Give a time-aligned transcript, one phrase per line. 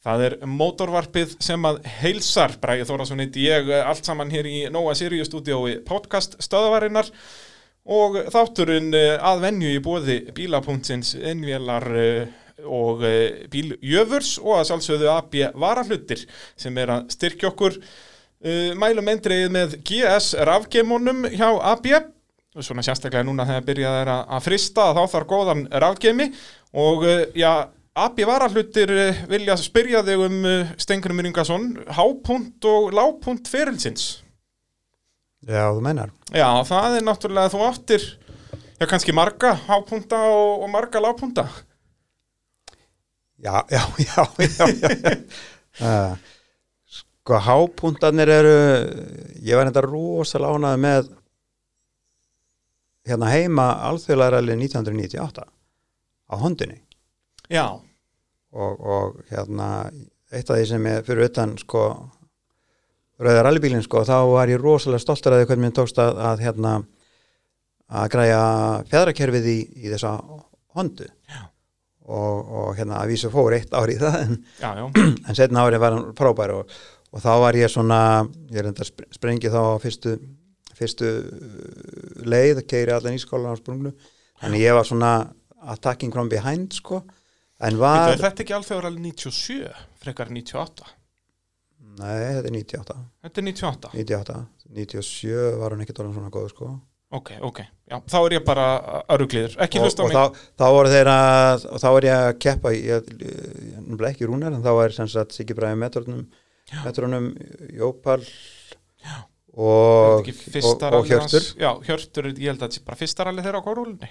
[0.00, 4.58] Það er mótorvarpið sem að heilsar, Bræði Þórasson heiti ég, eh, allt saman hér í
[4.72, 7.10] Nóa Sirius stúdiói podcast stöðavarinnar
[7.84, 12.30] og þátturinn eh, að venju í bóði bílapunktsins innvélar eh,
[12.64, 13.04] og
[13.52, 16.24] bíljöfurs og að sjálfsögðu AB varahlutir
[16.60, 17.78] sem er að styrkja okkur.
[18.76, 21.88] Mælum endreið með GS rafgeimunum hjá AB
[22.60, 26.28] svona sérstaklega núna þegar byrjað er að frista þá þarf góðan rafgeimi.
[26.84, 27.48] Og já,
[27.98, 30.36] AB varahlutir eh, vilja spyrja þig um
[30.78, 34.20] Stengur Myringason, hápunt og lápunt ferilsins.
[35.42, 36.12] Já, þú meinar.
[36.30, 38.04] Já, það er náttúrulega þú áttir,
[38.78, 41.48] já kannski marga hápunta og, og marga lápunta.
[43.40, 45.12] Já, já, já, já, já.
[45.80, 46.16] Uh,
[46.84, 48.50] sko, hápuntarnir eru,
[49.40, 51.08] ég var enda rosalega ánægð með
[53.08, 56.82] hérna heima alþjóðlega 1998 á hondinni
[57.48, 57.80] Já,
[58.52, 59.68] og, og hérna
[60.30, 61.84] eitt af því sem ég fyrir utan sko
[63.20, 66.44] rauðar allibílinn sko þá var ég rosalega stoltur að því hvernig mér tókst að, að
[66.46, 66.74] hérna
[67.90, 68.42] að græja
[68.90, 70.14] fjæðrakerfið í, í þessa
[70.76, 71.08] hondu.
[72.10, 74.38] Og, og hérna að vísu fór eitt ár í það en,
[75.28, 76.72] en setna árið var hann frábær og,
[77.14, 78.00] og þá var ég svona
[78.50, 80.16] ég er enda að sprengi þá á fyrstu
[80.74, 83.92] fyrstu uh, leið keiri allan í skólan á sprungnu
[84.40, 85.12] þannig ég var svona
[85.70, 87.04] attacking from behind sko
[87.60, 87.98] en Var...
[88.00, 89.72] var, er þetta ekki alþjóður alveg 97,
[90.02, 90.92] frekar 98?
[92.00, 92.94] nei þetta er 98
[93.26, 93.90] Þetta er 98?
[93.98, 94.38] 98,
[94.70, 96.68] 97 var hann ekkert orðin svona góð sko.
[97.10, 97.58] Ok, ok,
[97.90, 98.66] já, þá er ég bara
[99.10, 100.14] örugliður, ekki og, hlusta á og mig.
[100.14, 104.54] þá, þá voru þeir að og þá var ég að keppa ég, ég ekki rúnar
[104.54, 106.20] en þá var sem sagt Siggi Bræði metrunum
[106.84, 107.26] metrunum
[107.74, 109.10] Jópal og,
[109.58, 111.48] Er og, þetta ekki og Hjörtur.
[111.58, 114.10] Já, Hjörtur, ég held að þetta sé bara fyrsta rallið þeirra á kórúlunni.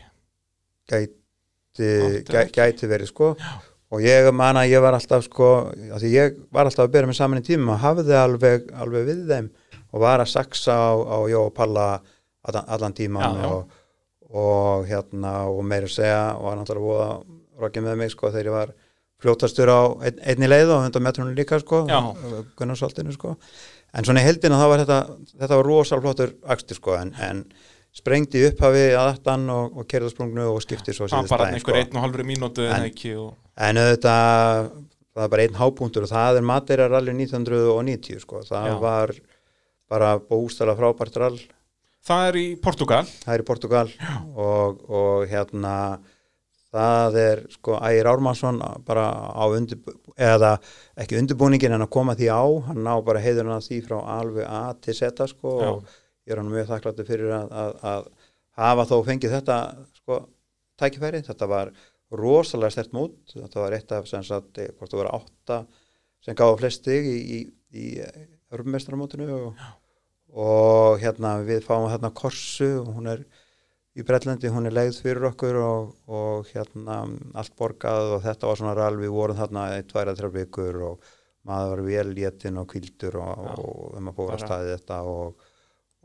[0.91, 1.28] gæti, Áttu
[1.77, 3.33] gæ, gæti verið sko
[3.89, 7.09] og ég man að ég var alltaf sko að því ég var alltaf að bera
[7.09, 9.49] mig saman í tíma og hafði alveg, alveg við þeim
[9.89, 11.87] og var að saksa á, á Jó og Palla
[12.43, 13.49] allan, tíman Já, já.
[13.49, 13.79] Og,
[14.29, 17.09] og hérna og meira að segja og var náttúrulega voða
[17.59, 18.75] rokkið með mig sko þegar ég var
[19.19, 21.99] fljótastur á ein, einni leið og hundar metrunum líka sko Já.
[22.59, 23.33] Gunnarsholtinu sko
[23.89, 24.99] en svona í heldina þá var þetta
[25.33, 27.43] þetta var rosal flottur akstur sko en, en
[27.95, 32.05] sprengdi upphafi að aftan og, og kerðasprungnu og skipti svo var bara einhver einn og
[32.05, 33.31] halvri mínútu en og...
[33.59, 34.69] En auðvitað,
[35.15, 38.75] það er bara einn hápunktur og það er Madeira rally 1990 sko, það Já.
[38.83, 39.15] var
[39.89, 41.39] bara bústala frábært rall,
[42.05, 43.03] Það er í Portugal.
[43.25, 43.89] það er í Portugal
[44.39, 45.73] og, og hérna
[46.69, 49.81] það er sko Ægir Ármannsson bara á undir,
[50.15, 50.53] eða
[50.99, 54.45] ekki undirbúningin en að koma því á, hann ná bara heiðurinn að því frá alveg
[54.47, 55.71] A til Z sko Já.
[55.73, 55.98] og
[56.29, 58.09] ég er hann mjög þakkláttur fyrir að, að, að
[58.59, 59.59] hafa þó fengið þetta
[59.97, 60.19] sko
[60.79, 61.73] tækifæri, þetta var
[62.15, 65.59] rosalega stert mót, þetta var eitt af sem sagt, eh, hvort það var átta
[66.25, 67.39] sem gáði flest stig í, í,
[67.73, 67.87] í
[68.53, 69.61] örmestramótinu og,
[70.33, 72.71] og hérna við fáum hérna Korsu.
[72.81, 73.23] Og hún er
[73.97, 77.01] í Bretlandi, hún er leið fyrir okkur og, og hérna
[77.39, 81.13] allt borgað og þetta var svona rall, við vorum þarna í tværa þrjá vikur og
[81.47, 83.53] maður var vel létin og kvildur og, Já.
[83.63, 85.48] og um að staði þetta og,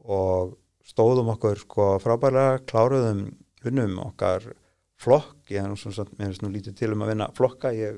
[0.05, 3.23] og stóðum okkur sko frábærlega, kláruðum
[3.65, 4.51] unnum okkar
[5.01, 7.97] flokk, ég er nú svona, mér finnst nú lítið til um að vinna flokka, ég,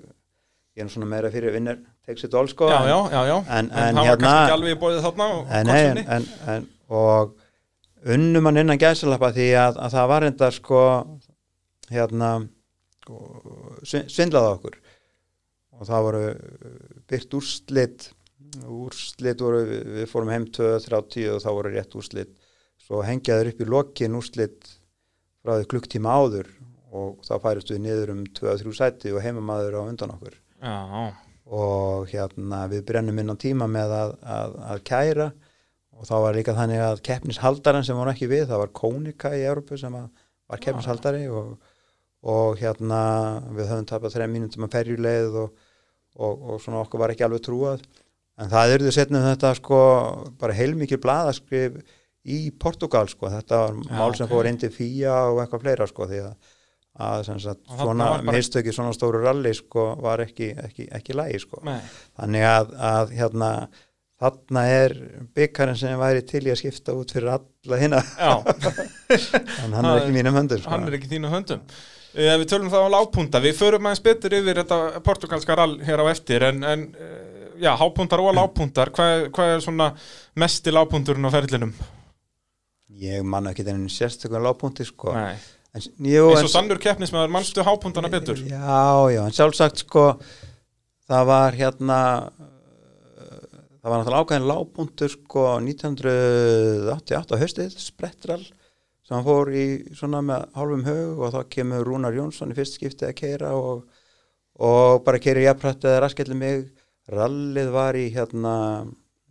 [0.76, 3.36] ég er nú svona meira fyrir vinner, takes it all sko Já, en- já, já,
[3.58, 7.34] en- en það var hérna- kannski ekki alveg í bóðið þarna og en, en, og
[8.14, 10.80] unnum hann innan gæsalappa því að, að það var enda sko
[11.90, 12.30] hérna
[13.86, 14.76] svin- svindlaði okkur.
[15.76, 16.22] Og það voru
[17.10, 18.06] byrt úrslit
[18.64, 22.32] úrslit voru, við við fórum heim 2.30 og þá voru rétt úrslit.
[22.80, 24.72] Svo hengjaður upp í lokin úrslit
[25.42, 26.50] frá því klukktíma áður
[26.96, 30.36] og þá færist við niður um 2-3 sæti og heimamaður á undan okkur.
[30.62, 31.12] Já,
[31.46, 35.26] og hérna við brennum inn á tíma með að, að, að kæra
[35.96, 39.44] og þá var líka þannig að keppnishaldaran sem var ekki við, það var Kónika í
[39.46, 41.54] Európu sem var keppnishaldari og,
[42.26, 43.00] og hérna
[43.54, 45.62] við höfum tapað þreja mínútum að ferjuleið og,
[46.18, 47.86] og, og svona okkur var ekki alveg trúað
[48.36, 49.78] en það eruðu setnum þetta sko
[50.40, 51.78] bara heilmikið blaðaskrif
[52.26, 54.34] í Portugal sko, þetta var Já, mál sem ok.
[54.34, 56.52] fór til FIA og eitthvað fleira sko því að
[56.96, 61.60] að sem sagt, svona mistöki svona stóru ralli sko var ekki, ekki, ekki lægi sko
[61.66, 61.76] nei.
[62.16, 63.50] þannig að, að hérna
[64.16, 64.94] þarna er
[65.36, 68.32] byggarinn sem væri til í að skipta út fyrir alla Já,
[69.64, 70.72] en hann Það er ekki mínum höndur sko.
[70.72, 71.64] hann er ekki í þínu höndum.
[72.16, 76.00] Uh, við tölum þá á lágpunta, við förum aðeins betur yfir þetta portugalska rall hér
[76.00, 79.90] á eftir en, en uh, já, hápuntar og lágpuntar, hvað, hvað er svona
[80.38, 81.76] mesti lágpunturinn á ferlinum?
[82.96, 85.12] ég manna ekki þennan sérstökum lágpunti sko.
[85.16, 85.36] Nei.
[85.76, 88.40] en, jú, Eins og sannur keppnismæður, mannstu hápuntana betur?
[88.40, 90.06] já, já, en sjálfsagt sko
[91.06, 93.48] það var hérna uh,
[93.80, 98.44] það var náttúrulega ákveðin lágpuntur sko 1988 á haustið, Sprettral
[99.06, 102.80] sem hann fór í svona með hálfum hög og þá kemur Rúnar Jónsson í fyrst
[102.80, 103.84] skipti að keira og,
[104.58, 106.64] og bara keiri jafnrætt eða raskellið mig
[107.12, 108.54] rallið var í hérna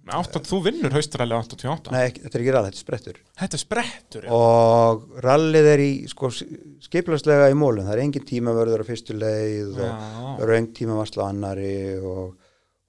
[0.05, 3.15] Átt, þú vinnur haustræli 88 nei, þetta er ekki rall, þetta er sprettur.
[3.39, 4.33] Þetta er sprettur, já.
[4.37, 6.29] og rallið er í sko,
[6.85, 10.45] skiplarslega í mólum, það er engin tímavörður á fyrstu leið og Já.
[10.45, 12.35] raung tímavarsla á annari og,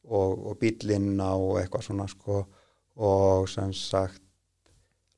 [0.05, 2.43] og, og bílinn á eitthvað svona sko.
[3.00, 4.21] Og sem sagt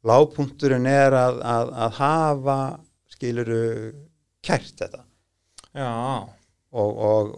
[0.06, 2.58] lágpunkturinn er að, að, að hafa
[3.10, 3.62] skiluru
[4.46, 5.02] kært þetta.
[5.74, 5.90] Já,
[6.78, 7.34] og, og,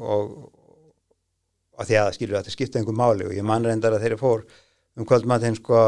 [1.81, 4.21] og því að skilur að þetta skipta einhver máli og ég man reyndar að þeirri
[4.21, 4.45] fór
[4.99, 5.81] um kvöldmatinn sko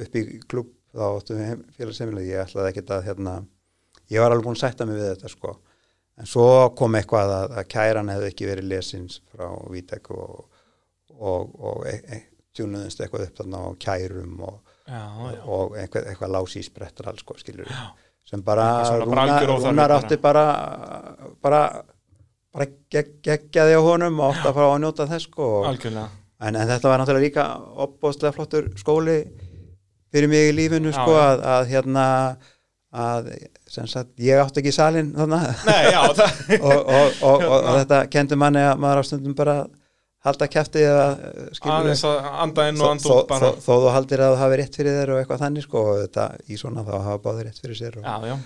[0.00, 3.34] upp í klubb þá áttum við félagsemilega ég ætlaði ekkert að hérna
[4.12, 5.56] ég var alveg búin að sætta mig við þetta sko.
[6.16, 6.46] En svo
[6.78, 10.46] kom eitthvað að, að kæran hefði ekki verið lesins frá Vítek og,
[11.12, 12.20] og, og e, e,
[12.56, 14.56] tjúnuðumst eitthvað upp þarna á kærum og,
[14.88, 15.42] já, já.
[15.44, 17.68] og eitthvað, eitthvað lási í sprettar alls sko skilur
[18.26, 18.64] sem bara
[19.02, 20.46] Rúnar, Rúnar átti bara
[21.44, 21.60] bara,
[22.56, 25.98] bara gegg, geggjaði á honum og átti að fara að njóta þess sko en,
[26.40, 27.46] en þetta var náttúrulega líka
[27.84, 29.18] opbóðslega flottur skóli
[30.14, 32.04] fyrir mig í lífinu Já, sko að, að hérna
[32.96, 33.32] að
[33.68, 38.04] sem sagt ég átti ekki salin þannig Nei, já, það, og, og, og, og, þetta
[38.12, 39.56] kendi manni að maður á stundum bara
[40.26, 41.06] halda kæfti eða
[41.54, 43.50] skilur aðeins að anda inn og anda þó, út bara.
[43.52, 46.00] þó, þó þú haldir að þú hafi rétt fyrir þér og eitthvað þannig sko og
[46.04, 48.36] þetta í svona þá hafa báðir rétt fyrir sér og, Já,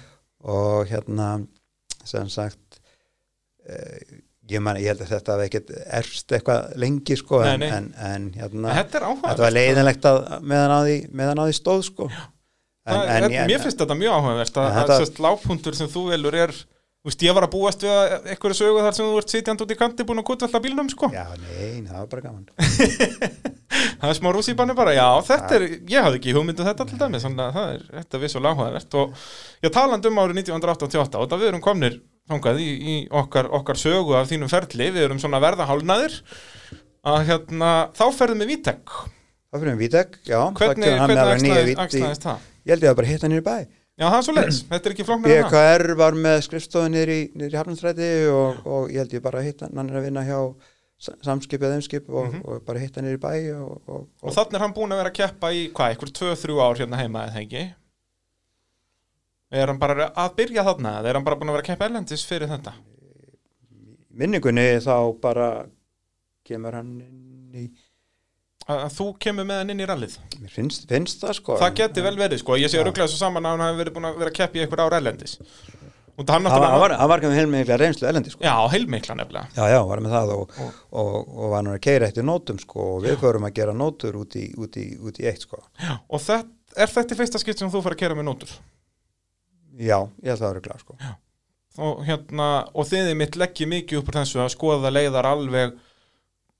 [0.90, 1.30] hérna
[2.04, 2.69] sem sagt
[4.50, 5.70] ég, man, ég held að þetta hafi ekkert
[6.00, 7.70] erst eitthvað lengi sko Nei, en, nei.
[7.76, 11.86] en, en hérna þetta þetta var leiðinlegt að meðan á því, meðan á því stóð
[11.90, 12.10] sko.
[12.10, 16.06] En, Það- en, þetta- Mér finnst þetta mjög áhugavert að, að sérst lágpuntur sem þú
[16.14, 16.54] velur er
[17.00, 19.64] Þú veist, ég var að búast við að einhverju sögu þar sem þú ert sitjandi
[19.64, 21.08] út í kanti búin að kutvalla bílnum, sko.
[21.08, 22.42] já, nei, það var bara gaman.
[24.00, 27.24] Það er smá rússýbanni bara, já, þetta er, ég hafði ekki hugmyndu þetta til dæmis,
[27.24, 28.96] þannig að það er, þetta er vissulega áhugavert.
[29.00, 29.24] Og
[29.64, 31.96] ég talandi um árið 1988 og það við erum komnir
[32.30, 36.16] þangað í, í okkar, okkar sögu af þínum ferli, við erum svona verða hálnaðir
[37.10, 38.94] að hérna, þá ferðum við Vítek.
[39.50, 42.48] það fyrir um Vítek, já Hvernig, með hvernig axlaðist það?
[42.64, 43.54] ég held ég að bara hitta í bæ
[44.00, 45.54] Já, það er svo leiðis, þetta er ekki flóknar en það.
[45.54, 46.36] BKR var með
[47.36, 50.22] niður í Hafnumstræti og, og ég held ég bara að hitta hann, er að vinna
[50.24, 50.38] hjá
[51.00, 54.64] sa- samskip eða þeimskip og, og bara hitta í bæ og, og, Og þannig er
[54.64, 57.66] hann búin að vera að keppa í, hvað, einhver 2-3 ár hérna heima eða ekki?
[59.50, 61.88] Er hann bara að byrja þarna eða er hann bara búin að vera að keppa
[61.90, 62.74] erlendis fyrir þetta?
[64.20, 65.48] minningunni þá bara
[66.46, 67.68] kemur hann inn í
[68.70, 70.16] Að, þú kemur með hann inn í rallið?
[70.38, 72.58] mér finnst, finnst það sko Það geti vel verið, sko.
[72.60, 74.58] Ég sé að rugglaði svo saman að hann hafi verið búin að vera að keppa
[74.58, 75.32] í einhver ár erlendis.
[76.20, 79.16] Og það hann hann var, hann hann ekki með heilmikla reynslu elendi sko Já, heilmikla
[79.16, 79.48] nefnilega.
[79.56, 80.56] já, já, var með það og,
[80.92, 84.18] og, og, var nú að keira eftir nótum sko og við förum að gera nótur
[84.20, 85.62] út í, út í, út í eitt sko
[86.10, 88.52] Og þetta, er þetta fyrsta skipt sem þú fyrir að kera með nótur?
[89.78, 90.98] Já, ég held að það var klart sko.
[91.80, 95.76] Og, hérna, og þið mitt leggji mikið upp úr þessu að skoða leiðar alveg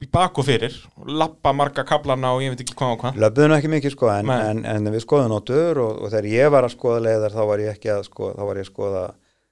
[0.01, 3.19] í bak og fyrir og lappa marga kaplana og ég veit ekki hvað og hvað.
[3.21, 6.69] Löfðum ekki mikið sko en, en, en við skoðum nótur og, og þegar ég var
[6.69, 9.05] að skoða leiðar þá var ég ekki að skoða, þá var ég að skoða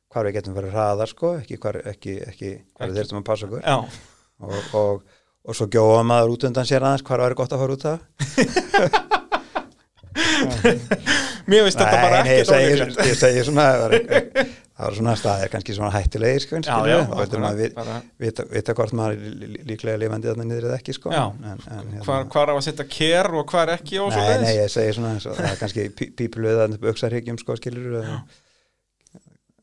[0.08, 3.48] hvar við getum verið hraðar sko, ekki hvar, ekki, ekki, hvar við þurftum að passa
[3.48, 3.66] okkur.
[4.38, 5.04] Og,
[5.44, 9.08] og, svo gjóða maður út undan sér aðeins hvar væri gott að fara út það
[11.48, 13.84] mér finnst þetta bara ekki ég segi, ég segi svona það
[14.78, 18.74] var, svona staðir kannski svona hættulegir sko, Já, já, þá veitum maður bara, vita, vita
[18.78, 21.10] hvort maður lí- lí- líklega lifandi þarna niður eða ekki sko.
[21.14, 21.24] Já.
[21.34, 24.38] en, en, hérna- hvar, hvar á að setja ker og hvar ekki og svo Nei,
[24.44, 28.08] nei, ég segi svona og það er kannski pí- pípuluð að auksarhyggjum sko skilur að,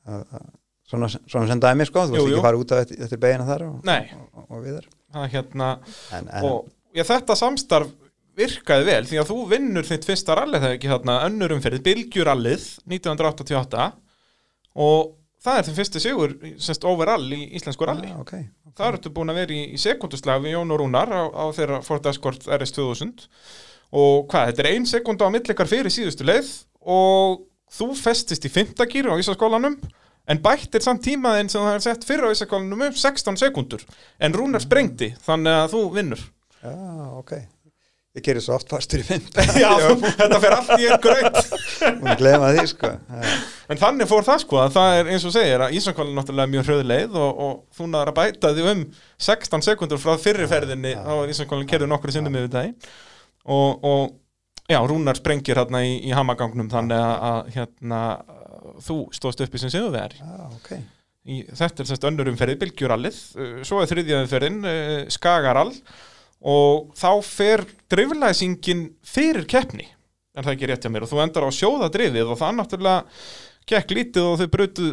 [0.05, 0.45] að, að,
[0.91, 3.77] svona, svona sem dæmi sko, þú veist ekki fara út af eftir beina þar og,
[3.88, 4.01] Nei,
[4.35, 4.91] og, og við þar.
[5.31, 5.69] Hérna,
[6.19, 6.65] en, og
[6.97, 7.93] ég, þetta samstarf
[8.35, 12.65] virkaði vel því að þú vinnur þitt fyrsta rallið þegar ekki þarna önnurum fyrir Bylgjurallið
[12.91, 13.85] 1988
[14.85, 15.13] og
[15.45, 18.11] það er þinn fyrsti sigur sérst overall í íslensku ralli.
[18.11, 18.47] já, okay.
[18.75, 21.81] Það ertu búin að vera í, í sekunduslag við Jón og Rúnar á, á þeirra
[21.85, 23.27] Ford Escort RS2000
[23.95, 26.51] og hvað, þetta er ein sekunda á millikar fyrir síðustu leið
[26.81, 29.79] og þú festist í fymtagýr á Ísaskólanum
[30.25, 33.85] en bættir samt tímaðinn sem það er sett fyrir á Ísaskólanum um 16 sekundur
[34.19, 36.31] en Rúnar sprengdi þannig að þú vinnur.
[36.59, 36.73] Já,
[37.21, 37.37] ok
[38.15, 39.39] ég gerir svo oft fastur í mynd.
[39.63, 39.72] Já,
[40.05, 41.39] þetta fer allt í einn grönt
[41.91, 42.91] að glema því sko.
[43.72, 46.51] En þannig fór það sko að það er eins og segir að Ísakvæl er náttúrulega
[46.51, 48.84] mjög hröðleið og, og þú náður að bæta því um
[49.25, 52.75] 16 sekundur frá fyrri ferðinni þá er Ísakvæl kerður nokkru sinnum yfir daginn.
[53.50, 54.13] Og, og
[54.69, 58.01] já, Rúnar sprengir hérna í, í hamagangnum þannig að, að hérna
[58.86, 60.72] þú stóðst uppi sem séðu veri já, ok.
[61.25, 65.74] Í, þetta er semst önnur umferði, Bylgjurallið uh, svo er þriðja umferðin, uh, Skagarall
[66.45, 69.87] og þá fer driflæsingin fyrir keppni
[70.35, 71.05] en það er ekki rétt hjá mér?
[71.07, 73.19] Og þú endar á sjóða drifið og það náttúrulega
[73.71, 74.87] gekk lítið og þau brutu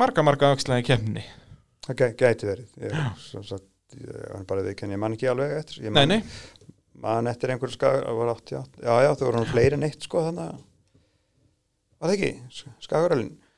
[0.00, 1.22] marga marga öxla í keppni
[1.86, 2.72] það gæ- gæti verið.
[2.84, 2.96] Ég,
[3.48, 5.80] sagt, ég, bara viðkenni, ég man ekki alveg eftir.
[5.86, 10.04] Ég Nei, man, nei, man eftir einhverju 88, já já, þau voru fleiri en eitt
[10.06, 10.58] sko þannig að
[12.00, 12.30] var það ekki,
[12.84, 13.49] skagaralinn uh,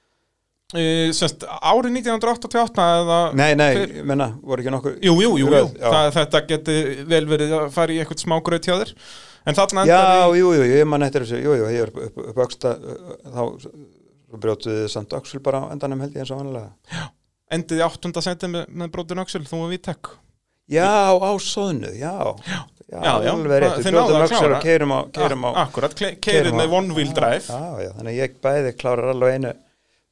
[0.72, 5.64] semst árið 1988 eða nei, nei, ég menna, voru ekki nokkur Jú, jú, jú, jú.
[5.76, 5.84] Já.
[5.88, 6.76] Það, þetta geti
[7.12, 8.94] vel verið að fara í eitthvað smá gröð hjá þér.
[9.42, 11.40] En þarna já, endar í jú, jú, ég man eftir þessu.
[11.42, 12.76] Jú, jú, ég er upp, upp, upp öxta
[13.26, 13.42] þá
[14.32, 17.08] svo brjótuðu samt öxul bara á endanum held ég eins og vanlega
[17.52, 20.12] endið í áttunda senti með, með brotin öxul, þú og við tek
[20.72, 22.14] já, á soðnu, já.
[22.48, 22.60] Já,
[22.92, 24.56] Já, já, náðuð brjótum að klára.
[24.60, 27.46] keirum á, keirum Akkurat, keirið keyrum með one wheel drive.
[27.48, 29.52] Já, já, þannig ég bæði klárar alveg einu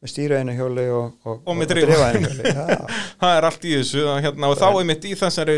[0.01, 2.09] með stýra einu hjóli og, og, Og með drifa.
[2.15, 2.55] einu hjóli
[3.21, 5.57] það er allt í þessu hérna, og þá er mitt í þessari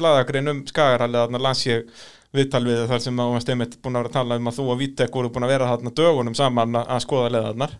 [0.00, 1.90] bladagrein um skagarallið þarna las ég
[2.32, 4.64] viðtal við þar sem að varst einmitt búin að vera að tala um að þú
[4.72, 7.74] og Vítek voru búin að vera þarna dögunum saman að, skoða leðarnar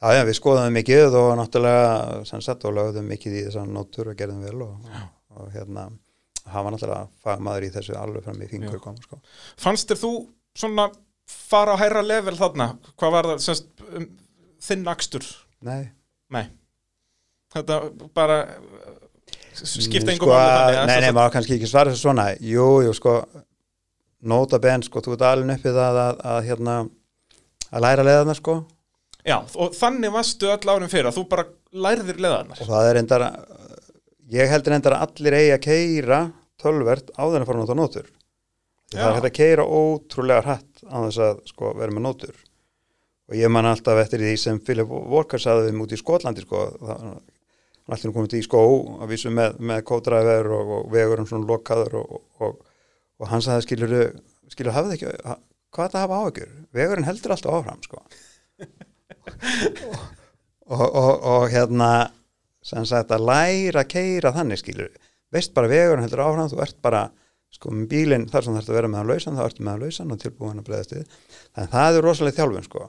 [0.00, 4.10] já, já, við skoðum mikið og náttúrulega sem sagt og lögðum mikið í þessar nótur
[4.10, 5.04] og gerðum vel og, og,
[5.38, 5.86] og hérna
[6.50, 9.20] var náttúrulega fagmaður í þessu alveg fram í fingur kom sko.
[9.60, 10.12] fannst þér þú
[10.58, 10.88] svona
[11.30, 12.72] fara á hærra level þarna?
[12.98, 13.68] Hvað var það, semst,
[14.64, 15.26] þinn akstur?
[15.66, 15.90] Nei,
[16.32, 16.46] nei.
[17.50, 17.80] Þetta
[18.16, 18.42] bara
[19.60, 22.26] skipta Mm, engum þannig að nei, nei, maður kannski ekki svara þessu svona.
[22.40, 23.16] Jú, jú, sko
[24.30, 26.76] nota ben, sko, þú ert alveg uppið að, að, að hérna,
[27.70, 28.54] að læra leðarna, sko.
[29.26, 31.44] Já, og þannig varstu öll árum fyrir að þú bara
[31.76, 33.26] lærðir leðarnar og það er endara
[34.32, 36.20] ég heldur endara að allir eigi að keira
[36.60, 38.08] tölvert en að fara að nota nótur.
[38.90, 39.06] Það Já.
[39.06, 42.40] er hægt að keira ótrúlega hratt á þess að sko, vera með nótur
[43.30, 46.64] og ég man alltaf eftir því sem Philip Walker saði við múti í Skotlandi sko,
[46.80, 47.04] það,
[47.86, 48.62] hann allir komið í skó
[49.00, 52.58] að vísu með, með kódræfer og, og vegurum svona lokaður og, og,
[53.20, 53.94] og hann saði skilur
[54.50, 55.12] skilur hafið ekki,
[55.70, 56.54] hvað er það að hafa áhyggjur?
[56.74, 58.02] Vegurinn heldur alltaf áfram sko.
[60.70, 61.86] Og, og, og hérna
[62.62, 64.92] sem sagt að læra að keira þannig skilur
[65.34, 67.00] veist bara vegurinn heldur áfram þú ert bara
[67.50, 69.72] sko með bílinn þar sem þú ert að vera með hann lausan þá ertu með
[69.72, 71.16] hann lausan og tilbúin að breyðast við
[71.54, 72.84] þannig að það er rosalega þjálfun sko.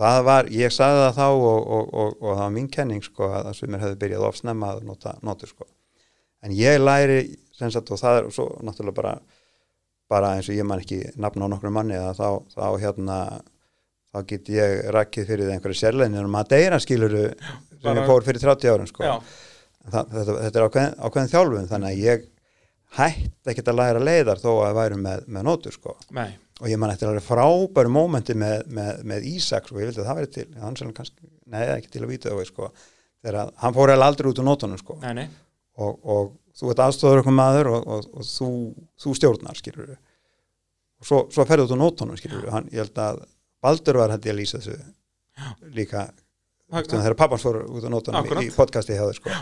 [0.00, 1.46] Það var, ég sagði það þá og,
[1.76, 4.84] og, og, og það var mín kenning sko að mér hefði byrjað of snemma að
[4.90, 5.68] nota notur sko.
[6.44, 7.18] En ég læri
[7.56, 9.14] sem sagt og það er svo náttúrulega bara
[10.10, 13.18] bara eins og ég man ekki nafn á nokkru manni að þá, þá hérna
[14.12, 18.44] þá get ég rakkið fyrir einhverju sérleginir um að deyra skiluru sem ég fór fyrir
[18.44, 19.16] 30 árum sko.
[19.84, 22.30] Það, þetta, þetta er ákveðin, ákveðin þjálfun þannig að ég
[22.94, 25.96] hætti ekkert að læra leiðar þó að væru með, með nótur sko.
[26.14, 26.30] Nei
[26.62, 30.08] og ég man eftir alveg frábæru mómenti með, með, með Ísak sko, ég vildi að
[30.10, 30.46] það væri til.
[30.62, 32.68] Hann sem kannski, nei ekki til að víta það sko,
[33.24, 35.26] þegar að, hann fór eða aldrei út úr nótunum sko, nei, nei,
[35.82, 38.48] og, og þú ert aðstofður okkur maður og, og, og þú,
[39.02, 43.24] þú stjórnar skilur og svo, svo ferðu út úr nótunum skilur hann, ég held að
[43.64, 46.06] Baldur var hætti að lýsa þessu líka
[46.74, 49.32] Það- Þegar pappans fór út á nótunum í, í podcasti hjá þér sko.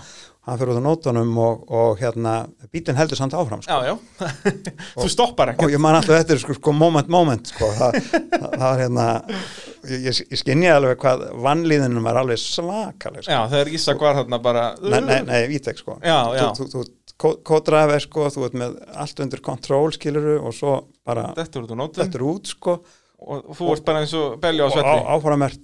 [0.43, 2.33] Hann fyrir út á nótunum og, og hérna,
[2.75, 3.77] bílinn heldur samt áfram sko.
[3.79, 4.31] já, já
[5.03, 7.69] þú stoppar ekki og ég man alltaf eftir sko, sko moment, moment sko.
[7.79, 13.23] það, það, það var hérna ég, ég, ég skinni alveg hvað vannlíðunum var alveg svakaleg
[13.23, 13.37] sko.
[13.37, 16.49] já, þegar Ísak var þarna bara nei, nei, nei, vítek sko Já, já.
[16.59, 20.75] þú, þú, þú kódrafi sko, þú ert með allt undir kontról skiluru og svo
[21.07, 22.81] bara er þetta er út sko
[23.23, 25.57] og þú ert bara eins og belja á og á, svetli áfram er,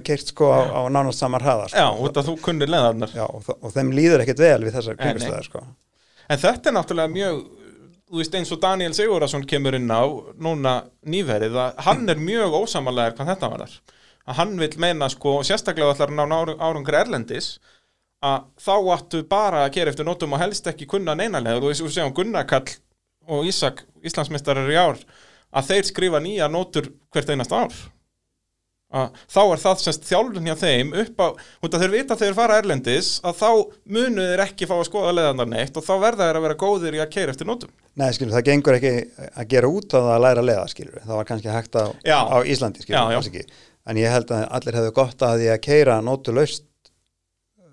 [0.00, 1.82] er keirt sko á, á nánast samar hraða sko.
[1.82, 4.98] já, út að þú kunnir leðarnar Já, og, og þeim líður ekkert vel við þessar
[5.00, 5.64] kringustöðar sko.
[6.30, 7.40] En þetta er náttúrulega mjög,
[8.10, 10.02] þú veist eins og Daniel Sigurðarsson kemur inn á
[10.38, 13.74] núna nýverið að hann er mjög ósamanlegar hvað þetta var.
[14.30, 17.56] Að hann vil meina sko, og sérstaklega ætlar hann á árangri erlendis,
[18.22, 21.58] að þá áttu bara að gera eftir nótum og helst ekki kunna neinanlega.
[21.62, 22.76] Þú veist, þú segjum Gunnar Kall
[23.30, 25.00] og Ísak, Íslandsmeistarar í ár,
[25.54, 27.72] að þeir skrifa nýja nótur hvert einast ár.
[28.90, 31.26] Að þá er það semst þjálfun hjá þeim upp á,
[31.62, 33.50] út að þeir vita þegar þeir fara erlendis að þá
[33.94, 36.96] munu þeir ekki fá að skoða leðandar neitt og þá verða þeir að vera góðir
[36.98, 37.70] í að keira eftir nótum.
[37.94, 38.92] Nei, skilur, það gengur ekki
[39.30, 40.98] að gera út á það að læra að leiða, skilur.
[41.06, 43.46] Það var kannski hægt á, á Íslandi, skilur, Já, já.
[43.90, 46.66] En ég held að allir hefðu gott að því að keira nótu laust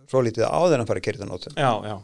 [0.08, 1.58] svo lítið áður en fara að keira þetta nótum.
[1.58, 1.98] Já, já.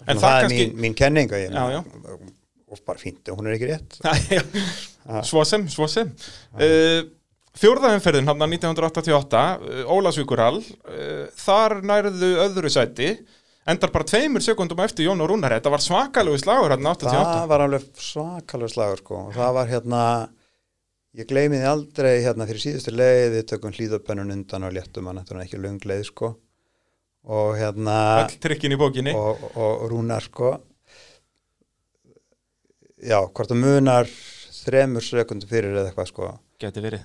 [0.00, 2.34] En En það það, er kannski- mín, mín kenning og ég.
[2.70, 3.98] Og bara fínt, hún er ekki rétt.
[5.26, 6.10] Svo sem, svo sem.
[6.54, 7.02] Uh,
[7.58, 13.08] Fjórðaumferðin hann 1988, uh, Ólasvíkurhall, uh, þar nærðu öðru sæti,
[13.70, 17.24] endar bara tveimur sekundum eftir Jón og Rúnar, þetta var svakalegu slagur hann 88.
[17.24, 19.24] Það var alveg svakalega slagur, sko.
[19.30, 20.04] Og það var hérna,
[21.18, 25.24] ég gleymi því aldrei hérna fyrir síðustu leið, við tökum hlýðupennun undan og léttum hann,
[25.24, 26.34] þetta var ekki löng leið, sko.
[27.30, 27.96] og hérna
[28.80, 30.54] bókinni og, og Rúnar sko
[33.02, 34.10] já, hvort það munar
[34.60, 36.30] þremur sekundu fyrir eða eitthvað sko.
[36.60, 37.04] Geti verið.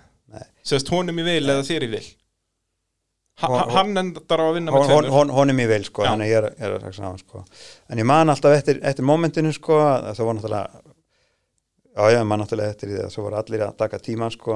[0.66, 2.06] Sérst honum í vil eða þér í vil?
[3.40, 5.12] Ha, Hon- ha- Hann endar á að vinna með hon, tveimur.
[5.12, 6.10] hon, honum í vil sko, Já.
[6.14, 7.42] þannig að ég er, ég er að sagt saman sko.
[7.92, 10.82] En ég man alltaf eftir, eftir momentinu sko að það var náttúrulega
[11.96, 14.56] já, ég man náttúrulega eftir því að svo voru allir að taka tíman sko,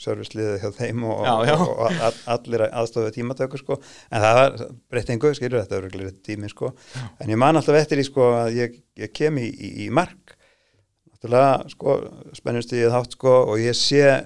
[0.00, 1.54] servisliðið hjá þeim og, Já, já.
[1.56, 3.78] og, og all, allir að aðstofa tímatöku sko,
[4.10, 4.56] en það var
[4.92, 6.72] breytt einhver, skilur þetta er örugglega tími sko,
[7.20, 10.33] en ég man alltaf eftir því sko að ég, ég kem í, í, í mark
[11.24, 11.98] náttúrulega sko
[12.36, 14.24] spennust ég þátt sko og ég sé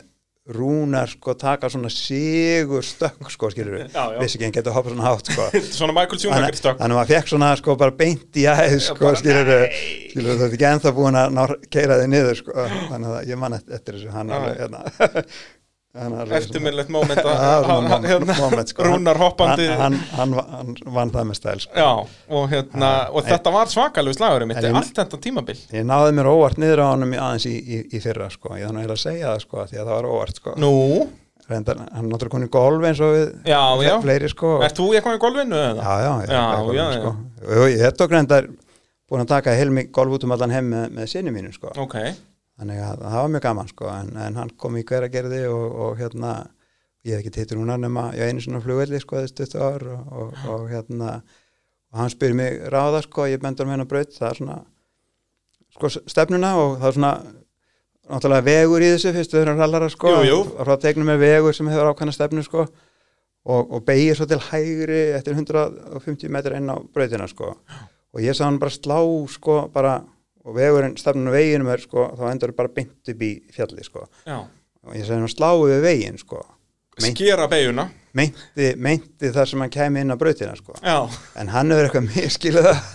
[0.49, 4.17] rúnar sko taka svona sigur stökk sko skilur já.
[4.19, 5.49] vissi ekki en getur hoppað svona hátt sko.
[5.78, 6.78] Svona Michael Schumacher stökk.
[6.81, 9.83] þannig að maður fekk svona sko bara beint í æð sko skilur nei.
[10.14, 12.57] skilur þú ert ekki ennþá búin að keira þig niður sko.
[12.88, 14.85] Þannig að ég man eftir, þessu hann alveg hérna.
[14.99, 15.31] hann
[16.38, 18.35] Eftirminnlegt hann- moment- hérna,
[18.73, 18.83] sko.
[18.87, 21.75] Rúnar hoppandi hann, hann, hann, hann vann það með stæl sko.
[21.76, 21.90] Já,
[22.38, 25.57] og hérna Og þetta var svakalegu slagurinn mitt ég- Allt þetta tímabil.
[25.73, 28.55] Ég náði mér óvart niður á í- aðeins í, í, í fyrra sko.
[28.57, 30.55] Ég þannig að segja það sko því að það var óvart sko.
[30.57, 31.09] Nú,
[31.49, 33.95] Reyndar, hann náttúrulega konið golf eins og við já, já.
[34.05, 34.49] fleiri sko.
[34.62, 37.12] Ert þú eitthvað í golfinu já, já, ég, Já, er já, sko.
[37.49, 38.49] og ég hef tók reyndar
[39.09, 41.73] búin að taka heilmi golf út um allan heim með, með sinni mínu sko.
[41.81, 41.95] Ok,
[42.59, 45.99] þannig að það var mjög gaman sko en, en hann kom í hveragerði og, og
[46.00, 46.33] hérna
[47.07, 50.09] ég hef ekki teitur hún nema ég einu svona flugvelli sko þessi 20 ár og,
[50.23, 51.12] og, og hérna
[51.88, 54.59] og hann spyrir mig ráða sko ég bendur með hennar braut það er svona
[55.77, 57.12] sko stefnuna og það er svona
[58.09, 60.38] náttúrulega vegur í þessu fyrst við erum rallara sko Jú, jú.
[60.57, 62.67] og frá tegnum með vegur sem hefur ákvæmna stefnu sko
[63.49, 67.55] og, og beigir svo til hægri eftir 150 metrar inn á brautina sko.
[68.12, 68.99] Og ég sá hann bara slá
[69.33, 69.99] sko bara
[70.45, 74.07] og vegurinn stefnun á veginum er sko þá endur bara beint upp í fjalli sko.
[74.28, 76.42] Og ég sagði hann slá yfir veginn sko.
[77.02, 80.75] Meint- Skera beiguna meinti, meinti þar sem hann kæmi inn á brautina sko.
[81.38, 82.95] En hann hefur eitthvað miskilið það.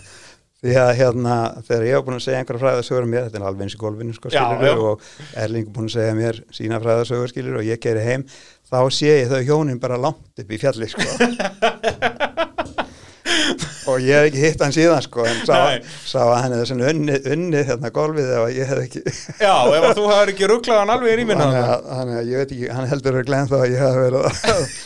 [0.64, 1.36] Því að hérna
[1.68, 3.80] þegar ég var búin að segja einhverja fræðasögur um mér, þetta er alveg eins í
[3.82, 4.76] golfinu sko, Já, skilur, já.
[4.80, 5.02] og
[5.44, 8.24] Erling búin að segja mér sína fræðasögur skilur og ég geri heim,
[8.72, 11.04] þá sé ég þau hjónin bara langt upp í fjalli sko
[13.88, 15.56] og ég hef ekki hitt hann síðan sko en sá,
[16.08, 19.02] sá að hann hefði svona unnið unni hérna golfið ef ég hef ekki
[19.40, 22.68] já, ef þú hefur ekki rugglað hann alveg í rýmina þannig að, ég veit ekki,
[22.76, 24.22] hann heldur að glenn þá að ég hef verið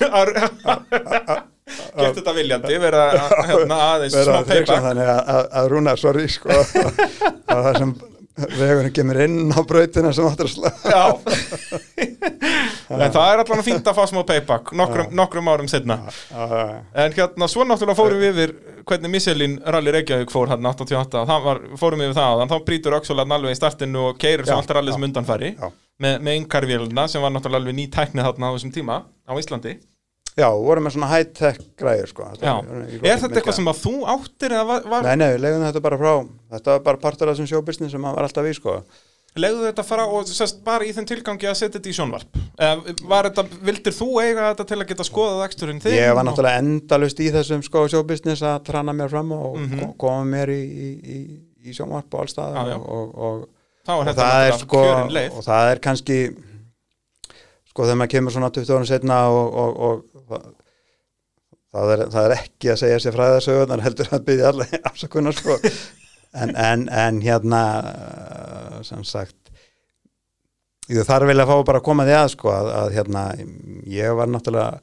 [0.07, 1.45] að
[1.97, 4.83] Gert þetta viljandi, vera að- hérna, aðeins triksa payback.
[4.85, 6.53] þannig að, Rúnar, sorry sko,
[7.51, 7.91] að það sem
[8.37, 10.37] vegurinn kemur inn á brautina sem að
[10.85, 11.03] Já.
[12.87, 15.97] En það er allan fínt að fá smá payback nokkrum, nokkrum árum setna
[16.31, 18.53] En hérna, svo náttúrulega fórum við yfir
[18.87, 22.69] hvernig Michelin Rally Reykjavík fór hann 88, það var, fórum við yfir það þannig þá
[22.69, 26.39] brýtur Öxulan alveg í startinu og keirir svo Já, alltaf allir sem undanfæri með, með
[26.39, 29.75] yngarvélina sem var náttúrulega alveg ný tækni þarna á þessum tíma á Íslandi
[30.37, 34.79] Já, vorum með svona high-tech græður sko er þetta eitthvað sem að þú áttir eða
[34.85, 36.11] var, Nei, nei, við legum þetta bara frá
[36.53, 38.75] þetta var bara partur af þessum showbusiness sem maður var alltaf í sko
[39.37, 42.95] legðu þetta fara og sest bara í þeim tilgangi að setja þetta í sjónvarp eða
[43.09, 45.97] var þetta, vildir þú eiga þetta til að geta skoðað eksturinn þinn?
[45.97, 49.79] Ég var náttúrulega endalust í þessum sko showbusiness að trana mér fram og Mhm.
[49.81, 51.19] ko- koma mér í, í, í,
[51.69, 52.77] í sjónvarp og allstað já.
[52.77, 53.45] og, og,
[53.93, 56.19] og þetta það er sko og það er kannski
[57.69, 60.47] sko þegar maður kemur svona 20 ára setna og, og, og það,
[61.73, 65.59] það, er, það er ekki að segja sér fræðasögunar heldur að byggja allir afsakunar sko.
[66.37, 67.61] En, en, en hérna
[67.91, 69.47] uh, sem sagt
[70.91, 73.23] ég þarf vel að fá bara að koma því að sko að, að hérna
[73.91, 74.81] ég var náttúrulega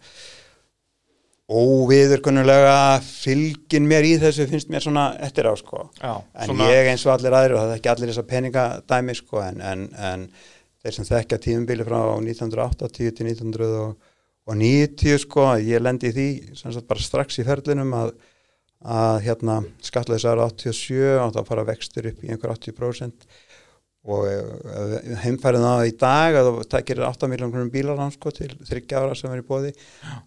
[1.45, 5.91] óviðurkunnulega fylgin mér í þessu finnst mér svona eftir á sko.
[6.01, 9.17] Já, en svona, ég eins og allir aðrir og það er ekki allir þessar peningadæmi
[9.19, 10.25] sko en, en, en
[10.81, 13.29] þeir sem þekkja tíðumbili frá 1980 til
[14.53, 16.29] 1990 sko ég lendi í því
[16.59, 18.13] sagt bara strax í ferlinum að,
[18.85, 23.29] að hérna skatlaðis ára 87 átt að fara vextur upp í einhver 80%
[24.05, 28.51] og eh, heimfærið það í dag að þú tekir 8 miljón krónum bílarán sko til
[28.53, 29.73] 30 ára sem er í bóði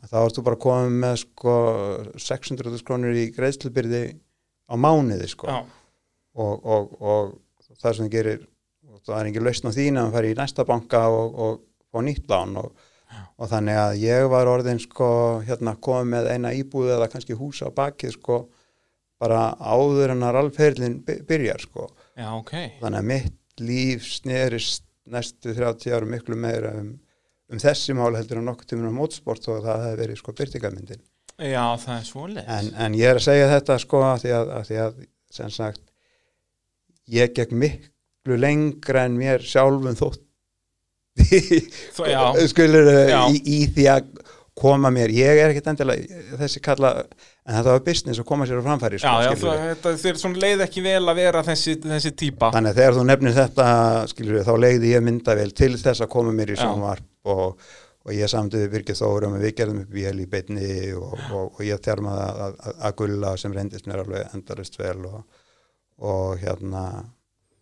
[0.09, 1.57] þá ertu bara komið með sko
[2.17, 4.03] 600 krónur í greiðslubyrði
[4.67, 5.61] á mánuði sko.
[6.37, 8.43] Og, og, og það sem gerir
[8.89, 11.61] og það er ekki lausn á þín að hann fari í næsta banka og,
[11.93, 12.73] og nýtt lán og,
[13.37, 15.09] og þannig að ég var orðin sko
[15.47, 18.39] hérna komið með eina íbúð eða kannski húsa á bakið sko
[19.21, 21.87] bara áður en að ralferlin byrjar sko.
[22.17, 22.53] Já, ok.
[22.81, 26.91] Þannig að mitt líf snerist næstu 30 árum miklu meira um,
[27.49, 31.05] um þessi mál heldur en nokkuð tímur á mótsport og það hefði verið sko byrtingamyndin
[31.37, 32.45] Já, það er svoleiðis.
[32.49, 34.95] En, en ég er að segja þetta sko að því að, að, því að
[35.37, 35.83] sem sagt
[37.13, 40.23] ég gekk miklu lengra en mér sjálfum þótt
[42.51, 42.91] skulur
[43.31, 44.11] í, í því að
[44.57, 46.91] koma mér, ég er ekkit endilega þessi kalla,
[47.45, 50.21] en þetta var business að koma sér á framfæri sko, Já, já, það, þetta, þér
[50.21, 52.49] svona leið ekki vel að vera þessi, þessi típa.
[52.55, 53.67] Þannig að þegar þú nefnir þetta
[54.13, 56.63] skilur þá legði ég myndavél til þess að koma mér í Já.
[56.63, 57.67] sjónvarp og,
[58.07, 61.61] og ég samdi við Birgir Þórum við gerðum upp vél í beinni og, og, og
[61.67, 65.21] ég þjarmaði að, að, að gulla sem reyndist mér alveg endarist vel og,
[66.01, 66.87] og hérna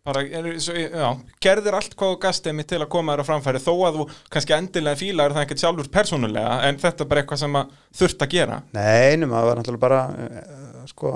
[0.05, 1.07] bara, er, svo, já,
[1.43, 4.55] gerðir allt hvað gastið mitt til að koma þér á framfæri þó að þú kannski
[4.57, 7.59] endilega fílar það ekkert sjálfur persónulega en þetta er bara eitthvað sem
[8.01, 8.59] þurft að gera.
[8.77, 11.13] Nei, nema það var náttúrulega bara uh, sko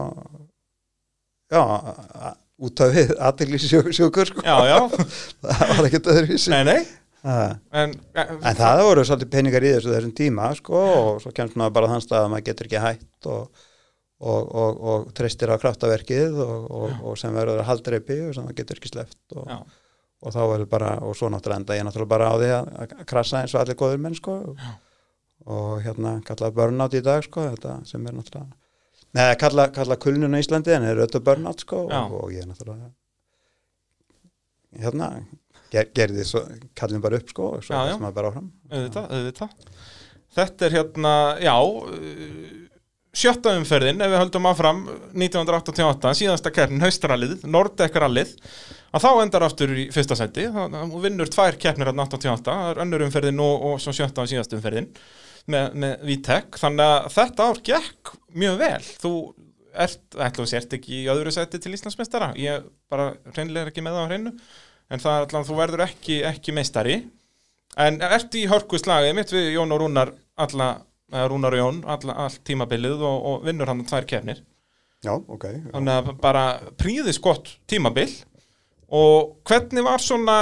[1.54, 1.62] já,
[2.60, 4.80] út af við aðteglisjúkur sko, Já, já,
[5.46, 6.54] það var ekkert öðruvísi.
[6.54, 6.82] Nei, nei.
[7.20, 11.58] En, eh, En það voru svolítið peningar í þessu þessum tíma sko og svo kemst
[11.60, 13.66] maður bara þann stað að maður getur ekki hætt og,
[14.20, 18.58] og, og, og treystir á kraftaverkið og, og, og sem verður haldreipi og sem það
[18.60, 19.50] getur ekki sleppt og,
[20.28, 23.42] þá verður bara, og svo náttúrulega enda ég náttúrulega bara á því að, að krasa
[23.42, 24.38] eins og allir góður menn sko.
[24.60, 24.72] Já.
[25.50, 28.50] og hérna kalla burnout í dag sko þetta sem er náttúrulega
[29.16, 32.92] neða kalla, kalla kulnun á Íslandi en er auðvitað burnout sko og, og ég náttúrulega
[34.84, 35.14] hérna
[35.72, 36.44] ger, gerði svo,
[36.78, 38.52] kallum bara upp sko og svo þess maður bara áfram.
[38.70, 39.74] Auðvitað, auðvitað.
[40.40, 41.56] Þetta er hérna, já
[43.16, 44.84] sjötta umferðin, ef við höldum áfram
[45.16, 48.36] 1988, síðasta keppnin haustrallið, Nordek-rallið
[48.94, 52.82] að þá endar aftur í fyrsta seti og vinnur tvær keppnir hérna 88 það er
[52.86, 54.90] önnur umferðin og, og svo sjötta og síðasta umferðin
[55.50, 58.90] með, með Vitek þannig að þetta ár gekk mjög vel.
[59.04, 59.14] Þú
[59.74, 62.32] ert, ætla þú sért ekki í öðru seti til Íslandsmeistara.
[62.40, 64.36] Ég bara reynlega er ekki með það á hreinu
[64.90, 67.00] en það er allan, þú verður ekki, ekki meistari.
[67.80, 70.70] En ertu í hörku slagið mitt við Jón og Rúnar alla,
[71.12, 74.44] Rúnar Jón alla, allt tímabilið og, og vinnur hann tvær kefnir
[75.06, 75.46] Já, ok.
[75.48, 75.72] Já.
[75.74, 76.44] þannig að bara
[76.78, 78.12] príðis gott tímabil
[78.90, 80.36] og hvernig var svona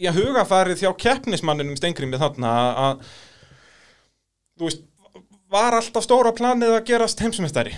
[0.00, 2.52] já, hugafarið hjá keppnismanninum Stengrimið þarna
[2.88, 3.04] að-
[4.58, 4.84] þú veist
[5.50, 7.76] var alltaf stóra planið að gerast heimsumestari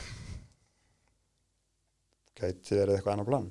[2.42, 3.44] Gæti verið eitthvað annar plan.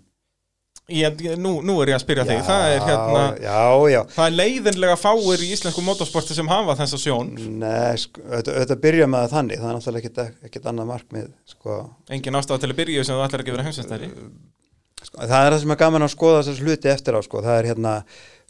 [1.00, 4.00] Ég, nú, nú er ég að spyrja þig það er hérna Já, já.
[4.16, 9.10] það er leiðinlega fáir í íslensku motorsporti sem hafa þessa sjón Nei, sko, þetta byrja
[9.12, 11.78] með þannig, það er náttúrulega ekkit annað markmið, sko.
[12.12, 14.12] engin ástæða til að byrja sem þú ætlar ekki að vera heimsumestari
[15.02, 15.18] sko.
[15.26, 17.42] Það er það sem er gaman að skoða þessar hluti eftir á, sko.
[17.42, 17.94] Það er hérna,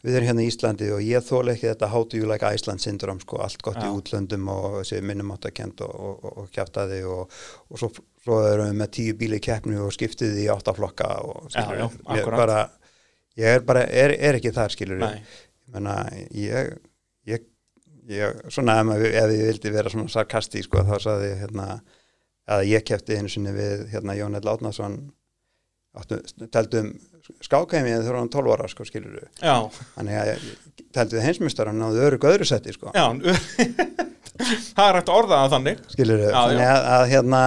[0.04, 2.84] við erum hérna í Íslandi og ég þóla ekki þetta how do you like Iceland
[2.84, 3.40] syndrom, sko.
[3.44, 3.86] Allt gott Já.
[3.88, 7.38] í útlöndum og þessi minnumáttakend og, og, og, og kjaftaði og,
[7.72, 7.88] og svo,
[8.22, 12.28] svo erum við með tíu bíli keppni og skiptið í áttaflokka og Já, já, ég,
[12.30, 12.58] bara,
[13.38, 15.02] ég er bara, er, er ekki þar, skilur
[15.72, 15.96] menna,
[16.36, 16.76] ég,
[17.28, 17.46] ég,
[18.12, 21.68] ég svona ef, ef ég vildi vera svona sarkasti sko, þá saði ég hérna
[22.52, 25.00] að ég kefti einu sinni við hérna Jón Ell Átnason
[25.98, 26.18] áttu,
[26.52, 26.92] taldum
[27.42, 29.42] skákæmi þegar hann 12 ára sko, skilur við
[29.96, 30.46] þannig að ég
[30.94, 33.06] taldum við heimsmyndstaran náðu öru öðru setti sko, já
[34.42, 35.82] Það er hægt að orða það þannig.
[35.92, 37.42] Skilur við þannig að, að hérna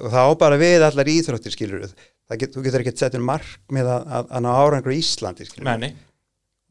[0.00, 1.86] og það á bara við allar íþróttir skilur
[2.40, 5.68] get, þú getur ekki sett um markmið að, að, að ná árangur í Íslandi skilur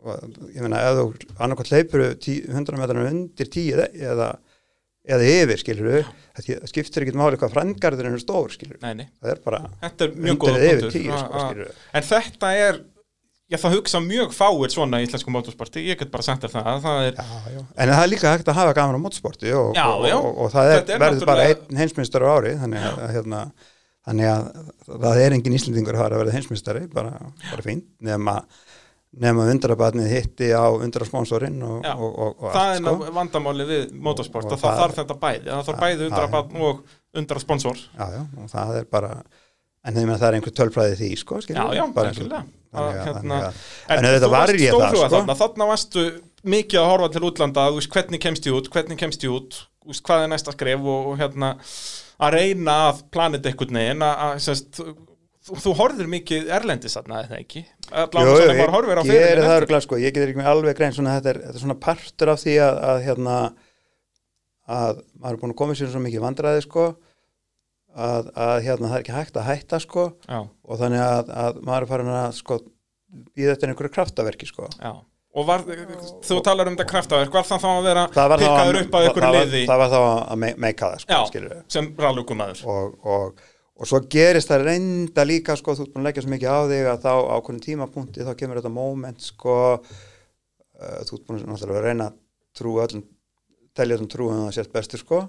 [0.06, 1.06] og ég meina ef þú
[1.42, 2.04] annarkvæmt hleypur
[2.52, 3.72] 100 metrar undir 10
[4.12, 4.32] eða,
[5.16, 8.78] eða yfir skilur það skiptir ekki máli hvað frangarður er stór skilur
[9.22, 9.62] það er bara
[10.10, 11.40] er undir eða yfir punktur 10 A- sko,
[11.96, 12.82] En þetta er
[13.46, 16.96] Já, það hugsa mjög fáir svona í íslensku motorsporti Ég get bara sagt það Það
[17.06, 17.60] er, já, já.
[17.78, 20.70] en það er líka hægt að hafa gaman á mótsporti og, og, og, og, það
[20.72, 23.42] er, er verður bara náttúrulega- einn heimsmyndstari á ári þannig að, að, hérna,
[24.10, 24.48] þannig að
[25.06, 27.14] það er engin Íslendingur að að verða heimsmyndstari bara,
[27.52, 28.40] bara fínt nema
[29.16, 32.96] nema undrabarnið hitti á undrasponsorinn og, og, og það allt, er sko.
[32.98, 33.14] sko.
[33.16, 36.32] vandamáli við og og það þarf þetta bæði Það þarf bæði já, undra já.
[36.34, 36.82] barn og
[37.22, 39.12] undra sponsor já, já, og það er bara
[39.86, 42.12] en það er einhver tölfræði því sko, Já, já, bara
[42.76, 43.40] að- hérna,
[43.90, 45.10] En, þú var ég það, sko.
[45.14, 46.06] þarna, þarna varstu
[46.46, 49.60] mikið að horfa til útlanda þú veist, hvernig kemst ég út, hvernig kemst ég út
[49.86, 51.54] veist, hvað er næsta skref og, og hérna
[52.20, 54.82] að reyna að planið einhvern veginn að, sérst,
[55.46, 57.66] þú, þú horfir mikið erlendis þarna, eða ekki?
[58.26, 58.36] Jú,
[59.06, 61.42] ég gerir fyrirlin það örgla sko, ég getur ekki með alveg grein svona þetta er,
[61.46, 63.36] þetta er svona partur af því að, að hérna
[64.66, 66.86] að maður er búin að koma sér svo mikið vandræði sko
[67.96, 70.06] að, að hérna það er ekki hægt að hætta sko.
[70.28, 72.58] Já, og þannig að, að maður er farin að sko
[73.36, 74.70] býða eftir einhverju kraftaverki sko.
[74.82, 74.94] Já.
[75.36, 75.66] Og var,
[76.24, 79.64] þú talar um þetta kraftaverk var það þá að vera pikkaður upp ykkur það, liði?
[79.68, 81.58] það var þá að me- meika það sko, Já.
[81.76, 83.42] sem rallugumæður og, og,
[83.76, 86.60] og svo gerist það reynda líka sko, þú ert búin að leggja svo mikið á
[86.72, 91.76] þig að þá ákveðin tímapunkti þá kemur þetta moment sko, uh, þú ert búin að
[91.84, 92.08] reyna
[92.56, 93.04] trú öllum,
[93.76, 95.22] telja öllum trú að það sést bestur sko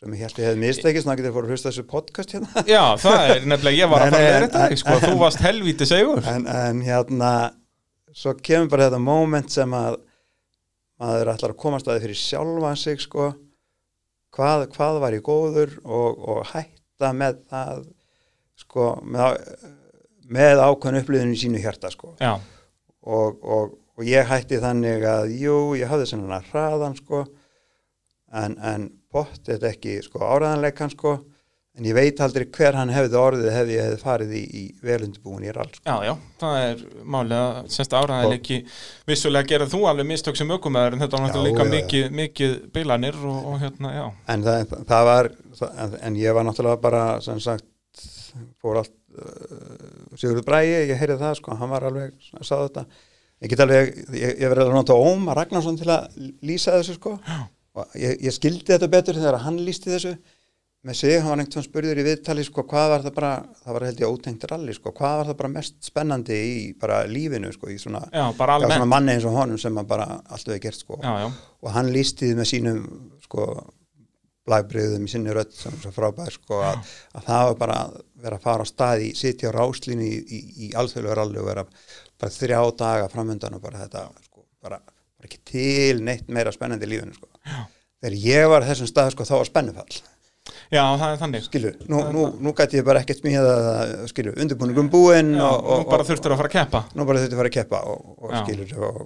[0.00, 2.62] sem ég held ég hefði mistekist, þannig að ég fór að hlusta þessu podcast hérna.
[2.64, 5.88] Já, það er nefnilega, ég var að fara að þetta en- sko, þú varst helvíti
[5.90, 6.22] segur.
[6.32, 7.32] En, en hérna
[8.16, 9.98] svo kemur bara þetta moment sem að
[11.00, 13.28] maður ætlar að komast að því fyrir sjálfan sig sko.
[14.36, 17.82] Hvað, hvað var í góður og, og hætta með það
[18.60, 19.38] sko með,
[20.30, 22.12] með ákveðin upplýðinu í sínu hjarta sko.
[23.10, 27.24] Og, og, og ég hætti þannig að jú, ég hafði svona hraðan sko.
[28.30, 31.18] En, en pott þetta ekki sko áraðanleikan sko
[31.78, 35.44] en ég veit aldrei hver hann hefði orðið hefði ég hefði farið í, í velundibúin
[35.46, 35.82] í rall sko.
[35.86, 36.80] já, já, það er
[37.14, 38.58] málið að semst áraðileiki
[39.08, 43.20] vissulega gera þú alveg mistök sem ökumæður en þetta var náttúrulega líka mikið, mikið bilanir
[43.22, 45.30] og, og hérna, já en það, það var
[45.70, 47.68] en, en ég var náttúrulega bara sem sagt
[48.60, 52.84] fór allt uh, Sigurður Bræi, ég heyrði það sko hann var alveg, sagði þetta
[53.40, 56.10] ég get alveg, ég, ég verið að nota Ómar Ragnarsson til að
[56.44, 57.40] lýsa þessu sko Já.
[57.78, 60.14] Og ég, ég skildi þetta betur þegar hann lýsti þessu.
[60.88, 63.30] Með sig, hann var einhvern spurður í viðtali sko, hvað var það bara,
[63.60, 67.02] það var held ég ótengt ralli sko, hvað var það bara mest spennandi í bara
[67.04, 70.62] lífinu sko, í svona, Já, já, svona manni eins og honum sem bara allt við
[70.64, 70.96] gert sko.
[71.04, 71.26] Já, já,
[71.60, 72.80] og hann lísti því með sínum
[73.26, 73.44] sko
[74.48, 76.80] blæbriðum í sinni rödd sem er svo frábær sko að,
[77.18, 80.16] að það var bara að vera að fara á stað í sitja á ráslínu í,
[80.16, 81.66] í, í alþjóðlega ralli og vera
[82.20, 86.88] bara þrjá daga framöndan og bara þetta sko bara, bara ekki til neitt meira spennandi
[86.88, 87.60] í lífinu sko Já.
[88.00, 90.00] þegar ég var þessum stað sko þá var spennufall
[90.70, 93.54] já, það er þannig skilu, nú, nú, nú gæti ég bara ekkert smíða
[94.10, 97.36] skilu, undirbúningum búinn og, og, nú bara þurftur að fara að keppa nú bara þurfti
[97.36, 98.40] að fara að keppa og, og Já.
[98.44, 99.00] skilur og,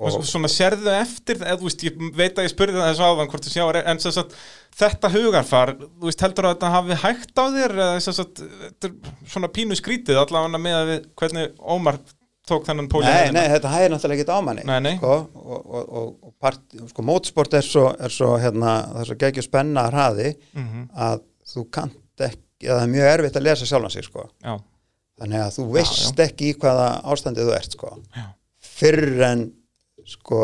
[0.00, 3.08] og svo- svona sérðu eftir eða þú veist, ég veit að ég spurði það þessu
[3.08, 4.36] áðan hvort þú sjá, en sagt
[4.80, 9.14] þetta hugarfar, þú veist, heldur að þetta hafi hægt á þér eða sagt þetta er
[9.34, 12.00] svona pínu skrítið allavega með að við hvernig Ómar
[12.50, 14.92] tók þennan pólið Nei, nei, þetta hægir náttúrulega ekki á manni Nei, nei.
[14.98, 16.60] Sko, og, og, og, part,
[16.92, 21.22] sko, mótsport er svo, er svo hérna, það er svo geggjur spenna hraði Mhm, að
[21.54, 24.26] þú kannt ekki eða það er mjög erfitt að lesa sjálfan sig sko.
[24.44, 24.52] Já,
[25.20, 27.92] þannig að þú veist ekki í hvaða ástandið þú ert sko.
[28.16, 28.26] já.
[28.80, 29.46] Fyrr en
[30.08, 30.40] sko,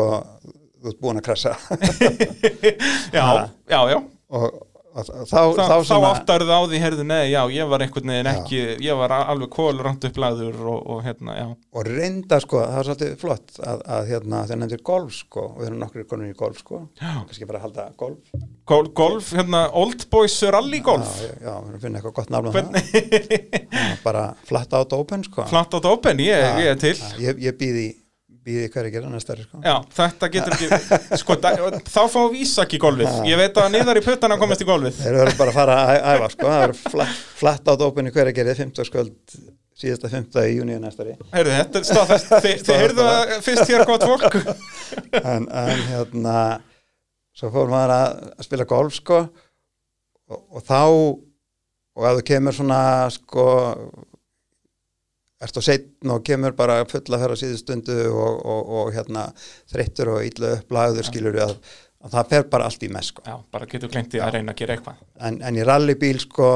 [0.81, 1.53] þú ert búin að krasa.
[3.13, 3.99] Já, já, já.
[4.29, 4.57] Og,
[4.97, 8.29] þá, Þa, þá, þá svona, áttarðu á því, heyrðu, nei, já, ég var einhvern veginn
[8.31, 11.47] ekki, ég var alveg kólrand upplæður og, og hérna, já.
[11.77, 15.59] Og reynda sko, það var svolítið flott að, að hérna, þeir nefndir golf sko, og
[15.61, 17.11] við erum nokkur konur í golf sko, Já.
[17.27, 18.33] kannski bara halda golf.
[18.67, 21.13] Gol, Golf, hérna, Old Boys Rally Golf.
[21.23, 22.49] Já, já, við finna eitthvað gott það.
[23.77, 25.45] Já, bara flat out open sko.
[25.47, 26.95] Flatt átt open, ég, Já, ég er til.
[26.97, 27.87] já, ég, ég býði
[28.47, 29.59] býði hverju gera næstari sko.
[29.65, 33.19] Já, þetta getur ekki sko, þá fáum við Ísak í golfið.
[33.27, 34.97] Ég veit að niðar í puttana komast í golfið.
[35.03, 36.47] Þeir verður bara að fara að æfa sko.
[36.47, 39.37] það verður flat, flat out open í hverju gera 15 skuld
[39.77, 42.31] síðasta 15 í júni næstari Heyrðu, þetta er staðfest.
[42.45, 44.37] Þi, Þið heyrðu það fyrst hér gott fólk.
[45.35, 46.35] En, en hérna
[47.37, 49.19] svo fór maður að að spila golf sko.
[50.27, 50.79] Og, og þá
[51.97, 52.79] og að þú kemur svona
[53.13, 53.45] sko
[55.41, 59.27] ert á setn og kemur bara fulla fyrir síðustundu og, og, og hérna
[59.69, 61.53] þreyttur og illa upplagður skilur að,
[62.01, 63.25] að það fer bara allt í með sko.
[63.27, 65.03] Já, bara getur glemt í að reyna að gera eitthvað.
[65.29, 66.49] En, en í rallybíl sko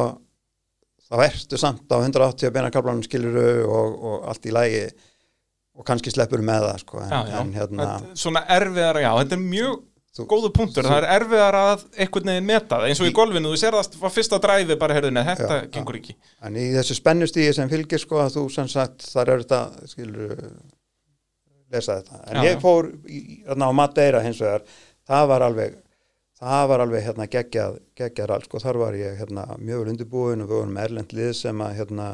[1.12, 4.84] þá ertu samt á 180 beina kaplanum skiluru og, og allt í lægi
[5.78, 9.12] og kannski sleppur með það sko en, Já, já, en hérna Þetta- svona erfiðara, já,
[9.22, 9.80] þetta er mjög
[10.12, 13.52] Þú- góðu punktur, það er erfiðara að einhvern veginn meta það, eins og í golfinu,
[13.54, 16.16] þú sér það var fyrsta dræfi bara, heyrðu, nei, þetta Já, gengur ekki.
[16.44, 20.34] En í þessu spennustíði sem fylgir sko að þú sem sagt þar er þetta skilur
[21.72, 22.20] lesa þetta.
[22.28, 24.68] En Já, ég fór í, á Madeira hins vegar
[25.08, 25.80] það var alveg
[26.42, 28.60] það var alveg hérna geggjað, geggjað all sko.
[28.60, 31.76] Þar var ég hérna mjög vel undirbúin og við vorum með erlend lið sem að
[31.80, 32.12] hérna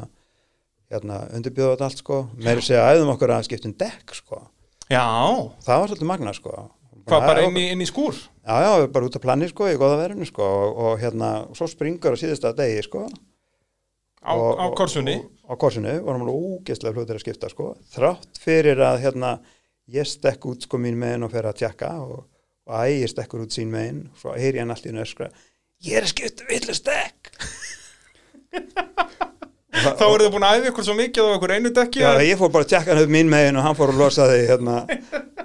[0.91, 2.21] hérna undirbjóða allt sko.
[2.37, 4.43] Meiri segja æðum okkur að skiptum dekk sko.
[4.87, 5.03] Já,
[5.65, 6.53] það var svolítið magna sko
[7.07, 8.15] hvað bara inn í, inn í skúr?
[8.47, 11.31] Já, já, við bara út að planni sko í góða verðinu sko og, og hérna
[11.57, 13.07] svo springur á síðasta degi sko.
[14.27, 15.17] Á, og- á korsunni?
[15.23, 19.37] og- á korsinu vorum alveg ógeðslega hlutir að skipta sko þrátt fyrir að hérna
[19.87, 22.25] ég stekk út sko mín megin og fer að tjekka og,
[22.67, 25.29] og ægir stekkur út sín megin svo heyri hann allt í nöskra
[25.87, 27.31] ég er að skipta villu stekk.
[29.77, 32.39] Þá eru þið búin að æfa ykkur svo mikið á ykkur einu dekki Já, ég
[32.39, 34.77] fór bara að tjekka hann upp mín megin og hann fór að losa því hérna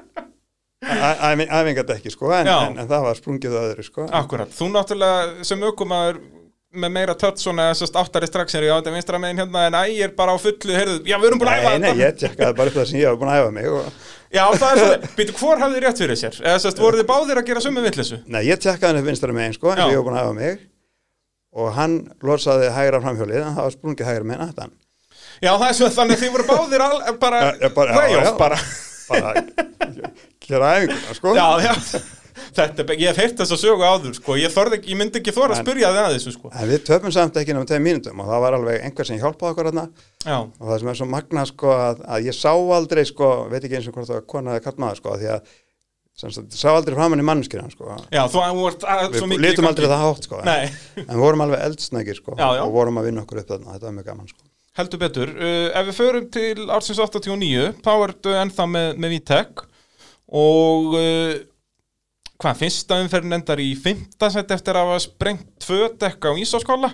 [0.82, 5.62] æfingadekki sko en, en, en það var sprungið á öðru sko Akkurat, þú náttúrulega sem
[5.68, 6.22] aukumæður
[6.72, 9.74] með meira tött svona þessast áttari strax er ég á þetta vinstra megin hérna en
[9.82, 12.18] ægir bara á fullu, heyrðu, já við erum búin að æfa Nei, nei, þetta ég
[12.22, 13.88] tjekkaði bara upp það sem ég var búin að æfa mig og,
[14.32, 16.38] Já, það er svona, býtu, hvor hafði rétt fyrir sér?
[16.40, 18.18] Eða sérst, voru þið báðir að gera sömu vitleysu?
[18.32, 19.82] Nei, ég tjekkaði upp vinstra megin sko Já.
[19.92, 20.62] ég var búin að æfa mig
[21.52, 24.72] og hann losaði hægra framhjólið en það var sprungið hægra megin aftan
[25.42, 28.62] Já, það er svo þannig að þið voru báðir al, bara, Já, já, bara-
[29.12, 29.32] bara
[30.46, 31.32] gera æfinguna sko.
[31.36, 31.72] Já, já,
[32.56, 34.36] þetta, ég hef heyrt þess að sögu áður, sko.
[34.40, 36.52] Ég, þorði, ekki- ég myndi ekki þóra að En- spyrja þið að þessu, sko.
[36.52, 39.52] En við töfum samt ekki náttúrulega tveim mínútum og það var alveg einhver sem hjálpaði
[39.52, 39.70] okkur
[40.22, 43.64] Já, og það sem er svo magna sko að, að ég sá aldrei sko, veit
[43.66, 45.52] ekki eins og hvort það var kona eða kallmaður sko því að
[46.14, 47.96] sem sagt, sá aldrei framann í mannskina sko.
[48.12, 50.40] Við lítum aldrei það hátt sko.
[50.44, 50.70] Nei,
[51.02, 52.48] en við vorum alveg sko, já.
[52.62, 53.76] og vorum að vinna okkur upp þarna.
[53.76, 54.51] Þetta var mjög gaman sko.
[54.78, 55.32] Heldur betur.
[55.36, 59.64] Uh, ef við förum til ársins 89, þá ertu ennþá með, með Vitek
[60.32, 61.34] og uh,
[62.40, 66.92] hvað, fyrsta umferðin endar í fymta sett eftir að hafa sprengt tvö dekka á Ísáskála.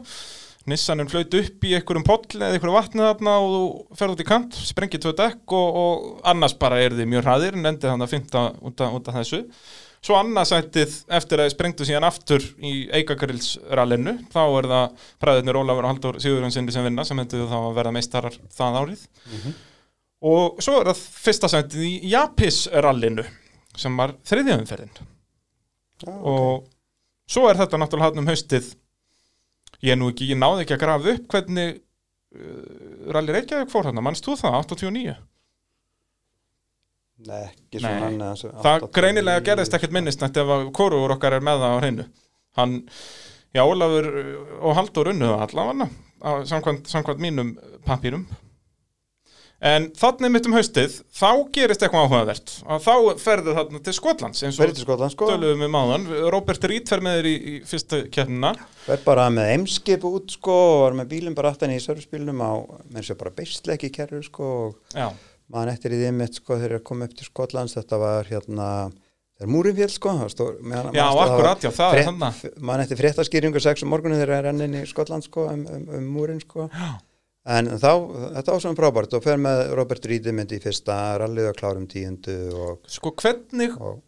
[0.68, 4.26] Nissanin flaut upp í einhverjum poll eða einhverju vatni þarna og þú ferð út í
[4.28, 8.04] kant, sprengið tvö dekk og, og annars bara er þið mjög hraðir en endið þannig
[8.04, 9.40] að fymta út, af- út af þessu.
[10.04, 15.86] Svo annarsættið eftir að þið sprengdu síðan aftur í Eikagrilsrallinu, þá er það præðirnir Ólafur
[15.88, 19.02] og Haldur Sigurjónsinni sem vinna sem hendur þá að verða meistarar það árið.
[20.28, 23.26] Og svo er það fyrsta sættið í Japisrallinu
[23.78, 24.94] sem var þriðjaumferðin
[25.98, 26.68] Já, og
[27.30, 28.70] svo er þetta náttúrulega hann um haustið.
[29.82, 33.90] Ég er nú ekki, ég náði ekki að grafa upp hvernig uh, Rally Reykjavík fór
[33.90, 35.16] hann, mannst þú það, 89
[37.26, 37.88] Nei, ekki Nei.
[37.88, 38.92] svona eða svo- það 89.
[38.98, 42.04] greinilega gerðist ekkert minnisnætt ef að hvorugur okkar er með það á hreinu.
[42.58, 42.74] Hann,
[43.54, 44.10] já, Ólafur
[44.62, 45.88] og Haldur unnu það allavega
[46.46, 48.26] samkvæmt, samkvæmt mínum pappýrum
[49.58, 52.52] en þannig mitt um haustið þá gerist eitthvað áhugavert.
[52.70, 57.02] Að þá ferðu þarna til Skotlands eins og Skotland sko, við máðan Robert Reed fer
[57.02, 58.52] með þér í, í fyrsta keppnina.
[58.86, 62.50] Verð bara með eimskip út sko, og var með bílum bara aftan í servicebílnum á,
[62.94, 65.08] menn sér bara beisleiki kerru sko, og já,
[65.52, 68.68] maður eftir í því mitt sko, þegar ég kom upp til Skotlands, þetta var hérna
[69.38, 73.00] þegar múrin fél sko stór, meðan- já, var akkurat, já, það er þannig maður eftir
[73.02, 76.08] fréttaskýringu sex um morgunni þegar ég er enn inn í Skotland sko, um, um, um
[76.16, 76.68] múrin sko.
[76.72, 76.90] Já.
[77.48, 77.92] en þá,
[78.34, 81.86] þetta var svona frábært og fer með Robert Reedy myndi í fyrsta rallið og klárum
[81.88, 84.02] tíundu og, sko hvernig og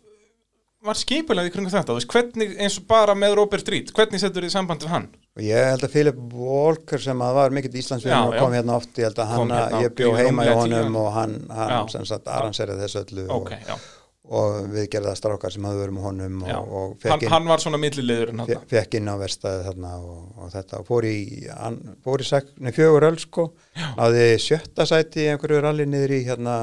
[0.84, 4.20] var skipulega í kringu þetta, þú veist, hvernig eins og bara með Robert Reed, hvernig
[4.20, 7.78] setur þið samband við hann Og ég held að Philip Walker sem að var mikill
[7.78, 10.56] Íslandsvinur Já, og kom hérna oft, ég held að hann, hérna ég bjó heima í
[10.58, 13.84] honum og hann, hann sem sagt arranserið þessu öllu ok, og,
[14.40, 17.48] og við gerða strákar sem hafði verið með honum og, og Hann, fekk inn, hann
[17.52, 18.34] var svona millilegur
[18.74, 21.16] fekk inn á verstaði þarna og, og þetta og fór í,
[22.02, 23.46] fór í fjögur öll sko,
[24.00, 26.58] náði sjötta sæti í einhverju ralli niður í hérna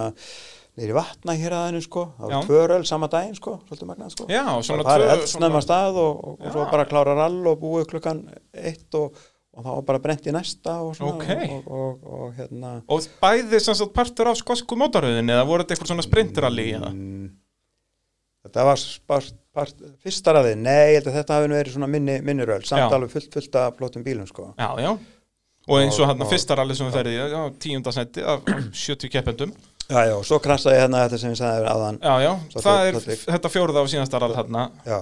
[0.77, 4.27] í vatna hér aðeinu sko, það var tvö öll sama daginn sko, svolítið magnað sko.
[4.29, 7.57] Já, svona það er tvö- eldsnæma stað og, og, og svo bara klára rall og
[7.63, 8.19] búið klukkan
[8.53, 9.15] eitt og,
[9.57, 11.25] og þá var bara brent í næsta og svona Ok.
[11.55, 12.75] og, og, og, hérna.
[12.93, 16.91] Og bæði sem sagt partur af skosku mótaröðinni eða voru þetta eitthvað svona sprintrally eða
[16.93, 17.27] mm,
[18.47, 22.61] þetta var spart, part, fyrsta rallið, nei, þetta hafi nú verið svona minni, minni röll,
[22.69, 22.91] samt Já.
[22.95, 24.51] alveg fullt, fullt af flottum bílum sko.
[24.61, 24.91] Já, já.
[25.67, 28.45] Og eins og og- fyrsta rally sem við ferði í, já, tíundasendi af
[28.85, 29.51] 70 keppendum
[29.89, 31.99] já, já, svo krassaði hérna þetta sem ég sagði áðan.
[32.03, 34.99] Já, já, Svo það er þetta fjórða af síðasta rally þarna já,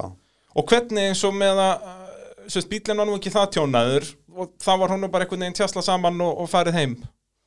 [0.56, 1.89] og hvernig eins og með að
[2.54, 5.82] sérst, bílinn var nú ekki það tjónaður og það var hún bara einhvern veginn tjasla
[5.86, 6.95] saman og, og farið heim.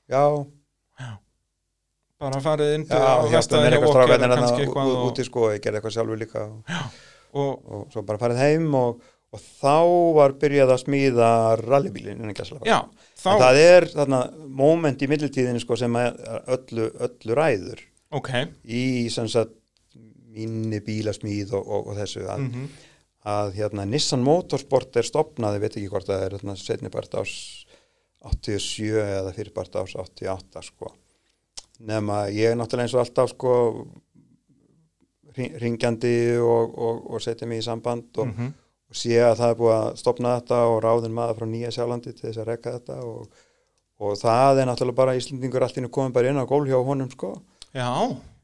[0.09, 0.22] Já,
[2.18, 4.88] bara farið inn já, og vestaði mér hjá eitthvað Walker strákarnir og kannski hérna eitthvað
[4.88, 6.46] ú- og, úti sko, ég gerði eitthvað sjálfur líka.
[6.48, 9.78] Og, og, og svo bara farið heim og, og þá
[10.16, 12.78] var byrjað að smíða rallybílin já,
[13.18, 14.20] þá, En það er þarna
[14.60, 17.82] moment í middeltíðinu sko sem öllu, öllu ræður.
[18.16, 18.30] Ok.
[18.64, 19.12] Í
[20.38, 22.68] minni bílasmíð og, og, og þessu að, mm
[23.28, 27.16] að hérna Nissan Motorsport er stopnað, ég veit ekki hvort það er hérna, setni part
[27.18, 27.32] ás
[28.24, 30.92] 87 eða fyrir part ás 88 sko.
[31.88, 33.52] Nema ég er náttúrulega eins og alltaf sko
[35.38, 38.54] ringjandi og, og, og setja mig í samband og, -hmm.
[38.88, 42.14] Og sé að það er búið að stopna þetta og ráðin maður frá Nýja Sjálandi
[42.14, 43.44] til þess að rekka þetta og,
[44.01, 47.11] og það er náttúrulega bara Íslendingur allt innu komið bara inn á gól hjá honum
[47.12, 47.35] sko.
[47.77, 47.90] Já,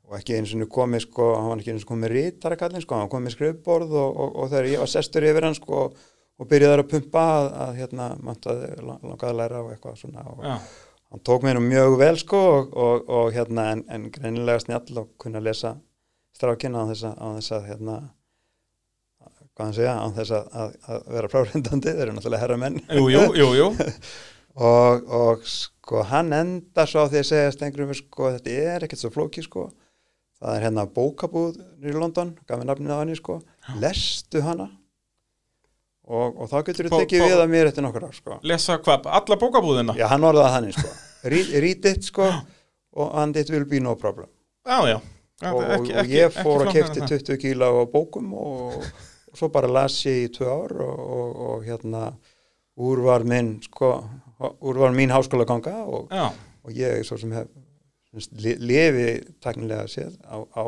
[0.05, 2.99] og ekki eins og komið sko, hann var ekki eins og komið rítara kallinn sko,
[3.01, 5.85] hann kom með skrifborð og, og, og þegar ég var sestur yfir hann sko
[6.35, 10.45] og byrjaði að pumpa að, að hérna, mantaði, langaði að læra og eitthvað svona og
[10.45, 10.55] já,
[11.15, 15.03] hann tók mér nú mjög vel sko og, og, og hérna en, en greinilega snjall
[15.05, 15.77] og kunna lesa
[16.43, 17.99] að, á þess að hérna
[19.55, 22.79] hvað hann segja, á þess að, að, að vera frárendandi, þeir eru náttúrulega herra menn
[22.91, 23.69] jú, jú, jú, jú.
[24.71, 29.03] og, og sko hann endar svo á því að segja stengrum sko þetta er ekkert
[29.05, 29.69] svo flóki sko.
[30.45, 33.39] Það er hérna bókabúð í London, gaf mér nafnið á henni sko.
[33.81, 34.67] Lestu hana.
[36.05, 38.37] Og, og þá getur þú tekið við að mér eftir nokkur ár sko.
[38.45, 39.95] Lesa hvað, alla bókabúðina?
[39.97, 40.91] Já hann orðaði þannig sko.
[41.33, 42.27] Read, it sko
[42.95, 44.29] og and it will be no problem.
[44.69, 44.99] Já, já,
[45.41, 47.25] Já, og, ekki- og ekki- ég fór og flóknara kefti en það.
[47.31, 48.77] 20 kíla á bókum og
[49.37, 52.07] svo bara las ég í tvö ár og, og, og hérna
[52.81, 53.93] úr var minn sko,
[54.61, 56.11] úr var mín háskóla ganga og,
[56.65, 57.51] og ég svo sem hef
[58.39, 59.09] lifi
[59.43, 60.65] taknilega séð á, á,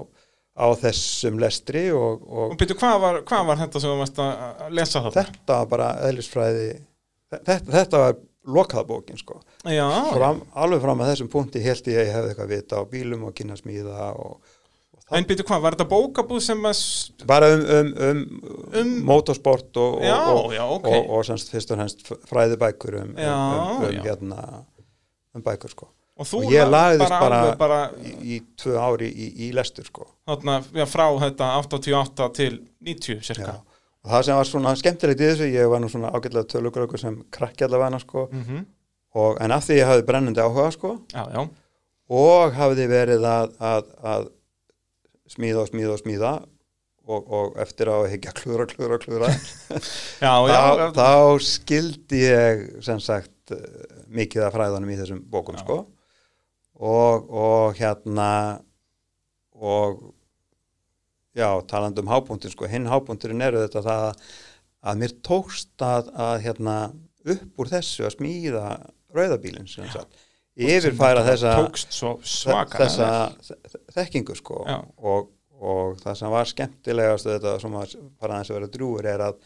[0.59, 4.73] á þessum lestri og, og byrju, hvað var, hvað var þetta sem þú varst að
[4.75, 5.27] lesa þetta?
[5.27, 6.71] þetta var bara eðlisfræði
[7.31, 9.41] þetta, þetta var lokaða bókin sko.
[9.67, 13.25] Fram, alveg fram að þessum punkti held ég að ég hefði eitthvað vita á bílum
[13.27, 14.56] og kynna smíða og, og
[15.15, 16.79] En býtu hvað, var þetta bókabúð sem að
[17.31, 18.23] bara um, um, um,
[18.81, 20.89] Um- motorsport og, Já, og, já, ok.
[20.91, 24.03] og, og semst fyrst og hennst fræðibækur um, Já, um, um, já.
[24.09, 24.65] hérna,
[25.37, 25.89] um bækur sko.
[26.17, 30.07] Og þú lagðist bara- alveg bara í, í tvö ári í, í lestur sko.
[30.27, 33.23] Þarna, já, frá þetta 88 til 90 Já.
[33.31, 33.57] cirka
[34.07, 37.21] og það sem var svona skemmtilegt í þessu ég var nú svona ágætlega tölugröku sem
[37.31, 38.27] krakki allavega sko.
[38.33, 38.65] Mm
[39.17, 40.91] og, en af því ég hafði brennandi áhuga sko.
[41.15, 41.47] Já, já,
[42.13, 44.27] og hafði verið að, að, að
[45.31, 46.33] smíða og smíða og smíða
[47.07, 49.31] og, og eftir að higgja klúra, klúra, klúra
[50.25, 50.59] já, já,
[50.91, 53.55] þá, þá skildi ég sem sagt
[54.11, 55.79] mikið af fræðunum í þessum bókum sko.
[56.77, 58.31] Og, og hérna
[59.57, 60.03] og
[61.37, 64.29] já, talandi um hábúntin sko, hinn hábúnturinn eru þetta það að,
[64.91, 66.77] að mér tókst að, að hérna
[67.27, 68.67] upp úr þessu að smíða
[69.17, 70.26] rauðabílinn sem sagt
[70.57, 71.55] yfirfæra þessa
[72.81, 73.09] þessa
[73.45, 74.63] þe- þekkingu sko.
[74.99, 75.29] Og,
[75.61, 77.93] og það sem var skemmtilegast þetta sem var
[78.31, 79.39] aðeins að vera drúur er að,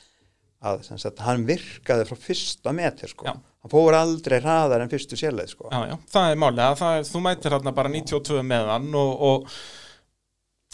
[0.70, 3.26] að sagt, hann virkaði frá fyrsta metri sko.
[3.26, 3.34] Já.
[3.61, 5.68] hann fór aldrei hraðar en fyrstu sérleið sko.
[5.72, 6.62] Já, já, það er málið.
[6.70, 9.50] Að það, er- þú mætir hérna bara 92 með hann og, og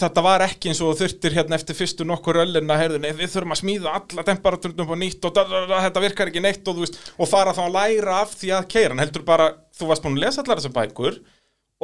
[0.01, 3.55] þetta var ekki eins og þurftir hérna eftir fyrstu nokkur öllina heyrðu, nei, við þurfum
[3.55, 6.83] að smíða alla temperaturnum á nýtt og da, da, da, þetta virkar ekki neitt og,
[6.83, 10.19] veist, og fara þá að læra af því að keira heldur bara, þú varst búin
[10.19, 11.17] að lesa allar þessar bækur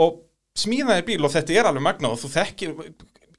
[0.05, 0.21] og
[0.61, 2.77] smíðaði bíl og þetta er alveg magnað og þú þekkir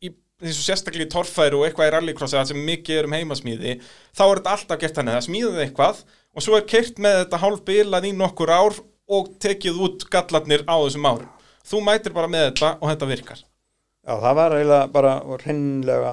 [0.01, 0.11] í
[0.41, 4.25] þessu sérstaklega í torfæru og eitthvað í rallycrossi það sem mikið er um heimasmíði þá
[4.25, 6.03] er þetta alltaf gert þannig, það smíðaði eitthvað
[6.33, 8.81] og svo er kert með þetta hálf bilað í nokkur ár
[9.13, 11.33] og tekið út gallarnir á þessum árum.
[11.67, 13.43] Þú mætir bara með þetta og þetta virkar
[14.03, 15.11] Já, það var eiginlega bara
[15.45, 16.09] hreinlega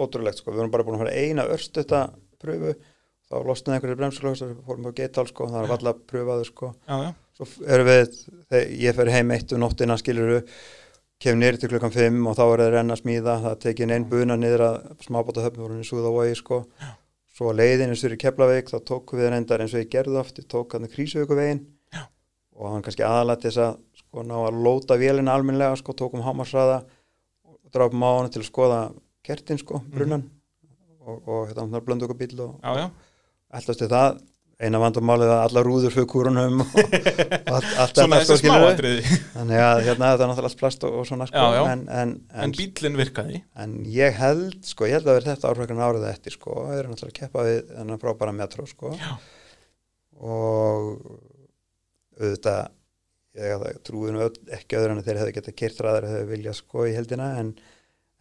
[0.00, 1.98] ótrúlegt sko, við vorum bara búin að fara eina örstutta
[2.40, 2.70] pröfu,
[3.28, 6.70] þá losnaði einhverju bremsulög, þá fórum við á geital sko, það var alltaf pröfaðu sko,
[6.88, 8.16] já, já, svo erum við,
[8.80, 10.40] ég fer heim eitt um nóttina skiluru,
[11.20, 14.08] kemur niður til klukkan 5 og þá er það renna að smíða, það tekið einn
[14.16, 16.90] buna niður að smábáta höfnum voru í Súðavogi sko, Já.
[17.36, 20.76] svo leiðinu styrir Keflavík, þá tókum við reyndar eins og ég gerði oft, ég tók
[20.78, 22.08] hann Krísuvíkuvegin Já.
[22.56, 26.24] og hann kannski aðalega til þess að sko ná að lóta vélina almennilega sko, tókum
[26.24, 26.82] hámarsraða
[27.74, 28.78] drápum á hann til að skoða
[29.24, 30.26] kertin sko, brunnan
[31.04, 32.62] og, og hérna hann blöndu okkur bíl og
[33.54, 34.22] alltaf til það.
[34.64, 36.76] Eina vandamálið að alla rúður fyrir kúrunum og,
[37.56, 39.16] allt, allt svona þessi sko smáatriði.
[39.32, 41.62] Þannig að hérna þetta er náttúrulega allt plast og, og svona sko, Já, já.
[41.72, 43.40] En, en, en, en bílinn virkaði.
[43.64, 46.90] en ég held sko, ég held að vera þetta árfækkan árið eftir sko, það er
[46.92, 48.92] náttúrulega að keppa við þennan frábæra metro sko.
[49.02, 49.10] Já.
[50.22, 50.88] og
[52.14, 52.62] auðvitað
[53.34, 54.22] ég trúi nú
[54.54, 57.54] ekki öðru en að þeir hefði getað keirt ræðar hefði viljað sko í heldina en,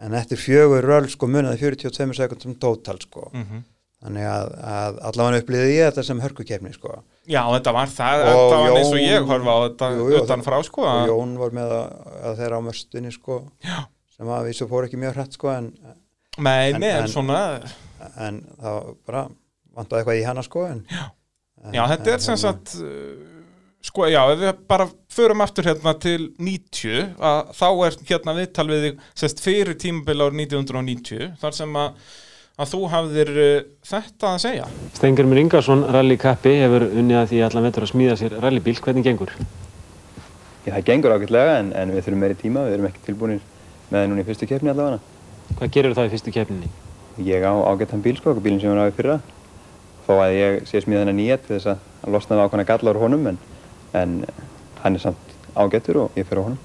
[0.01, 3.29] en eftir fjögur röll sko munaði 42 sekundum tótal sko.
[3.33, 3.61] Mm
[4.03, 6.95] þannig að, að allavega upplýði ég þetta sem hörkukefni sko.
[7.23, 10.17] Já, þetta var það, Og þetta var eins og ég horfa á þetta Jú, jú,
[10.25, 11.85] utan frá sko og að- Jón var með að,
[12.27, 13.77] að þeirra á möstunni sko Já.
[14.17, 15.69] sem að vísu fór ekki mjög hrætt sko en,
[16.35, 17.39] Nei, En- nei, en en- svona
[18.17, 19.23] en það var bara
[19.77, 20.83] vantaði eitthvað í hana sko en,
[21.71, 23.32] Já, þetta er sem hérna, sagt uh,
[23.83, 28.67] sko, já, ef við bara förum aftur hérna til 90 að þá er hérna viðtal
[28.69, 31.89] við þig sérst fyrir tímabil árið 1990 þar sem að,
[32.63, 34.65] að þú hafðir uh, þetta að segja
[34.97, 38.77] Stengurmur Ingarsson, rally kappi, hefur unnið að því allan vetur að smíða sér rallybíl.
[38.83, 39.31] Hvernig gengur?
[40.63, 43.41] Já, það gengur ágætlega en, en við þurfum meiri tíma, við erum ekki tilbúinir
[43.89, 44.99] með það núna í fyrstu keppni allavega.
[45.57, 46.69] Hvað gerir það í fyrstu keppninni?
[47.27, 49.03] Ég á ágættan bíl sko, bílinn sem ég var á
[53.93, 54.23] en,
[54.81, 56.61] hann er samt ágættur og ég fyrir á honum.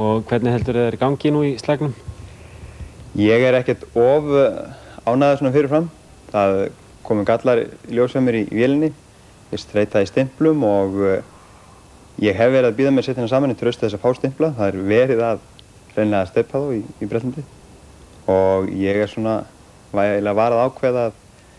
[0.00, 1.94] Og hvernig heldur þeir gangi nú í slagnum?
[3.14, 4.30] Ég er ekkert of
[5.06, 5.90] ánæður svona fyrirfram.
[6.32, 6.56] Það
[7.04, 7.60] komu gallar
[7.92, 8.90] ljósveimir í vélinni,
[9.52, 11.18] ég streytaði stimplum og uh,
[12.24, 14.18] ég hef verið að býða mér að setja hennar saman í tröstu þess að fá
[14.18, 14.50] stimpla.
[14.56, 15.44] Það er verið að
[15.94, 17.44] reynilega að steppa þá í, í Bretlandi
[18.34, 19.42] og ég er svona
[19.94, 21.16] vægilega varað ákveða að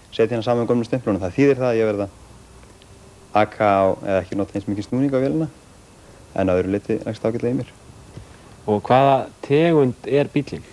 [0.09, 1.21] setja hennar saman gömlu stimplunum.
[1.21, 2.09] Það þýðir það að ég verða
[3.35, 5.49] akka á, eða ekki nota eins mikið snúning á vélina
[6.35, 7.73] en að öðru liti leggst ágætlega í mér.
[8.65, 10.65] Og hvaða tegund er bílinn?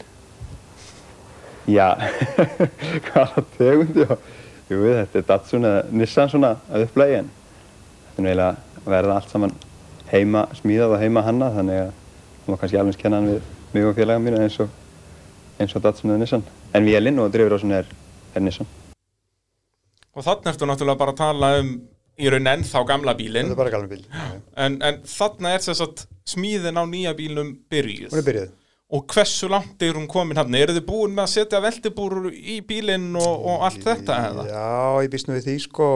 [1.71, 1.95] Já,
[3.07, 4.17] hvaða tegund, já.
[4.73, 8.49] Jú, þetta er Datsun eða Nissan svona að upplægi en þetta er eiginlega
[8.83, 9.57] að verða allt saman
[10.13, 13.89] heima smíðað og heima hannað þannig að það má kannski alveg kenna hann við mig
[13.89, 14.73] og félaga mínu eins og,
[15.61, 16.47] eins og Datsun eða Nissan.
[16.73, 17.91] En vélinn og drifur er,
[18.35, 18.71] er Nissan.
[20.15, 21.71] og þannig ertu náttúrulega bara að tala um
[22.21, 23.55] í raun ennþá gamla bílinn.
[23.91, 24.03] Bíl
[24.57, 28.13] en, en þarna er sem sagt smíðin á nýja bílum byrjuð.
[28.93, 32.59] Og hversu langt er hún komin hann eru þið búin með að setja veltibúrur í
[32.69, 34.45] bílinn og, og allt þetta eða?
[34.51, 34.69] já,
[35.07, 35.89] ég býst nú við því sko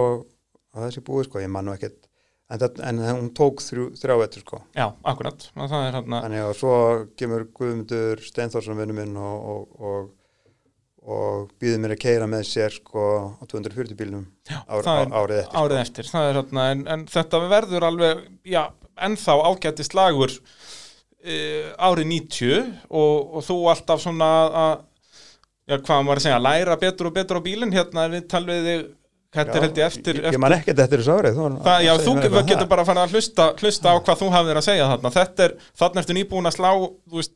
[0.77, 1.99] að þessi búið sko, ég man nú ekkert.
[2.47, 4.61] En, það, en hún tók þrjú, þrjá vettur sko.
[4.77, 5.87] Já, akkurat, það
[6.23, 6.75] Þannig að svo
[7.19, 10.13] kemur Guðmundur Steinþórsson vinnu minn og, og, og,
[11.07, 13.03] og býður mér að keira með sér sko
[13.39, 14.89] á 240 bílnum Já, ár,
[15.23, 15.61] árið eftir.
[15.61, 18.63] árið eftir það er hérna, en, en þetta verður alveg, já,
[19.07, 24.31] ennþá ágætti slagur uh, árið 90 og, og þú alltaf svona
[24.65, 24.77] að,
[25.71, 28.85] já, hvað maður að segja, læra betur og betur á bílinn, hérna við talvið þig,
[29.37, 31.39] þetta er held ég eftir, Ég, ég man ekkert eftir þessu árið.
[31.39, 34.61] þú- Það, já, þú getur bara að fara að hlusta, hlusta á hvað þú hafðir
[34.63, 35.11] að segja þarna.
[35.17, 36.71] Þetta er, þarna ertu nýbúin að slá,
[37.11, 37.35] þú veist,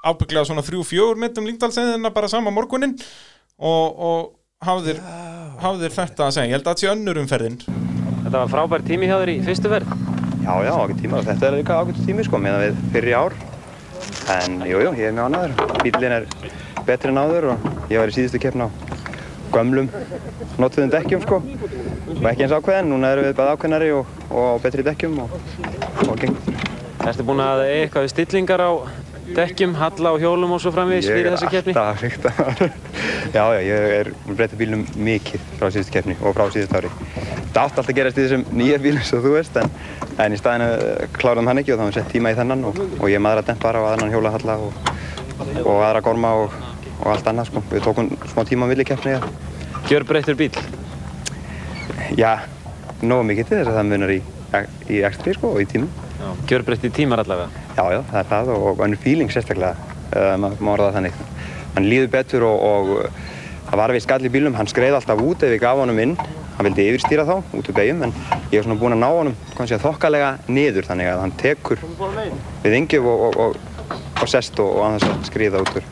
[0.00, 2.94] ábygglega svona þrjú, fjögur mittum língdalsæðina bara sama morgunin
[3.60, 4.20] og, og
[4.64, 5.00] hafðir,
[5.60, 6.48] hafðir þetta að segja.
[6.48, 7.58] Ég held að það sé önnur umferðin.
[8.24, 9.92] Þetta var frábær tími hjá þér í fyrstu verð.
[10.40, 13.36] Já, já, ágætt tíma þetta er líka ágætt tími sko meðan við fyrir ár.
[14.32, 16.28] En jú, jú, ég er mjög ánæður bílinn er
[16.86, 18.70] betri en áður og ég var í síðustu keppna á
[19.52, 19.90] gömlum
[20.60, 21.42] notuðum dekkjum sko.
[22.16, 25.36] Og ekki eins ákveðin, núna erum við bara ákveðnari og, og á betri dekkjum og,
[26.06, 26.60] og gengur.
[27.08, 28.70] Erstu búin að eiga eitthvað stillingar á
[29.36, 31.74] dekkjum, halla á hjólum og svo framvegis Ég fyrir er þessa keppni?
[31.74, 32.30] alltaf að fikta
[33.36, 37.60] Já, já, ég er breyta bílnum mikið frá síðustu keppni og frá síðustu ári Það
[37.60, 39.70] átti alltaf að gerast í þessum nýja bílum svo þú veist en,
[40.22, 40.68] en í staðinu
[41.16, 43.48] kláraðum hann ekki og þá hann sett tíma í þennan og, og ég maður að
[43.50, 44.92] dempara og aðrann hjólahalla og,
[45.64, 46.54] og aðra gorma og,
[47.00, 47.62] og allt annað sko.
[47.72, 49.22] Við tókum smá tíma á milli keppni ja.
[49.90, 50.52] Gjör breyttur bíl.
[52.18, 52.36] Já,
[53.02, 54.20] nógu mikið til þess að það munar í,
[54.94, 55.90] í XP sko og í tímum
[56.50, 57.59] Gjör breyttir tímar allavega.
[57.76, 59.74] Já, já, það er það og, önnur feeling sérstaklega,
[60.40, 61.20] maður má orða það þannig.
[61.76, 63.18] Hann líður betur og, og uh,
[63.70, 66.16] það var við skall í bílum, hann skreið alltaf út ef við gaf honum inn,
[66.56, 68.14] hann vildi yfirstýra þá, út úr beigjum, en
[68.50, 71.84] ég er svona búinn að ná honum, kannski að þokkalega niður, þannig að hann tekur
[72.64, 73.60] við yngjum og, og,
[74.10, 75.86] og, sest og, annars skriða út úr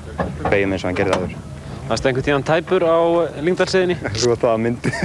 [0.48, 1.46] beigjum eins og hann gerði
[1.88, 1.88] áður.
[1.88, 2.98] Varstu einhvern tíðan tæpur á
[3.40, 3.96] Lyngdalsseðinni?
[4.18, 4.90] Svo það að myndi.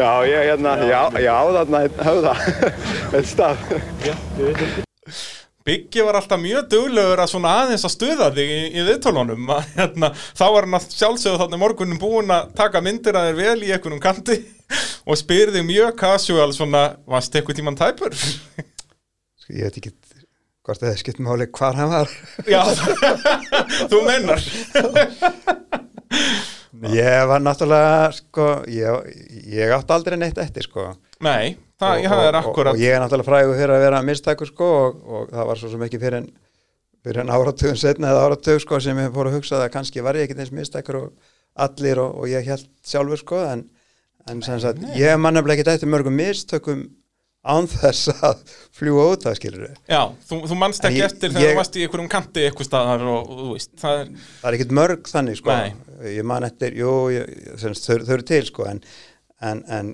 [0.00, 1.78] já, ég hérna, já, já, þarna
[2.08, 2.32] höfða,
[3.18, 3.56] eitt stað.
[5.68, 9.44] Byggi var alltaf mjög duglegur að svona aðeins að stuða þig í, í viðtólunum.
[9.52, 13.36] Að, Hérna, þá var hann að sjálfsögðu þarna morgunin búinn að taka myndir að þér
[13.42, 14.36] vel í einhvernum kanti
[15.04, 18.12] og spyrir þig mjög casual svona, varst eitthvað tíman tæpur?
[18.16, 19.92] Sko, ég veit ekki
[20.68, 22.12] hvort það er skipt máli hvar hann var.
[22.54, 22.62] Já,
[23.88, 24.44] þú mennar.
[26.92, 29.14] Ég var náttúrulega, sko, ég,
[29.50, 30.92] ég átti aldrei neitt eftir, sko.
[31.24, 32.74] Nei, það, og, ég það er og, akkurat.
[32.76, 35.70] og ég er náttúrulega frægur fyrir að vera mistækur sko og, og það var svo
[35.72, 36.28] sem ekki fyrir en,
[37.06, 40.18] fyrir en áratugum setna eða áratug sko sem ég fór að hugsa að kannski var
[40.18, 41.34] ég ekki eins mistækur og
[41.66, 43.64] allir og, og ég held sjálfur sko en,
[44.30, 46.86] en sem sagt ég man nefnilega ekki eftir mörgum mistökum
[47.48, 48.42] án þess að
[48.78, 49.76] fljúa út það skilur við.
[49.90, 53.04] Já, þú, þú manst En ekki eftir þegar þú varst í einhverjum kanti eitthvað staðar
[53.08, 55.72] og, og þú veist, það er, Það er ekkert mörg þannig sko Nei.
[56.14, 56.94] ég man eftir, jú,
[57.62, 58.82] þau, þau eru til sko en,
[59.50, 59.92] en, en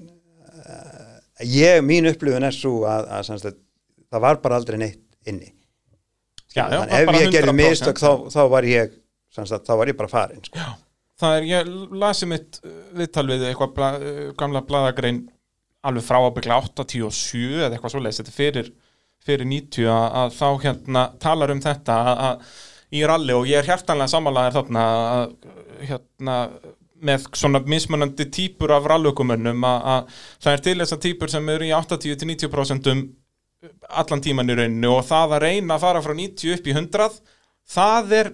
[0.64, 3.60] uh, ég, mín upplifun er svo að, að sagt,
[4.12, 5.50] það var bara aldrei neitt inni
[6.54, 7.58] já, já, ef ég gerði 100%.
[7.58, 8.98] mistök þá, þá var ég
[9.34, 10.60] sagt, þá var ég bara farin sko.
[10.60, 10.74] Já,
[11.22, 11.72] það er, ég
[12.04, 15.24] lasi mitt uh, viðtal við eitthvað bla, uh, gamla bladagrein
[15.88, 18.70] alveg frá ábyggla 87 eða eitthvað svoleiðis, þetta fyrir,
[19.24, 23.60] fyrir 90 að, að þá hérna talar um þetta að, að í ralli og ég
[23.60, 25.26] er hjertanlega sammálaðir þarna að
[25.88, 26.38] hérna
[27.04, 31.66] með svona mismunandi típur af rallaukumönnum að, að það er til þessar típur sem eru
[31.68, 32.90] í 80-90%
[34.00, 37.18] allan tíman í rauninu og það að reyna að fara frá 90 upp í 100
[37.74, 38.32] það er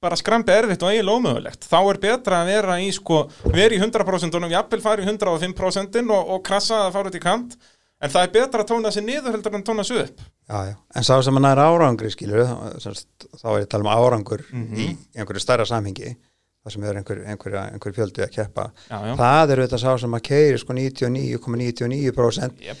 [0.00, 1.66] bara skrampi erfitt og eiginlega ómögulegt.
[1.68, 3.18] Þá er betra að vera í sko
[3.52, 7.22] vera í 100% og jafnvel fara í 105% og, og krassa að fara út í
[7.22, 7.58] kant.
[8.00, 10.22] En það er betra að tóna sig niður heldur en tóna sig upp.
[10.48, 10.74] Já, já.
[10.96, 13.84] en sá sem hann er árangri skilur þá, sem sagt, þá er ég að tala
[13.84, 14.74] um árangur Mhm.
[14.80, 14.86] í
[15.20, 16.14] einhverju stærra samhengi
[16.64, 18.70] það sem er einhver, einhver, einhver fjöldi að keppa.
[18.88, 22.78] Já, það er þetta sá sem að keiri sko 99,99% Yep,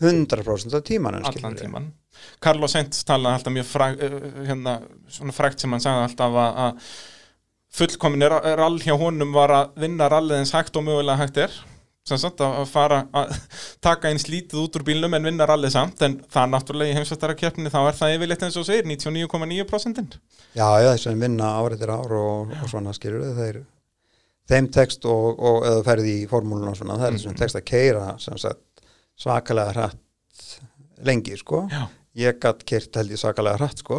[0.00, 1.88] 100% af tímanum allan tíman
[2.42, 4.76] Carlos Sainz talaði alltaf mjög fræg, uh, hérna,
[5.12, 6.92] svona frægt sem hann sagði alltaf að, að
[7.78, 8.24] fullkomin
[8.58, 11.52] rall hjá honum var að vinna rallið eins hægt og mögulega hægt er.
[12.08, 13.34] Sem sagt að fara að
[13.84, 16.00] taka eins lítið út úr bílnum en vinna rallið samt.
[16.06, 20.16] En það er náttúrulega í heimsvættara keppni þá er það yfirleitt eins og segir 99,9%
[20.56, 23.60] já, já, þess að vinna áreitir ár og, og svona skilur þeir
[24.48, 27.20] þeim text og, og eða ferði í formúlun og svona, það er Mhm.
[27.20, 28.62] þessum text að keira sem sagt
[29.18, 30.48] svakalega hratt
[31.06, 31.66] lengi sko.
[31.70, 31.84] Já.
[32.18, 33.98] ég gatt kert held ég svakalega hratt sko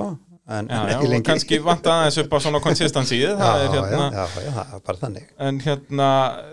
[0.50, 1.24] en, Já, en ekki lengi.
[1.28, 5.02] kannski vanta aðeins upp á svona konsistansíð það er hérna já, já, já, það bara
[5.04, 5.28] þannig.
[5.46, 6.08] En hérna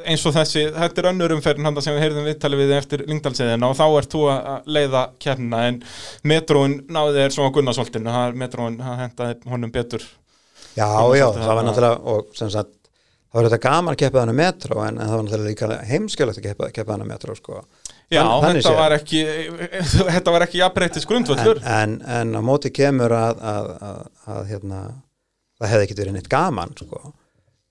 [0.04, 3.70] eins og þessi, þetta er önnur umferðin handa sem við heyrðum viðtalið við eftir Lyngdalsiðina
[3.72, 5.80] og þá ert þú að að leiða keppnina en
[6.34, 10.06] metróin náði þér svona Gunnarsvoltinu, það er metróin, það hendaði honum betur.
[10.76, 12.74] Já, já, það var náttúrulega og sem sagt,
[13.32, 16.42] það var þetta gaman að keppa þannig metro en, en það var náttúrulega líka heimskjölegt
[16.44, 17.64] að keppa, þannig metro sko
[18.12, 19.20] Já, Þann- þetta var ekki
[20.12, 24.02] þetta var ekki jafnbreytis grundvöllur en, en, en á móti kemur að, að, að,
[24.36, 24.82] að hérna,
[25.59, 27.00] það hefði ekkert verið neitt gaman sko.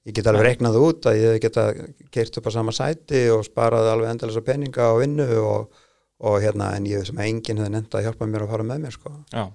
[0.05, 1.69] ég get alveg reiknað út að ég geta
[2.13, 5.86] keirt upp á sama sæti og sparað alveg endalisa peninga og vinnu og,
[6.25, 8.93] og hérna, en ég sem enginn hefði nefnt að hjálpa mér að fara með mér
[8.97, 9.13] sko.
[9.31, 9.45] Já,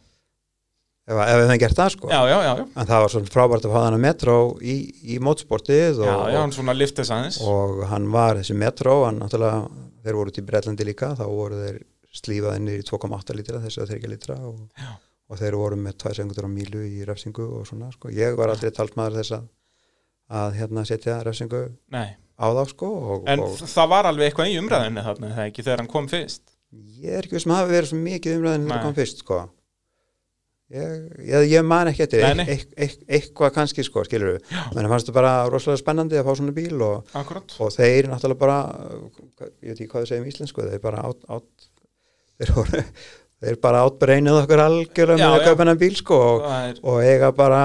[1.11, 2.11] ef, ef við hefðum gert það sko.
[2.11, 2.65] já, já, já, já.
[2.73, 4.75] en það var svona frábært að fá þannig metró í,
[5.13, 9.21] í mótsportið Já, og, já, hann svona liftið aðeins og hann var þessi metró hann
[9.23, 9.63] náttúrulega,
[10.05, 11.81] þeir voru út í Bretlandi líka þá voru þeir
[12.21, 14.61] slífaði niður í 2,8 lítra þessi að þeir ekki lítra og,
[15.31, 18.53] og þeir voru með 2 sekundur á mílu í refsingu og svona sko, ég var
[18.55, 19.49] aldrei talsmaður þess að
[20.31, 24.53] að hérna setja refsingu Nei, á þá sko og, en og það var alveg eitthvað
[24.53, 26.45] í umræðinni þarna, þegar hann kom fyrst?
[26.71, 28.69] Ég er ekki veist maður hafi verið svo mikið umræðin Nei.
[28.71, 29.41] þegar kom fyrst sko
[30.71, 32.47] ég, ég, man ekki eftir Nei, nei.
[32.55, 36.29] eit, eit, eit, eitthvað kannski sko skilur við, menn fannst það bara rosalega spennandi að
[36.29, 37.15] fá svona bíl og
[37.67, 38.59] og þeir náttúrulega bara
[39.65, 41.67] ég veit ekki hvað þau segjum í íslensku þeir bara át, át
[42.41, 42.85] þeir, voru,
[43.41, 47.33] þeir bara átbreynuð okkur algjörlega með að kaupa hennar bíl sko og, Það og eiga
[47.43, 47.65] bara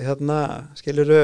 [0.00, 0.40] hérna
[0.80, 1.22] skiluru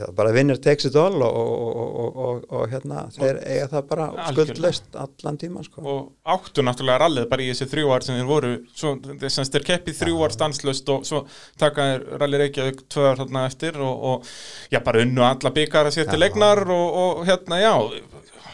[0.00, 3.86] já, bara vinnir takes it all og, og, og, og, og hérna þeir eiga það
[3.90, 5.84] bara skuldlaust allan tíma sko.
[5.84, 9.52] Og áttu náttúrulega rallið bara í þessi þrjú ár sem þeir voru svo, þess að
[9.56, 11.22] þeir keppið þrjú ár stanslöst og svo
[11.60, 14.30] taka þeir rallið Reykjavík tvö ár þarna eftir og, og
[14.72, 16.24] já, bara unnu alla byggar að sér til Já.
[16.24, 17.74] leiknar og, og hérna, já.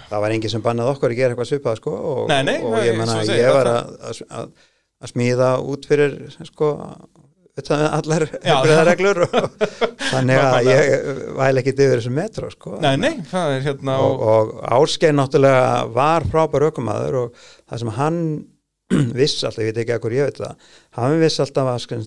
[0.07, 2.99] Það var enginn sem bannað okkur að gera eitthvað svipað sko og, Nei, nei, ég
[2.99, 4.51] menna ég var að, að,
[5.03, 6.69] að, smíða út fyrir sko
[7.65, 8.27] allar
[8.85, 9.63] reglur og
[10.13, 11.07] þannig að ég
[11.39, 12.75] væl ekki yfir þessu metro sko.
[12.83, 18.21] Nei, nei, er hérna og, og Ásgeir náttúrulega var frábær aukumæður og það sem hann
[19.19, 22.01] viss alltaf, ég veit ekki hvað ég veit það hann viss alltaf að sko,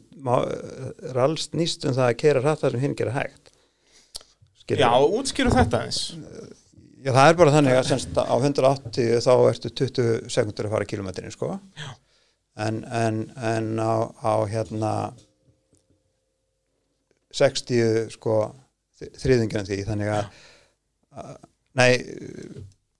[1.17, 3.51] ralst nýst um það að kera hratt það sem hinn gera hægt.
[4.61, 4.85] Skilurðu?
[4.85, 6.03] Já, útskýru þetta eins
[6.99, 10.87] Já, það er bara þannig að semst, á 180 þá ertu 20 sekundur að fara
[10.87, 11.53] kilometrin sko.
[12.59, 14.91] en, en, en á, á hérna
[17.39, 18.37] 60 sko
[18.99, 20.39] þriðingjan því þannig að,
[21.15, 21.33] að
[21.79, 21.91] nei,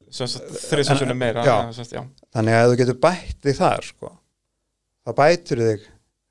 [0.10, 1.56] þriðsessunum meira Já.
[1.70, 2.04] sem sagt, já.
[2.34, 4.12] þannig að þú getur bætt þig þar sko,
[5.06, 5.88] þá bætur þig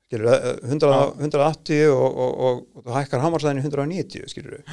[0.09, 1.01] skilur, 100, Já.
[1.21, 4.63] 180 og, og, og, og þú hækkar hamarsaðin í 190 skilur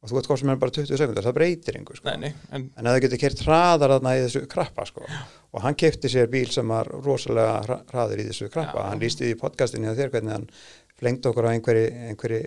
[0.00, 2.08] og þú hvað sem er bara 20 sekundar, það breytir einhver sko.
[2.08, 5.04] Nei, nei, en en ef það getur kert hraðar þarna í þessu krappa sko.
[5.52, 8.88] og hann kefti sér bíl sem var rosalega hra- hraður í þessu krappa Já.
[8.90, 10.48] hann lísti í podcastinu þér hvernig hann
[11.00, 12.40] flengdi okkur á einhverju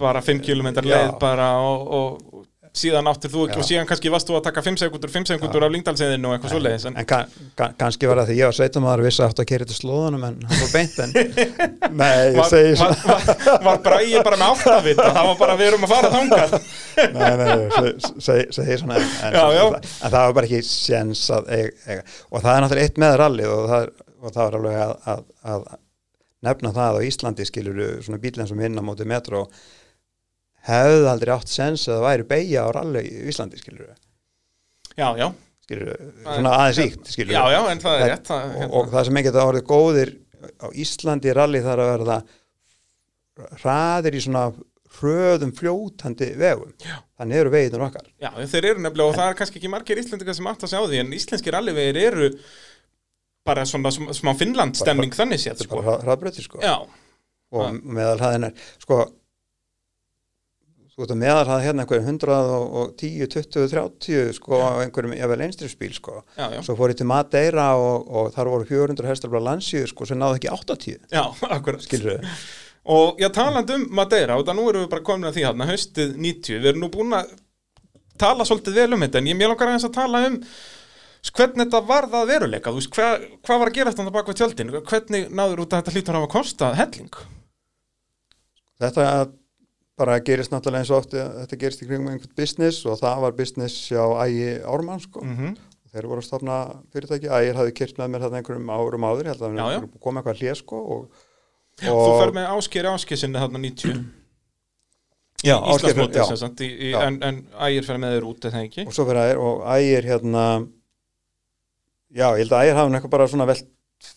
[0.00, 0.88] bara 5 km Já.
[0.88, 3.60] leið bara og, og síðan áttir þú ekki Já.
[3.60, 6.54] og síðan kannski varst þú að taka 5 sekundur 5 sekundur af lingdalseðinu og eitthvað
[6.54, 9.32] svoleiðis en, en kann, kann, kannski var það því ég var sveitamæður og vissi að
[9.34, 11.12] átt að kera þetta slóðunum en hann var beint en
[12.00, 15.84] nei, var, var, var, var bara ég bara með áttavita það var bara við erum
[15.84, 16.56] að fara þangað
[17.18, 17.92] nei, nei,
[18.24, 19.66] segi, svona en, en, Já, já.
[19.76, 23.68] en það var bara ekki séns að og það er náttúrulega eitt með rallið og
[23.74, 23.86] það,
[24.16, 25.22] og það var alveg að, að,
[25.52, 25.70] að
[26.48, 29.44] nefna það á Íslandi skilur svona bílinn sem vinna móti metro
[30.68, 35.28] hefði aldrei átt sens að það væri beigja á ralli í Íslandi skilur já, já,
[35.66, 38.92] skilur svona aðeins íkt skilur já, já, en það er rétt það, og, hérna, og
[38.92, 40.14] það sem ekki það orðið góðir
[40.62, 42.20] á Íslandi ralli þarf að verða
[43.62, 44.44] hraðir í svona
[44.92, 46.72] hröðum fljótandi vegum.
[46.84, 46.98] Já.
[47.16, 48.08] þannig eru vegiðnur okkar.
[48.20, 50.80] Já, þeir eru nefnilega og það er kannski ekki margir íslendingar sem átt að sjá
[50.82, 52.28] því en íslenskir allivegir eru
[53.46, 55.80] bara svona sm- smá Finnland stemning þannig er sko.
[55.80, 56.60] bara hraðbröti sko.
[56.62, 56.76] Já,
[57.52, 59.00] og meðal hraðin er sko
[60.92, 65.94] þú veist að meðal hraðin hérna einhverjum 110, 20, 30 sko á einhverjum jafnvel einstrifsbíl
[65.96, 66.18] sko.
[66.36, 69.86] Já, já, svo fór ég til Madeira og, og þar voru 400 hestar bara landsíu
[69.88, 71.22] sko sem náðu ekki 80 já,
[71.56, 71.80] akkurat.
[71.86, 72.36] Skilur þau
[72.92, 75.66] Og já, talandi um Madeira, og það nú erum við bara komin að því hérna,
[75.70, 77.28] haustið 90, við erum nú búin að
[78.18, 81.62] tala svolítið vel um þetta, en ég mér langar aðeins að tala um s- hvernig
[81.68, 84.72] þetta varð að veruleika, þú veist, hvað, hvað var að gera þetta bak við tjöldin,
[84.90, 87.14] hvernig náður út að þetta hlýtur að hafa kostað helling?
[88.82, 89.06] Þetta
[89.98, 93.36] bara gerist náttúrulega eins og oft þetta gerist í kringum einhvern business og það var
[93.38, 95.20] business hjá Ægi Ármann sko.
[95.26, 95.52] Mm
[95.92, 96.56] þeir voru að stofna
[96.92, 99.78] fyrirtæki Ægir hafði kert með mér þarna einhverjum árum áður ég held að Já, já.
[99.82, 101.22] það kom eitthvað hlið sko og,
[101.82, 104.00] Þú fer með áskeri áskessinni þarna 90,
[105.48, 106.24] já, já,
[106.92, 106.98] Já.
[107.06, 107.38] en, en
[107.68, 108.86] ægir fer með þér út, eða ekki?
[108.88, 110.44] og svo fyrir Ægir og Ægir hérna
[112.12, 113.68] já, ég held að Ægir hafði eitthvað bara svona velt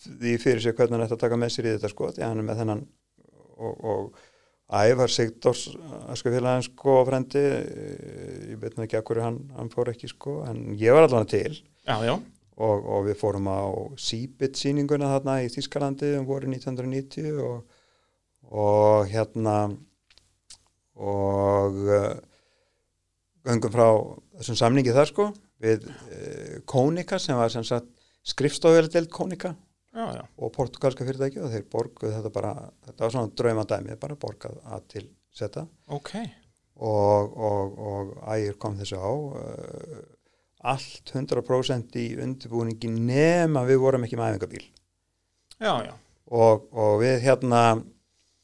[0.06, 2.40] því fyrir sig hvernig hann ætti að taka með sér í þetta sko, því hann
[2.42, 2.84] er með þennan
[3.56, 4.25] og, og
[4.66, 5.68] Ævar Sigdórs
[6.10, 10.40] askafélagin sko frendi eh, ég veit nú ekki að hverju hann, hann fór ekki sko,
[10.48, 11.60] en ég var allan til.
[11.86, 12.16] Já, já,
[12.56, 13.62] og, og við fórum á
[14.00, 17.60] Seabit sýninguna þarna í Þískalandi um voru 1990 og,
[18.50, 19.56] og hérna
[20.96, 22.16] og uh,
[23.46, 23.86] göngum frá
[24.40, 25.28] þessum samningi þar sko
[25.62, 27.92] við uh, Konika sem var sem sagt
[28.26, 29.52] skrifstofjöldeld Konika
[29.96, 32.50] Já, já, og portugalska fyrirtæki og þeir borguð þetta bara,
[32.84, 36.10] þetta var svona draumadæmi bara borgað að til setja ok.
[36.84, 40.02] og, og, og ægir kom þessu á uh,
[40.68, 44.66] allt 100% í undirbúningi nema við vorum ekki með æfingabíl.
[45.62, 45.72] Já,
[46.28, 47.62] og, og við hérna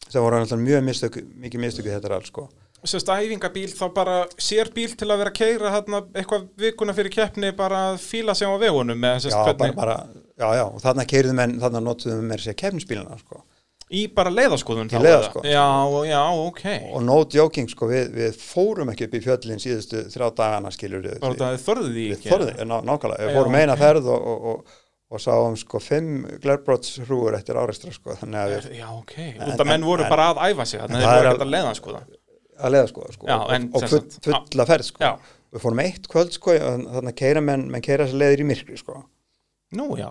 [0.09, 2.48] sem voru alltaf mjög mistök, mikið mistöku þetta er alls sko
[2.83, 7.12] Sérst æfingabíl þá bara sér bíl til að vera að keira hérna eitthvað vikuna fyrir
[7.14, 9.97] keppni bara að fíla sig á vegunum með sérst já, bara, bara,
[10.35, 13.45] já, já, og þarna keirðum menn, þarna notuðum við mér sér kefnisbíluna sko
[13.93, 15.51] í bara leiðaskoðun Í leiðaskoðun.
[15.53, 15.64] Já,
[16.09, 16.62] já, ok.
[16.97, 21.05] og no joking sko, við, við fórum ekki upp í fjöllin síðustu þrjá dagana skilur
[21.05, 22.30] við, það þorðið því ekki.
[22.33, 24.78] þorðum, ná, nákvæmlega, við fórum eina ferð og, og, og,
[25.12, 29.14] og sáum sko fimm glerbrotshrúur eftir áreistra sko, þannig að við Já, ok.
[29.28, 31.20] En- Út af menn en- voru en- bara að æfa sig þannig en að það
[31.20, 32.03] er ekkert að leiðaskoða.
[32.62, 35.12] Að leiða sko, sko Já, og, en og sem full, fulla ferð sko
[35.52, 38.78] við fórum eitt kvöld sko þannig að keira menn, menn keira sér leiðir í myrkri
[38.80, 39.02] sko
[39.76, 40.08] nú já.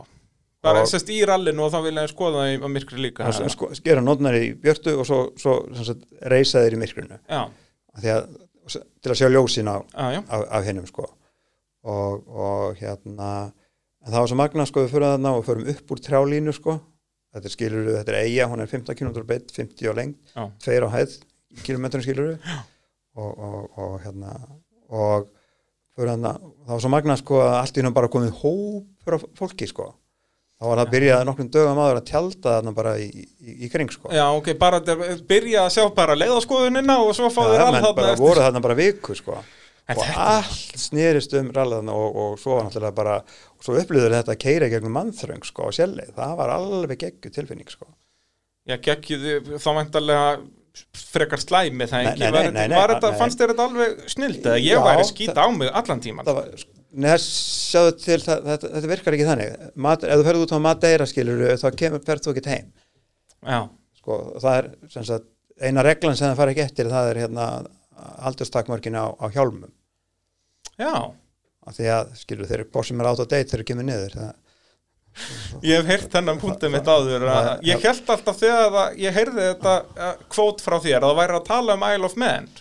[0.61, 3.25] Bara Og- sérst í rallinu og þá vilja ég skoða í á myrkri líka.
[3.25, 8.05] það sko, skera nótnar í björtu og svo, svo sagt, reysa þeir í myrkrinu Af
[8.05, 8.27] að,
[9.01, 9.65] til að sjá ljósin
[10.13, 10.21] já.
[10.29, 11.07] af, af hinnum sko
[11.83, 13.31] og, og hérna
[14.05, 16.77] en það var svo magna sko við fyrir þarna og förum upp úr trjálínu sko
[17.33, 19.93] þetta er skilur þetta er eiga, hún er 15 km beitt 50 á
[20.35, 20.45] Já.
[20.61, 21.17] tveir á hæð
[21.65, 22.33] kilometrum skilur
[23.15, 24.35] og, og, og hérna
[24.91, 25.29] og
[25.99, 26.35] þarna,
[26.65, 29.89] það var svo magna sko að allt í hún bara komið hópur af fólki sko.
[30.61, 33.07] Þá var það að byrja nokkrum dögum áður að tjálta þarna bara í,
[33.41, 34.11] í, í kring sko.
[34.13, 37.73] Já, ok, bara þetta- byrja að sjá bara leiðaskoðunina og svo fá Já, þeir all
[37.75, 39.39] menn þarna eftir- voru þarna bara viku sko.
[39.91, 44.35] Og allt snerist um rallan og, og svo var náttúrulega bara og svo upplýður þetta
[44.35, 47.89] að keira gegnum mannþröng sko á sjælleið, það var alveg geggu tilfinning sko.
[48.69, 50.27] Já, geggjuð þá væntalega
[51.11, 53.17] frekar slæmi það Nei, ekki, nei, nei, nei, nei, var þetta, nei.
[53.19, 56.25] fannst þér þetta alveg snild eða ég Já, væri skýta það- á mig allan tíman
[56.29, 56.63] það var,
[57.05, 59.51] neða sjáðu til það, þetta, þetta virkar ekki þannig.
[59.75, 62.71] Mat, ef þú ferð út á Madeira skilur þá kemur, ferð þú ekki heim.
[63.47, 63.59] Já,
[64.01, 65.27] sko, það er sagt,
[65.61, 67.45] eina reglan sem það fara ekki eftir það er hérna
[68.27, 69.71] aldurstakmörkin á, á hjálmum.
[70.79, 70.93] Já.
[71.67, 74.31] Af því að skilur þeir bór sem er átt á date þeir kemur niður það,
[75.61, 77.27] Ég hef heyrt þennan punktið mitt áður
[77.67, 81.47] ég held alltaf þegar að ég heyrði þetta kvót frá þér að það væri að
[81.49, 82.51] tala um Isle of Man.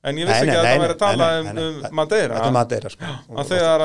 [0.00, 1.80] En ég vissi ekki að það væri að tala um, um.
[1.98, 2.90] Madeira.
[2.94, 3.08] Sko.
[3.50, 3.82] Þegar,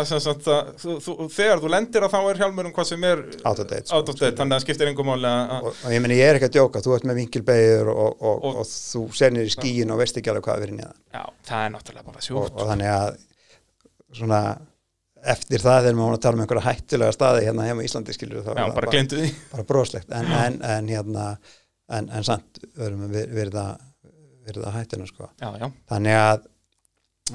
[0.79, 3.83] þú, þú, þegar þú lendir að þá er hjálmurum hvað sem er Out of date,
[3.89, 3.99] sko.
[3.99, 6.47] out of date þannig að það skiptir engum að og, ég meni ég er ekki
[6.47, 10.31] að djóka, þú ert með vinkilbeigir og, þú ser niður í skíin og veist ekki
[10.31, 11.01] alveg hvað er verið neðan.
[11.17, 12.55] Já, það er náttúrulega bara og, sjúkt.
[12.55, 13.19] og þannig að
[14.21, 14.41] svona
[15.33, 18.59] eftir það þegar maður tala um einhverja hættulega staði hérna í Íslandi skilur þá já,
[18.61, 19.29] það bara því.
[19.51, 20.11] bara broslegt.
[20.13, 21.25] En, en, en hérna
[21.89, 23.83] en, en samt verðum við verið að
[24.45, 25.29] verið að hættuna sko.
[25.41, 26.45] Já, já, þannig að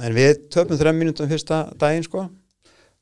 [0.07, 2.29] en við töpum þrejum mínútum fyrsta daginn sko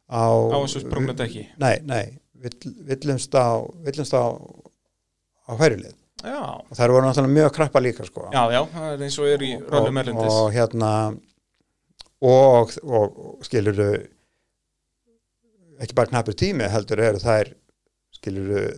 [0.08, 0.24] á,
[0.64, 1.44] þessu sprungna dekki?
[1.60, 2.56] Nei, nei, vill,
[2.88, 4.24] villumst á villumst á
[5.48, 5.52] á
[6.24, 8.28] já, og þær voru náttúrulega mjög krappa líka sko.
[8.32, 10.38] Já, já, það er eins og er í röllum og, erlendis.
[10.38, 10.92] og hérna
[12.20, 13.82] og, og, og skilur
[15.82, 17.52] ekki bara knappur tími heldur eru þær
[18.18, 18.72] skilur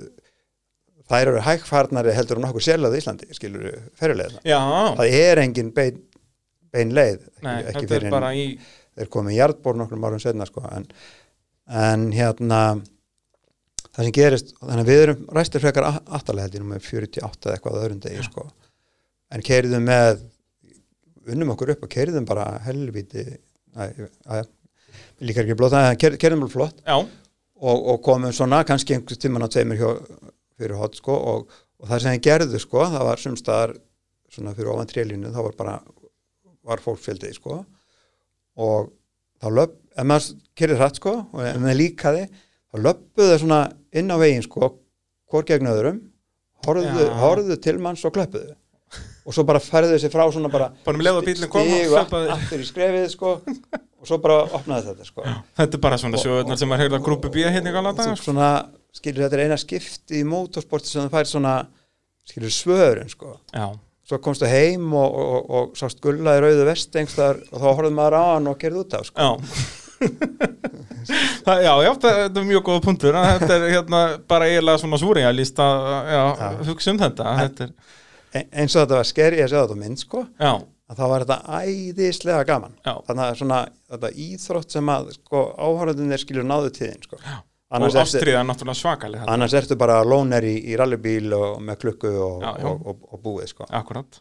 [1.10, 3.66] þær eru hægfarnari heldur en okkur sérlega í Íslandi skilur
[3.98, 4.60] ferulegna já,
[4.98, 5.98] það er engin bein,
[6.70, 8.46] bein leið nei, ekki, ekki þetta er fyrir bara í
[9.00, 10.64] þeir komið í jarðbór nokkrum árum setna sko.
[10.70, 10.86] en,
[11.82, 12.60] en hérna
[13.90, 18.02] það sem gerist þannig að við erum ræstir frekar nú með 48 eða eitthvað öðrum
[18.04, 18.46] degi sko.
[19.34, 20.24] en keiriðum með
[21.30, 23.26] unnum okkur upp og keiriðum bara helviti
[23.74, 24.48] að
[25.20, 26.82] líka ekki blóð það, keiriðum bara flott.
[26.84, 26.96] Já,
[27.60, 30.00] og, og komum svona kannski einhvers tíman á tveimur
[30.60, 33.74] fyrir hot sko, og, og það sem þið gerðu sko, það var sumstaðar
[34.30, 35.76] svona fyrir ofan trélínu þá var bara
[36.70, 37.62] var fólk fjöldið sko.
[38.60, 38.90] Og
[39.40, 42.24] þá löp, ef maður kerið hratt sko og ef maður líkaði
[42.70, 43.60] þá löpuðu það svona
[44.00, 44.72] inn á veginn sko
[45.30, 46.00] hvort gegn öðrum
[46.66, 48.54] horfðu, horfðu til manns og klöppuðu
[49.24, 52.30] og svo bara færðu þessi frá svona bara bara hlaupaði.
[52.36, 56.60] aftur í skrefið sko og svo bara opnaði þetta sko þetta er bara svona sjóðunar
[56.60, 58.34] sem heyrði að grúpi bíða hérna í gala dagar sko.
[58.96, 61.54] skilur þetta er eina skipti í motorsporti sem það fær svona
[62.30, 63.66] skilur svörun sko já,
[64.08, 67.68] svo komstu heim og, og, og, og sást gulla í rauðu vest einhverstaðar og þá
[67.68, 69.28] horfði maður á hann og gerði út af sko.
[69.28, 69.30] já
[71.44, 74.00] Það, já, já, það, þetta er mjög góða punktur þetta er hérna
[74.30, 76.48] bara eiginlega svona súrealist að já, Já.
[76.68, 77.72] hugsa um þetta þetta er,
[78.34, 80.52] eins og þetta var skeri að sjá þetta mynd sko já,
[80.90, 82.74] að þá var þetta æðislega gaman.
[82.86, 82.92] Já.
[83.06, 83.60] þannig að svona
[83.90, 87.20] þetta íþrótt sem að sko áhörðunir skilur náðu tíðin sko.
[87.70, 91.84] Annars og ástriða náttúrulega svakaleg þetta, annars ertu bara lóner í, í rallybíl og með
[91.84, 93.68] klukku og, Já, og, og, búið sko.
[93.70, 94.18] Akkurat.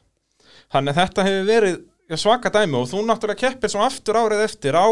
[0.70, 1.80] Þannig að þetta hefur verið
[2.18, 4.86] svaka dæmi og þú náttúrulega keppir svo aftur árið eftir á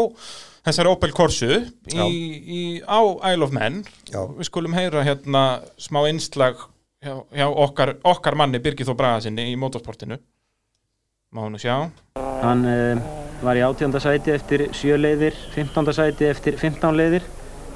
[0.66, 2.98] þessari Opel Corsu í, í, á
[3.30, 3.84] Isle of Man.
[4.10, 4.20] Já.
[4.26, 5.44] við skulum heyra hérna
[5.78, 6.66] smá innslag
[7.04, 10.18] hjá, hjá okkar, okkar manni Birgir Þó Braga sinni í motorsportinu
[11.34, 11.88] má nú sjá
[12.42, 13.02] Hann uh,
[13.42, 13.94] var í 18.
[14.02, 15.92] sæti eftir 7 leiðir, 15.
[15.94, 17.26] sæti eftir 15 leiðir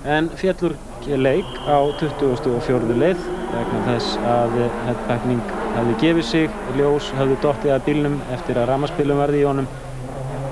[0.09, 0.75] en fjallur
[1.07, 2.97] leik á 24.
[2.99, 4.57] leið vegna þess að
[4.89, 5.43] headpacking
[5.77, 9.69] hefði gefið sig, ljós hefði dottið að bílnum eftir að ramaspilum varði í honum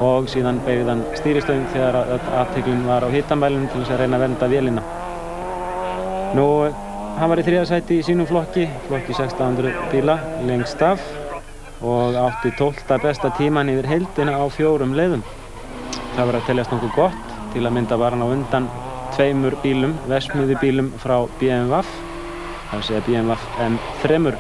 [0.01, 1.99] og síðan beigði hann stýristöng þegar
[2.43, 4.85] aðteklinn var á hittamælunum til þess að reyna að vernda vélina.
[6.39, 6.47] Nú,
[7.21, 10.15] hann var í þriða sæti í sínum flokki, flokki 1600 bíla,
[10.49, 11.03] lengst af
[11.85, 12.97] og átti 12.
[13.03, 15.21] besta tíman yfir heildina á fjórum leiðum.
[16.17, 18.71] Það var að teljast nokkuð gott, til að mynda var hann á undan
[19.19, 21.83] tveimur bílum, vesmiði bílum frá BMW,
[22.71, 23.37] það sé BMW
[23.69, 24.35] M3.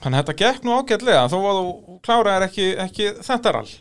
[0.00, 3.72] Þannig að þetta gekk nú ágætlega þó að þú kláraðir ekki, ekki þetta rall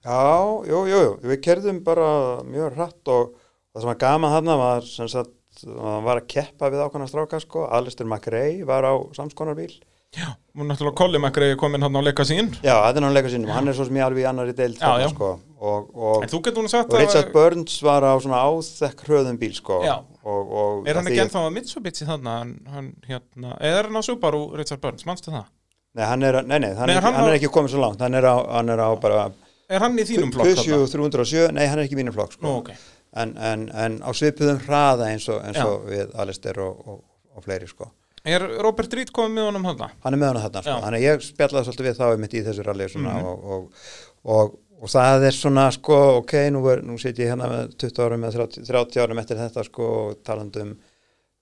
[0.00, 0.20] Já,
[0.64, 2.08] jú, jú, jú, við kerðum bara
[2.48, 3.34] mjög hratt og
[3.72, 5.34] það sem var gaman þarna var sem sagt,
[5.66, 9.72] hann var að keppa við ákvæmna stráka sko, Alistair McRae var á samskonarbíl
[10.10, 10.26] Já,
[10.58, 13.30] og náttúrulega Colin McRae er komin hann á leika sín Já, þetta er hann leika
[13.30, 15.10] sínum, hann er svo sem ég alveg í annari deild Já, þarna, já.
[15.14, 15.28] sko,
[15.60, 19.38] og, og, En þú getur nú sagt og Richard Burns var á svona áþekk hröðum
[19.38, 20.00] bíl sko, Já.
[20.24, 23.78] og, og Er hann að ekki því- ennþá að Mitsubishi þannig hann, hann, hérna, eða
[23.84, 25.46] er hann á Subaru Richard Burns, manstu það?
[25.94, 27.80] Nei, hann er, nei, nei, hann, Nei, er, hann hann, á- er ekki komið svo
[27.86, 28.02] langt.
[28.02, 29.28] Hann er á, hann er á bara
[29.70, 32.42] Er hann í þínum flokk Q7 307, nei, hann er ekki í mínum flokk sko.
[32.46, 32.74] Nú, ok
[33.18, 37.00] en, en, en á svipuðum hraða eins og, eins og við Alistair og, og,
[37.36, 37.90] og fleiri sko.
[38.28, 39.90] Er Robert Reed komið með honum þarna?
[40.04, 40.78] hann er með hann þarna sko.
[40.84, 43.86] Þannig að ég spjallaði svolítið við þá mitt í þessu rally svona, og, og,
[44.34, 48.04] og, og það er svona sko, ok, nú, er, nú sit ég hérna með 20
[48.04, 49.88] árum eða 30, 30 árum eftir þetta sko,
[50.26, 50.74] talandi um,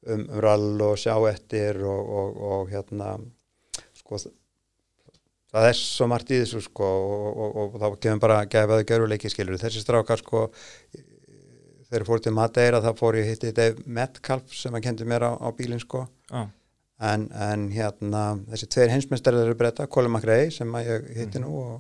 [0.07, 3.17] um, rall og sjá eftir og, og, og hérna
[3.99, 4.21] sko
[5.49, 8.87] það er svo margt í þessu sko og, og, og, og þá gefum bara gefaðu
[8.89, 10.49] gerfuleiki skilur þessi strákar sko
[11.89, 15.27] þegar ég fór til Madeira þá fór ég hitti Dave Metcalf sem að kendi mér
[15.29, 16.05] á, á bílinn sko.
[16.29, 16.47] Já,
[17.09, 21.55] en, en hérna þessi tveir heimsmeistarar eru breyta, Colin McRae sem að ég hitti nú
[21.63, 21.77] og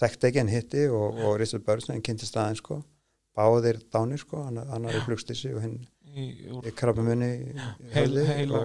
[0.00, 2.80] þekkti ekki en hitti og, og Richard Burns en kynnti staðin sko.
[3.36, 5.76] Báðir dánir sko, hann, hann er í flugstissi og hinn
[6.10, 6.24] í,
[6.66, 7.30] í krabbamunni
[7.94, 8.64] heil, heila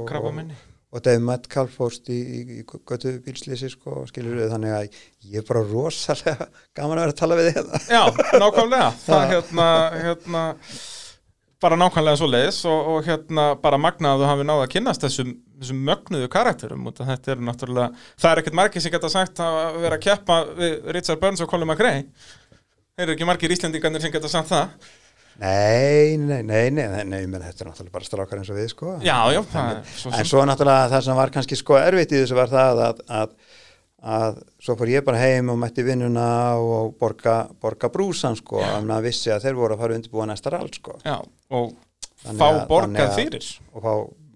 [0.94, 5.00] og Dave Metcalf fórst í, í, í götu bílslýsi sko, skilur við þannig að
[5.32, 7.82] ég er bara rosalega gaman að vera að tala við þig hérna.
[7.90, 8.04] Já,
[8.44, 8.92] nákvæmlega.
[9.08, 9.68] Það hérna,
[10.06, 10.44] hérna
[11.66, 15.06] bara nákvæmlega svo leiðis og, og hérna bara magna að þú hafi náð að kynnast
[15.06, 19.42] þessum, þessum mögnuðu karakterum af þetta er náttúrulega, það er ekkert margir sem geta sagt
[19.44, 22.06] að vera að keppa við Richard Burns og Colin McRae.
[22.96, 24.94] Þeir eru ekki margir Íslendingarnir sem geta sagt það
[25.42, 28.94] Nei, nei, nei, nei, nei, menn þetta er náttúrulega bara strákar eins og við sko.
[29.04, 32.38] Já, já, er svo en svo náttúrulega það sem var kannski sko erfitt í þessu
[32.38, 33.34] var það að, að,
[34.16, 36.28] að svo fór ég bara heim og mætti vinnuna
[36.62, 38.62] og borga, borga brúsan sko.
[38.64, 40.96] Að maður vissi að þeir voru að fara undirbúa næsta rall sko.
[41.04, 41.18] Já,
[41.52, 41.74] og
[42.24, 43.50] fá borgað að- fyrir.
[43.74, 43.92] og fá,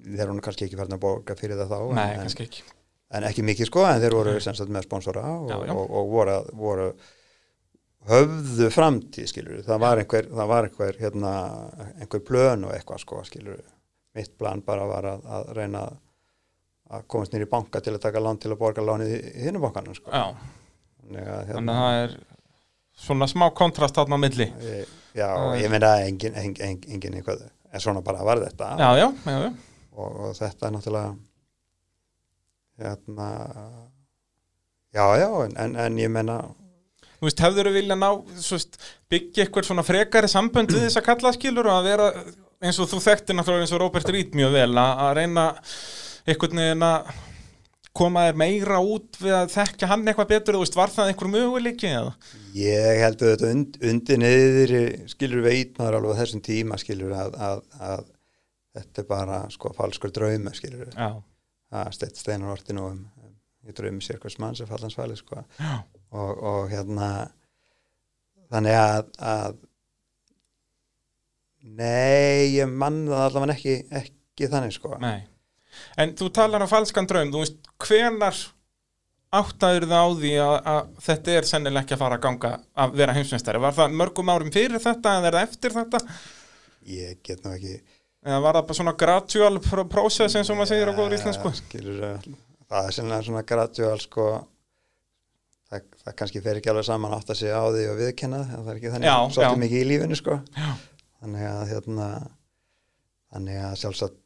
[0.09, 2.65] þeir voru kannski ekki farin að borga fyrir það þá Nei, en, kannski ekki.
[3.15, 6.35] en ekki mikið sko en þeir voru sem sagt með sponsora og, og, og voru,
[6.59, 6.89] voru
[8.07, 11.33] höfðu framtíð skilur það var einhver, það var einhver hérna,
[11.99, 13.59] einhver plön og eitthvað sko skilur
[14.15, 15.81] mitt plan bara var að, að reyna
[16.89, 19.61] að komast nýri banka til að taka lán til að borga lánið í í hinum
[19.67, 20.09] bankanum sko.
[20.09, 22.15] Þannig að, þannig hérna, að það er
[23.05, 24.47] svona smá kontrast þarna á milli.
[24.65, 24.89] Ég,
[25.19, 28.71] já, er- ég meina engin, engin, engin, engin eitthvað, en svona bara var þetta.
[28.81, 29.51] Já, já, já, já.
[29.99, 31.13] Og, og þetta er náttúrulega
[32.79, 33.29] hérna
[34.93, 36.39] já, já, en, en, en ég meina
[37.19, 38.09] Þú veist, hefur þú vilja ná,
[38.39, 38.77] svo veist,
[39.11, 42.11] byggja eitthvað svona frekari sambönd við þessa kallaskilur og að vera,
[42.63, 45.49] eins og þú þekktir náttúrulega eins og Robert Reed mjög vel, að, reyna
[46.29, 47.11] einhvern veginn að
[47.99, 51.31] koma þér meira út við að þekkja hann eitthvað betur, þú veist, var það einhver
[51.33, 52.13] möguleiki eða?
[52.55, 54.73] Ég held að þetta und, undir niður
[55.11, 58.05] skilur veit maður alveg þessum tíma skilur að, að, að
[58.79, 61.09] þetta er bara sko falskur drauma skilur Já,
[61.75, 63.33] að steinar ortinu um, um
[63.67, 65.43] ég draumi sér hvers mann sem fallans fæli sko.
[65.59, 65.81] Já,
[66.11, 67.09] og, og hérna
[68.49, 69.57] þannig að, að
[71.79, 75.19] nei, ég mann það allavega ekki, ekki þannig sko nei.
[76.01, 78.39] En þú talar um falskan draum, þú veist, hvenar
[79.39, 82.51] áttaður það á því að, að þetta er sennilega ekki að fara að ganga
[82.81, 83.61] að vera heimsmeistari?
[83.61, 86.01] Var það mörgum árum fyrir þetta eða er það eftir þetta?
[86.89, 87.75] ég get nú ekki
[88.25, 91.51] Eða var það bara svona gradual pro- process eins og maður segir á góður íslensku?
[91.55, 92.01] skilur
[92.69, 94.25] það er sennilega svona gradual sko
[95.69, 98.71] það, það kannski fer ekki alveg saman átt að segja á því og viðkenna það
[98.73, 99.61] er ekki þannig Já, svolítið já.
[99.63, 100.69] mikið í lífinu sko Já.
[101.21, 102.09] þannig að hérna
[103.29, 104.17] þannig að sjálfsagt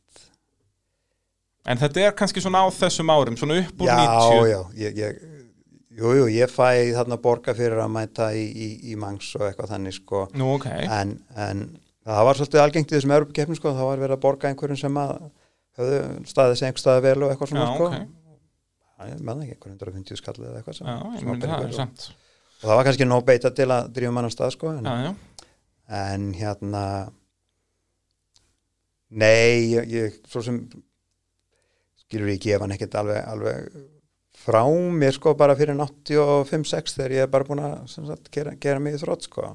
[1.64, 4.50] En þetta er kannski svona á þessum árum, svona upp úr já, 90.
[4.52, 5.22] já, ég, ég,
[5.94, 9.76] Jú, jú, ég fæ þarna borga fyrir að mæta í, í, í mangs og eitthvað
[9.76, 10.66] þannig sko Nú, ok.
[10.74, 11.62] en, en
[12.04, 14.98] það var svolítið algengt í þessum Európa-keppnum sko, það var verið að borga einhverjum sem
[15.04, 15.12] að
[15.78, 16.00] höfðu
[16.34, 18.10] staðið sig einhver staði vel og eitthvað svona Já, sko ok.
[19.04, 22.08] Það er með það ekki, einhver 150 skallið eða eitthvað sem, ég það og,
[22.64, 24.94] og það var kannski nóg beita til að drífa mann á stað sko en, Já,
[25.04, 25.14] já.
[26.00, 26.84] en hérna
[29.14, 30.62] nei, ég, ég svo sem
[32.06, 33.76] skilur ég gefa hann ekkert alveg, alveg
[34.44, 34.64] frá
[34.98, 38.98] mér sko bara fyrir 85-6 þegar ég er bara búin að sagt, gera, gera mig
[38.98, 39.54] í þrótt sko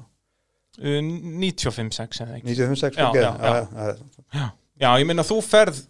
[0.79, 2.53] Uh, 95-6 eða ekki.
[2.53, 3.55] 95-6 Já, sko já, já.
[3.73, 3.95] já.
[4.37, 4.43] Já,
[4.79, 5.81] já ég minna þú ferð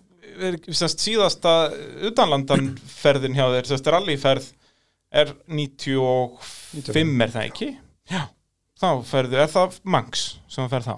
[0.47, 1.53] er, sest, síðasta
[2.09, 4.49] utanlandanferðin hjá þér, sérst rallyferð
[5.09, 7.69] er 95 er það ekki?
[8.09, 8.23] Já,
[8.79, 10.97] þá ferðu, er það Mangs sem ferð þá?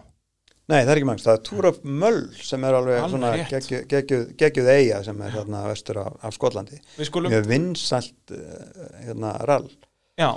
[0.71, 3.31] Nei, það er ekki mangs, það er Tour of Möll sem er alveg, Alveg svona
[3.49, 6.77] geggjuð, geggjuð, geggjuð eiga sem er þarna vestur af, af Skotlandi.
[6.95, 9.67] Við skulum, mjög vinsælt uh, hérna rall.
[10.21, 10.29] Já,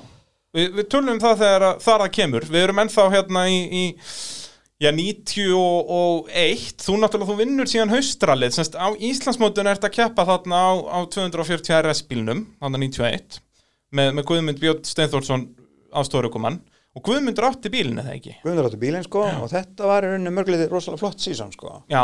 [0.56, 3.84] við, við tölum um það þegar það kemur, við erum ennþá hérna í, í
[4.82, 10.60] já, 91, þú náttúrulega þú vinnur síðan haustrallið, semst á Íslandsmótun ert að keppa þarna
[10.60, 13.40] á, á 240 RS bílnum, þarna 91
[13.94, 15.46] með, með Guðmund Björn Steinþórsson
[15.94, 16.60] ástórukumann
[16.94, 18.36] og Guðmundur átti bílinn eða ekki?
[18.44, 21.80] Guðnur áttu bílinn sko og þetta var í rauninni mörgulegði rosalega flott sísón sko.
[21.90, 22.02] Já,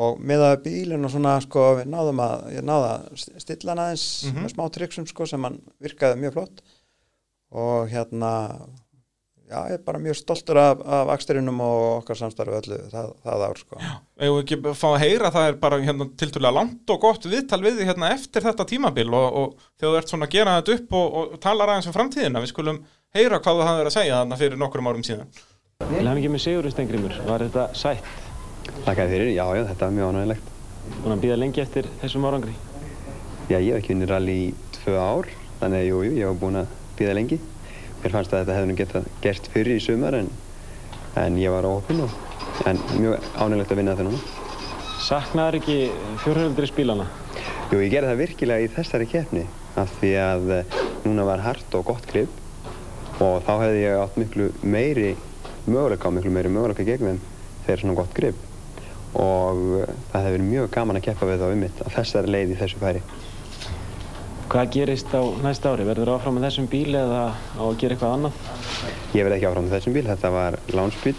[0.00, 3.82] og með að bílinn og svona sko við náðum að, ég náða að stilla hann
[3.86, 4.44] aðeins Mhm.
[4.44, 6.62] með smá triksum sko sem hann virkaði mjög flott.
[7.50, 8.30] Og hérna
[9.50, 13.44] já, ég er bara mjög stoltur af, af aksturinnum og okkar samstarfi öllu það, það
[13.48, 17.02] ár sko Ef við ekki fá að heyra það er bara hérna, tiltölulega langt og
[17.02, 20.36] gott viðtal við þig hérna eftir þetta tímabil og, og þegar þú ert svona að
[20.36, 22.82] gera þetta upp og, og talar aðeins um framtíðina, við skulum
[23.16, 25.30] heyra hvað hafði verið að segja þarna fyrir nokkrum árum síðan.
[25.80, 28.10] Hann ekki með Sigurður Stengrimur, var þetta sætt?
[28.84, 30.50] Þakka þér fyrir, já, já, þetta var mjög ánægilegt.
[31.00, 32.52] Búin að býða lengi eftir þessum árangri.
[33.48, 34.44] Já, ég hef ekki unnið rally í
[34.76, 35.30] tvö ár,
[35.62, 37.40] þannig að jú, jú, ég hef búin að býða lengi.
[38.00, 40.30] Mér fannst að þetta hefði nú getað gert fyrir í sumar en,
[41.20, 42.14] en ég var óopinn og
[42.68, 44.20] en mjög ánægilegt að vinna þetta núna.
[45.00, 45.76] Saknaður ekki
[46.22, 47.06] fjórhjöldri spílana?
[47.70, 49.46] Jú, ég gerði það virkilega í þessari keppni
[49.80, 54.18] af því að eh, núna var hart og gott grip og þá hefði ég átt
[54.20, 55.10] miklu meiri
[55.66, 57.20] möguleika og miklu meiri möguleika gegn þeim
[57.66, 58.46] þegar svona gott grip
[59.20, 62.34] og eh, það hefði verið mjög gaman að keppa við þá um mitt á þessari
[62.36, 63.04] leið í þessu færi.
[64.50, 65.84] Hvað gerist á næsta ári?
[65.86, 68.38] Verður áfram með þessum bíl eða á að gera eitthvað annað?
[69.14, 71.12] Ég verði ekki áfram með þessum bíl, þetta var lánsbíl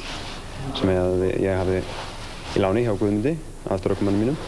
[0.75, 3.33] sem ég, ég hafði í láni hjá Guðmundi,
[3.71, 4.41] aðstórakumanum mínum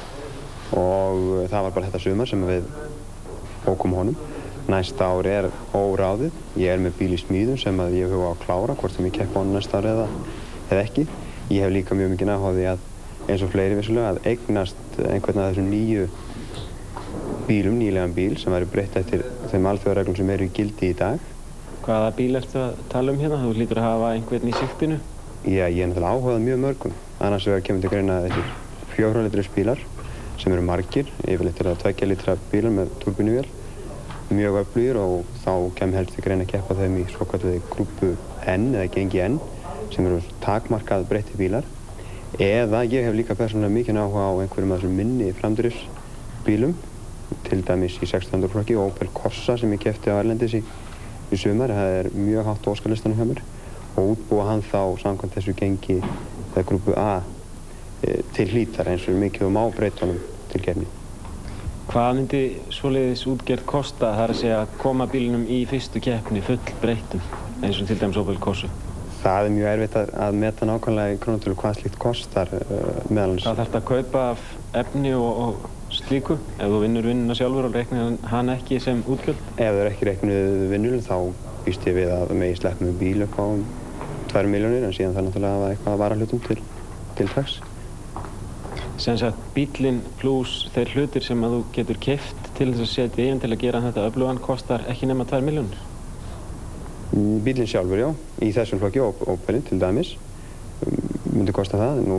[0.75, 2.67] og það var bara þetta sumar sem við
[3.63, 4.19] bókum honum.
[4.67, 8.31] Næsta ári er óráðið, ég er með bíl í smíðum sem að ég hef huga
[8.31, 10.09] á að klára hvort sem ég keppa honum næsta ári eða,
[10.67, 11.07] eða ekki.
[11.55, 12.83] Ég hef líka mjög mikið náháði að
[13.31, 16.07] eins og fleiri vissulega að eignast einhvern af þessum nýju
[17.47, 21.31] bílum, nýlegan bíl sem væri breytt eftir þeim alþjóðarreglum sem eru í gildi í dag.
[21.83, 23.41] Hvaða bíl ertu að tala um hérna?
[23.43, 24.99] Þú lítur að hafa einhvern í siktinu?
[25.43, 26.93] Já, ég er náttúrulega áhugað mjög mörgum.
[27.19, 28.43] Annars vegar kemur til greina þessi
[28.93, 29.81] fjórhjóðlitri bílar
[30.39, 33.45] sem eru margir, yfirleitt er það tveggja litra bílar með turbínuvél,
[34.33, 38.13] mjög öflugir og þá kemur helst til greina að keppa þeim í svo kalluði grúpu
[38.47, 39.37] N eða gengi N
[39.93, 41.67] sem eru takmarkað breytti bílar.
[42.41, 46.73] Eða ég hef líka persónulega mikið áhuga á einhverjum af þessum minni framdurifsbílum,
[47.47, 51.73] til dæmis í 1600 flokki Opel Corsa sem ég kefti á Erlendis í, í sumar.
[51.73, 53.43] Það er mjög hátt á óskarlistanum hjá mér
[53.93, 57.21] og útbúa hann þá samkvæmt þessu gengi eða grúpu A
[58.01, 60.21] e, til hlítar eins og mikið um ábreytunum
[60.51, 60.87] til gerni.
[61.91, 62.41] Hvað myndi
[62.73, 67.21] svoleiðis útgerð kosta þar að segja að koma bílinum í fyrstu keppni full breyttum
[67.61, 68.71] eins og til dæmis Opel Corsa?
[69.23, 73.37] Það er mjög erfitt að, að meta nákvæmlega í krónutölu hvað slíkt kostar uh, meðal
[73.45, 74.23] Það þarf að kaupa
[74.81, 79.39] efni og, og slíku ef þú vinnur vinnuna sjálfur og reiknar hann ekki sem útgjöld.
[79.57, 81.15] Ef það er ekki reiknuð vinnul þá
[81.65, 83.45] býst ég við að megi slepp með bíl upp á
[84.33, 86.57] 2 miljónir en síðan það náttúrulega að eitthvað að vara hlutum til,
[87.19, 87.59] til tax.
[89.03, 93.25] Sem sagt bílinn pluss þeir hlutir sem að þú getur keft til þess að setja
[93.29, 95.79] inn til að gera þetta öflugan kostar ekki nema 2 miljónir.
[97.45, 98.09] Bílinn sjálfur, já,
[98.41, 100.15] í þessum flokki, Op- Opelin til dæmis,
[100.85, 100.95] um,
[101.35, 101.99] myndi kosta það.
[102.09, 102.17] Nú,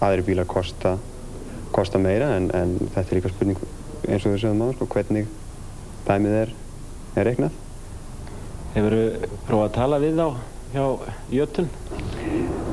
[0.00, 0.96] aðri bílar kosta,
[1.74, 3.60] kosta meira en, en þetta er líka spurning
[4.08, 5.28] eins og við sögum á, sko, hvernig
[6.06, 6.54] dæmið er,
[7.16, 7.58] er reiknað.
[8.74, 10.26] Hefur þú prófað að tala við þá
[10.70, 10.84] hjá
[11.34, 11.68] Jötun?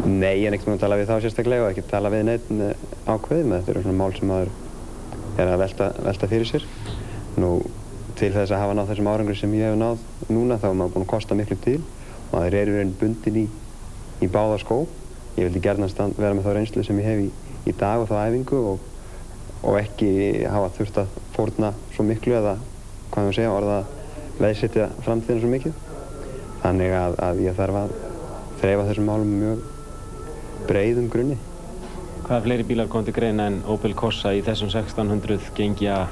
[0.05, 2.51] Nei, ég er ekkert með að tala við þá sérstaklega og ekki tala við neitt
[3.07, 4.51] ákveðið með þetta eru svona mál sem maður
[5.37, 6.67] er að velta, velta fyrir sér.
[7.41, 7.49] Nú,
[8.17, 10.93] til þess að hafa náð þessum árangri sem ég hef náð núna þá er maður
[10.95, 13.45] búinn að kosta miklu til og maður er raun bundin í,
[14.21, 14.79] í báða skó.
[15.37, 17.27] Ég vildi gerna stand, vera með þá reynslu sem ég hef í,
[17.67, 18.85] í dag og þá æfingu og,
[19.63, 20.09] og ekki
[20.47, 22.57] hafa þurft að fórna svo miklu eða
[23.11, 23.79] hvað að segja, orða
[24.37, 25.83] veðsetja framtíðina svo mikið.
[26.63, 27.97] Þannig að, að ég þarf að
[28.61, 29.65] þreifa þessum málum mjög
[30.67, 31.37] breiðum grunni.
[32.27, 36.07] Hvaða fleiri bílar kom til greina en Opel Corsa í þessum 1600 gengi að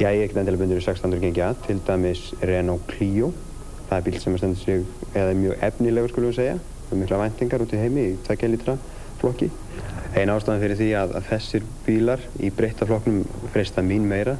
[0.00, 3.26] Já, ég er ekkert endilega bundur í 600 gengi að, til dæmis Renault Clio.
[3.90, 6.54] Það er bíl sem er stendur sig, eða er mjög efnilegur skulum við segja,
[6.88, 8.78] með mikla væntingar út í heimi í 2 litra
[9.20, 9.50] flokki.
[10.12, 13.22] Einn ástæðan fyrir því að, að þessir bílar í breytta flokknum
[13.54, 14.34] freista mín meira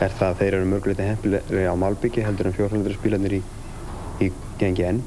[0.00, 3.42] er það að þeir eru mörguleiti hempilegri á Malbyggi heldur en 400 bílarnir í,
[4.24, 5.02] í gengi N.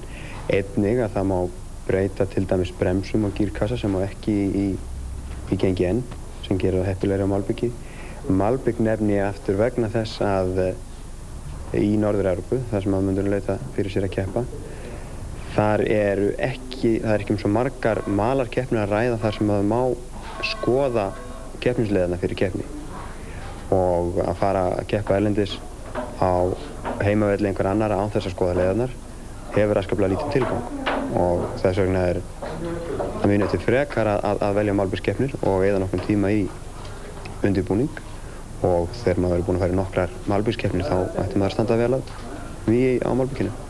[0.53, 1.39] Einnig að það má
[1.87, 4.67] breyta til dæmis bremsum og gírkassa sem má ekki í,
[5.51, 6.03] í gengi N
[6.45, 7.71] sem gerir það heppilegri á Malbyggi.
[8.27, 10.73] Malbygg nefni ég aftur vegna þess að eh,
[11.81, 14.45] í Norður-Európu, þar sem maður myndur leita fyrir sér að keppa,
[15.57, 19.71] þar eru ekki, það er ekki um svo margar malarkeppnir að ræða þar sem maður
[19.71, 19.79] má
[20.45, 21.07] skoða
[21.63, 22.65] keppnisleðana fyrir keppni.
[23.73, 25.57] Og að fara að keppa erlendis
[26.21, 26.53] á
[27.01, 28.95] heimavelli einhver annar án þess að skoða leðanar
[29.57, 30.65] hefur aðskaplega lítið tilgang.
[31.17, 32.21] Og þess vegna er
[33.17, 36.43] að mínu til frekar að, að, að velja Malbyggskeppnir og eða nokkur tíma í
[37.47, 38.03] undirbúning.
[38.67, 41.79] Og þegar maður er búinn að fara í nokkrar Malbyggskeppnir þá ætti maður að standa
[41.81, 42.13] vel að
[42.67, 43.66] við á Malbygginu.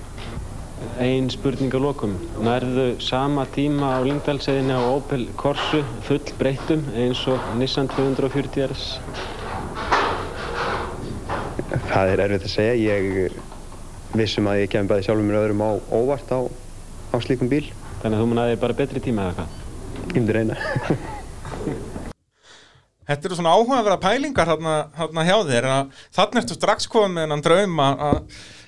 [1.02, 2.14] Einn spurning á lokum.
[2.42, 8.86] Nærðu sama tíma á Lyngdalsseðinni á Opel Corsu full breyttum eins og Nissan 240 RS?
[11.90, 12.78] Það er erfitt að segja.
[12.78, 13.38] Ég
[14.18, 17.66] vissum að ég kemur bæði sjálfur mér öðrum á óvart á, á slíkum bíl.
[18.04, 19.56] Þannig að þú mun aðeins bara betri tíma eða hvað?
[20.08, 20.60] Ég myndi reyna.
[23.08, 27.44] Þetta eru svona áhugaverða pælingar hérna hjá þér að þannig ertu strax komið með hennan
[27.46, 28.18] draum að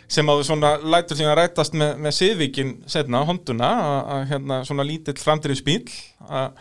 [0.09, 3.73] sem að þú svona lætur síðan rætast með, með siðvíkin setna, honduna
[4.17, 5.83] að hérna svona lítill framdrið spíl
[6.27, 6.55] að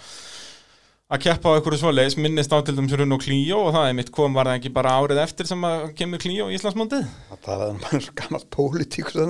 [1.09, 3.95] að keppa á einhverju svoleiðis, minnist á til dæmis Rune og Clio og það er
[3.97, 7.07] mitt kom var það ekki bara árið eftir sem að kemur Clio í Íslandsmóndið
[7.47, 9.25] Það var bara svo gammalt pólitík sko.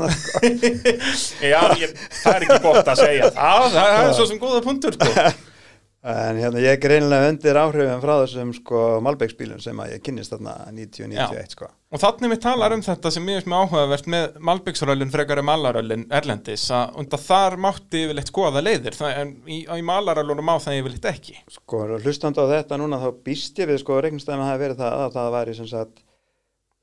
[1.52, 4.64] Já, ég, það er ekki gott að segja það, það, það er svo sem góða
[4.66, 5.28] punktur sko.
[6.06, 10.30] En hérna ég er greinilega undir áhrifin frá þessum sko Malbæksbílum sem að ég kynnist
[10.30, 11.70] þarna 90-91 sko.
[11.90, 15.48] Og þannig við talar um þetta sem ég er með áhugavert með Malbyggsröllin frekar en
[15.48, 20.78] Malaröllin Erlendis að undan þar mátti yfirleitt skoða leiðir en í, í Malaröllunum má það
[20.84, 21.34] yfirleitt ekki.
[21.56, 25.02] Sko hlustand á þetta núna þá býst ég við sko reiknstæðum að það verið það
[25.02, 26.04] að það væri sem sagt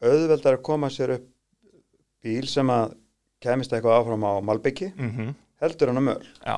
[0.03, 1.31] auðveldar að koma sér upp
[2.25, 2.97] bíl sem að
[3.45, 6.55] kemist eitthvað áfram á Malbyggi mm heldur hann að möl Já,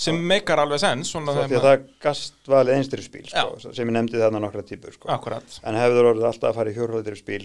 [0.00, 4.40] sem meikar alveg sens Svo því að það gastvalið einstyrspíl sko, sem ég nefndi þarna
[4.46, 5.10] nokkra típur sko.
[5.64, 7.42] En hefur orðið alltaf að fara í fjórhjóðdýrspíl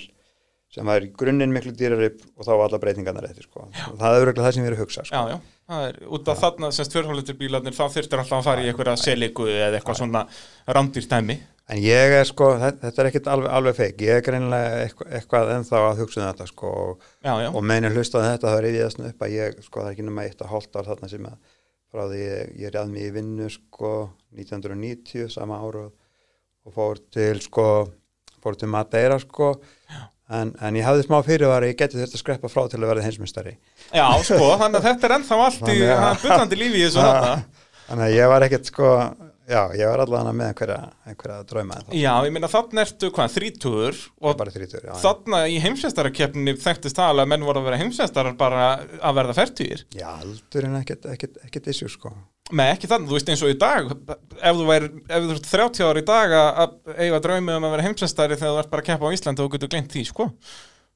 [0.76, 3.68] sem var í grunninn miklu dýrari og þá var alla breytingarnar eftir sko.
[3.72, 5.16] það er auðvitað það sem við erum að hugsa sko.
[5.16, 8.64] Já, já, það er út af þarna semst fjörhólutur bílarnir þá þurftur alltaf að fara
[8.64, 10.24] í einhverja seliku eða eitthvað svona
[10.68, 11.38] rándýrstæmi
[11.72, 14.84] en ég er sko, þetta, er ekkit alveg, alveg feik, ég er greinilega
[15.16, 16.72] eitthvað, ennþá að hugsa um þetta sko,
[17.26, 20.28] Já, og meðin hlustaði þetta þá er ég að ég, sko, það er ekki nema
[20.28, 21.40] eitt að ár þarna sem að
[21.94, 23.94] frá því ég, réð mig í vinnu sko
[24.36, 25.86] 1990 sama ára
[26.66, 27.68] og fór til sko
[28.44, 29.56] fór til Madeira sko.
[30.26, 33.04] En, en ég hafði smá fyrirvar ég geti þurft að skreppa frá til að verða
[33.06, 33.52] heimsmyndstari
[33.94, 37.36] já, sko, þannig að þetta er ennþá allt í er bullandi lífi í þessu þarna.
[37.86, 38.94] Þannig að ég var ekkert sko
[39.50, 40.78] já, ég var allavega með einhverja,
[41.10, 44.00] einhverja drauma Já, ég meina þarna ertu hvað, þrítugur?
[44.22, 48.68] Og já, þarna í heimsveistarakeppninni þekktist það að menn voru að vera heimsveistarar bara
[49.00, 49.86] að verða fertugir.
[49.96, 52.14] Já, aldurinn ekkert, ekkert, ekkert issue sko.
[52.54, 55.50] Nei, ekki þannig, þú veist eins og í dag ef þú væri, ef þú ert
[55.50, 58.74] 30 ára í dag að að eiga draumi um að vera heimsveistari þegar þú ert
[58.76, 60.30] bara að keppa á Íslandi og þú getur glemt því, sko.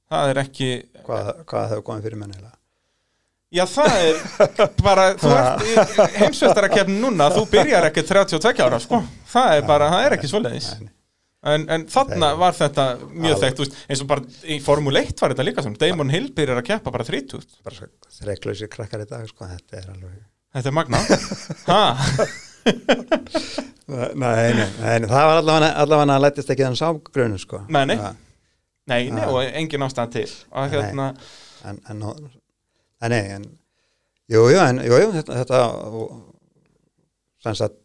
[0.09, 0.69] Það er ekki,
[1.05, 2.53] hvað, hvað hefur komið fyrir menn heila
[3.53, 4.21] já það er
[4.85, 5.73] bara, þú ert í
[6.19, 9.01] heimsveistarakeppnin núna, þú byrjar ekki 32 ára, sko.
[9.31, 10.71] Það er bara, það er ekki svoleiðis.
[11.49, 12.85] En, en þarna var þetta
[13.15, 16.33] mjög þekkt, veist, eins og bara í Formule 1 var þetta líka sem, Damon Hill
[16.35, 20.17] byrjar að keppa bara 30 bara svo þreiklausir krakkar í dag sko, þetta er alveg
[20.49, 20.99] Þetta er magna
[21.69, 21.81] Ha,
[23.89, 27.63] Nei, nei, nei, það var allavega, allavega að lætist ekki þann ságrunum sko.
[27.73, 27.95] Nei, nei.
[28.89, 30.27] Nei, nei, og engin ástæðan til.
[30.53, 31.07] Og hérna,
[31.69, 32.03] en, en,
[33.01, 33.47] en, nei, en,
[34.31, 36.13] jú, jú, en, jú, jú, þetta, þetta og,
[37.45, 37.79] sem sagt,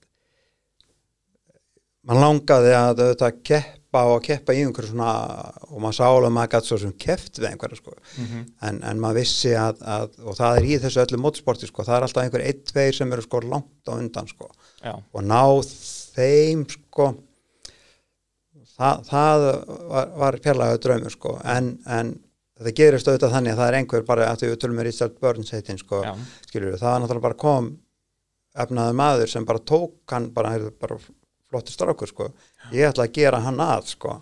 [2.04, 5.12] mann langaði að auðvitað keppa og keppa í einhverju svona,
[5.70, 8.80] og maður sá alveg að maður gætt svo sem keppt við einhverju, sko, mhm, en,
[8.90, 12.08] en maður vissi að, að, og það er í þessu öllu mótsporti, sko, það er
[12.08, 14.50] alltaf einhver eitt, tveir sem eru sko langt á undan, sko,
[14.82, 17.14] já, og ná þeim sko
[18.74, 19.46] það, það
[19.90, 21.36] var, var fjarlæga draumur sko.
[21.54, 22.14] En, en
[22.58, 25.50] þetta gerist auðvitað þannig að það er einhver bara að við tölum með Richard Burns
[25.54, 26.02] heitin sko
[26.46, 27.72] skilur það var náttúrulega bara kom
[28.54, 30.98] efnaði maður sem bara tók hann bara, heyrðu, bara
[31.50, 32.30] flottir strákur sko.
[32.74, 34.16] Ég ætla að gera hann að sko.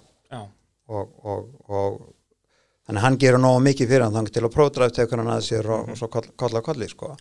[0.92, 1.98] Og, og, og
[2.86, 5.44] þannig að hann gerur nógu mikið fyrir hann þannig til að prófdræf tekur hann að
[5.46, 7.12] sér og, og svo koll, koll á kolli sko.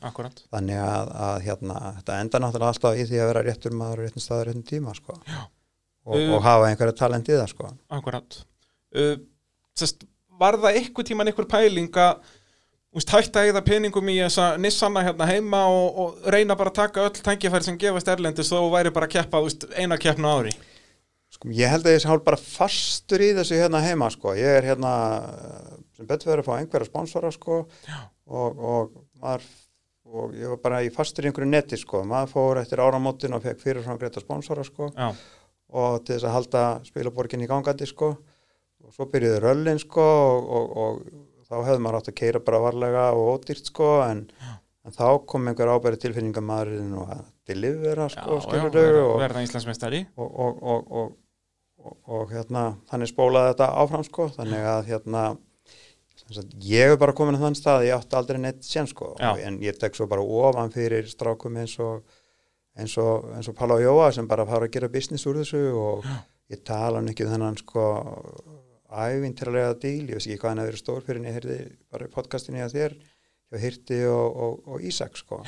[0.51, 4.25] þannig að, að hérna, þetta enda náttúrulega alltaf í því að vera réttur maður réttin
[4.25, 5.15] staður réttin tíma sko.
[5.21, 5.49] og,
[6.01, 7.67] Uh, og hafa einhverja talent í það sko.
[7.93, 8.39] Akkurat
[8.97, 9.19] uh,
[9.77, 10.07] sest,
[10.41, 12.21] Var það eitthvað tíman einhver pæling að
[12.91, 17.05] hætta að eða peningum í þessa Nissana hérna heima og, og reyna bara að taka
[17.07, 20.51] öll tækifæri sem gefast erlendis þó væri bara að keppa úst, eina keppna ári
[21.31, 24.33] Sko, ég held að ég sé hálf bara fastur í þessu hérna heima sko.
[24.35, 24.91] ég er hérna
[25.95, 27.59] sem betur verið að fá einhverja sponsora sko.
[28.27, 29.45] og, og maður
[30.11, 32.03] og ég var bara í fastur í einhverju neti sko.
[32.03, 34.91] maður fór eftir áramótin og fekk fyrirfram greita sponsora sko.
[34.91, 35.13] Já,
[35.71, 38.11] og til þess að halda spilaborgin í gangandi sko.
[38.91, 40.97] Og svo byrjuði röllin sko, og, og,
[41.39, 44.25] og þá hefði maður átt að keira bara varlega og ódýrt sko, en,
[44.83, 49.15] en þá kom einhver ábæri tilfinninga maðurinn og að delivera já, sko, já verða, og,
[49.23, 50.03] verða Íslandsmeistari.
[50.19, 51.13] og, og, og, og,
[51.79, 55.23] og, og hérna, þannig spólaði þetta áfram sko, þannig að hérna
[56.61, 59.33] ég hef bara komin á þann stað ég átti aldrei neitt sen sko Já.
[59.41, 62.03] en ég tek svo bara ofan fyrir strákum eins og
[62.77, 65.63] eins og, eins og Pála og Jóa sem bara fara að gera business úr þessu
[65.75, 66.05] og
[66.51, 67.87] ég tala hann ekki um þennan sko
[68.91, 71.59] ævintilega díl, ég veist ekki hvað hann hefur verið stór fyrir en ég heyrði
[71.91, 72.97] bara í podcastinu að þér
[73.51, 75.41] hjá Hirti og, og, og Ísak sko.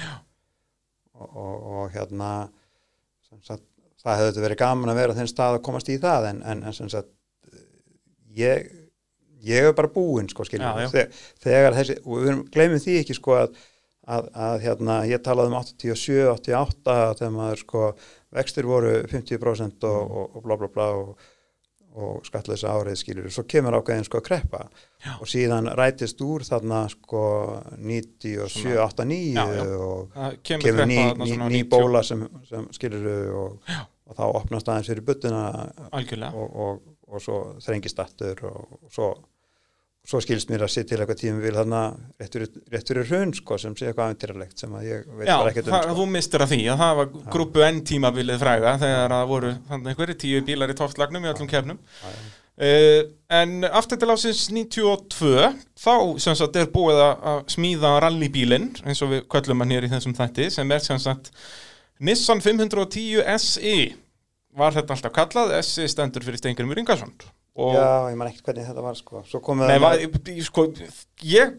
[1.14, 2.30] Og, og, og hérna
[3.44, 3.66] sagt,
[4.04, 6.42] það hefði þetta verið gaman að vera á þenn stað að komast í það en,
[6.54, 7.12] en, en sagt
[8.38, 8.72] ég,
[9.46, 11.06] ég er bara búinn sko Já, já.
[11.44, 13.62] þegar, þessi, og við gleymum því ekki sko að,
[14.08, 17.86] að, að hérna, ég talaði um 87, 88 þegar maður sko
[18.34, 21.32] vextir voru 50% og, og, og bla bla bla og,
[21.94, 24.62] og skattleysa árið skilur svo kemur ákveðin sko að kreppa.
[25.04, 25.12] Já.
[25.20, 27.24] og síðan rætist úr þarna sko
[27.78, 29.66] 97, 8, 9 Já, já.
[29.78, 33.76] og Það kemur, kemur ný, ný, ný 90 bóla sem, sem skilur og,
[34.08, 35.06] og þá opnast aðeins fyrir
[35.92, 36.32] Algjörlega.
[36.34, 39.12] og, og, og svo þrengist aftur og, og svo,
[40.04, 41.82] svo skilst mér að sitt til eitthvað tími vil þarna
[42.20, 45.36] rétt fyrir, rétt fyrir hrun sko, sem sé eitthvað aventýralegt sem að ég veit Já,
[45.38, 45.96] bara ekkert um sko.
[46.00, 49.92] þú mistir að því að það var grúpu N tímabilið fræga þegar það voru þannig
[49.94, 53.00] einhverju tíu bílar í toppslagnum í öllum kefnum uh,
[53.40, 55.32] en aftur til ásins 92
[55.86, 59.88] þá sem sagt er búið að að smíða rallybílinn eins og við köllum hann hér
[59.88, 61.32] í þessum þætti sem er sem sagt
[62.04, 63.78] Nissan 510 SE
[64.58, 65.56] var þetta alltaf kallað?
[65.64, 67.16] SE stendur fyrir Stengrimur Ingarsson
[67.54, 69.22] Já, ég man ekkert hvernig þetta var sko.
[69.60, 70.66] Nei, það var, ég, sko,
[71.30, 71.54] ég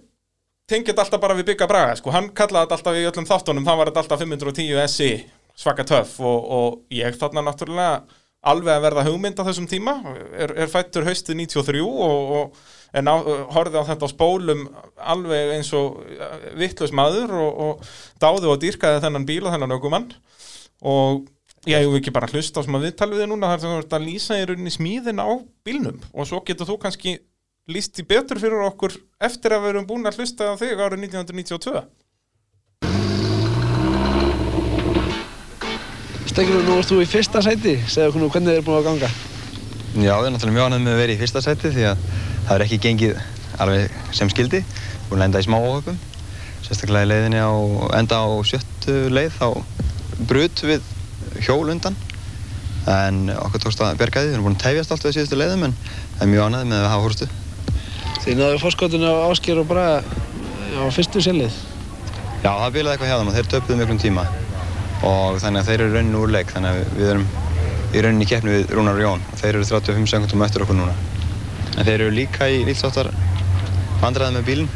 [0.70, 2.12] tengi þetta alltaf bara við Bygga Braga sko.
[2.14, 5.10] hann kallaði þetta alltaf í öllum þáttunum það var þetta alltaf 510 SI
[5.54, 7.98] svaka töff og, og ég þarna náttúrulega
[8.44, 9.94] alveg að verða hugmynd á þessum tíma
[10.36, 13.16] er, er fættur haustið 93 og, og en á,
[13.54, 14.66] horfði á þetta á spólum
[15.14, 16.02] alveg eins og
[16.58, 20.10] vittlust maður og, og dáði og dýrkaði þennan bíl og þennan aukumann
[20.84, 21.24] og
[21.64, 23.94] ég hef ekki bara hlusta á sem að viðtalið þið núna þar sem þú ert
[23.96, 25.28] að lýsa í rauninni smíðin á
[25.64, 27.14] bílnum og svo getur þú kannski
[27.72, 28.92] líst í betur fyrir okkur
[29.24, 31.84] eftir að við erum búin að hlusta á þig árið 1992
[36.28, 38.86] Stengur nú ert þú í fyrsta sæti, segðu okkur nú hvernig þið er búin að
[38.88, 39.10] ganga.
[39.94, 42.08] Já, við erum náttúrulega mjög ánægð með að vera í fyrsta seti því að
[42.48, 43.20] það er ekki gengið
[43.62, 44.60] alveg sem skildi.
[45.06, 46.00] Búin að enda í smá óhöpum.
[46.66, 47.54] Sérstaklega í leiðinni á
[48.00, 49.46] enda á sjöttu leið þá
[50.26, 50.90] brut við
[51.44, 51.96] hjól undan.
[52.90, 54.30] En okkur tókst að berga því.
[54.30, 56.82] Við erum búin að tefjast allt við síðustu leiðum en það er mjög ánægð með
[56.82, 57.28] að hafa hórstu.
[58.24, 61.56] Þið náðu fórskotinu á Ásker og bara á fyrstu selið.
[62.44, 64.26] Já, það bilaði eitthvað hjá þeim og þeir töpuðu miklum tíma.
[65.04, 67.26] Og þannig að þeir eru rauninni úr leik þannig að við erum
[67.94, 70.78] í rauninni í keppni við Rúnar og Jón og þeir eru 35 sekundum eftir okkur
[70.78, 70.94] núna.
[71.74, 73.10] En þeir eru líka í lítstáttar
[74.02, 74.72] vandræði með bílinn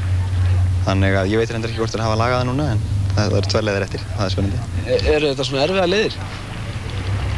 [0.86, 2.84] þannig að ég veit reyndar ekki hvort þeir hafa lagað það núna en
[3.14, 4.60] það, eru tvær leiðir eftir, það er spennandi.
[4.84, 6.18] E eru þetta svona erfiða leiðir?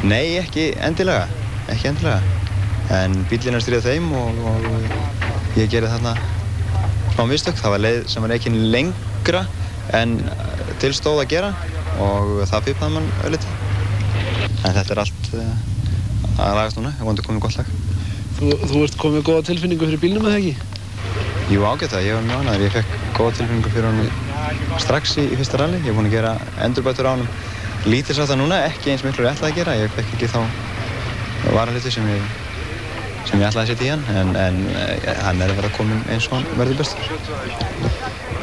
[0.01, 1.27] Nei, ekki endilega,
[1.69, 2.21] ekki endilega.
[2.91, 6.15] En bílinn er stríðað þeim og, og ég gerði þarna
[7.13, 7.59] smá mistök.
[7.59, 9.43] Það var leið sem var ekki lengra
[9.93, 10.17] en
[10.81, 11.51] til stóð að gera
[12.01, 13.53] og það pipaði mann ölliti.
[14.65, 15.53] En þetta er allt uh,
[16.41, 17.71] að lagast núna, ég vondi komið gott lag.
[18.39, 20.55] Þú, þú ert komið góða tilfinningu fyrir bílnum eða ekki?
[21.51, 22.65] Jú, ágætt það, ég var mjög ánæður.
[22.65, 25.81] Ég fekk góða tilfinningu fyrir honum strax í, í fyrsta rally.
[25.85, 27.29] Ég er búinn að gera endurbætur á honum.
[27.81, 29.73] Lítið sá það núna, ekki eins miklu og ég ætlaði að gera.
[29.79, 30.41] Ég fekk ekki þá
[31.55, 32.27] varaluti sem ég,
[33.25, 36.03] sem ég ætlaði að setja í hann, en, en eh, hann er að vera komin
[36.13, 37.09] eins og hann verður bestur.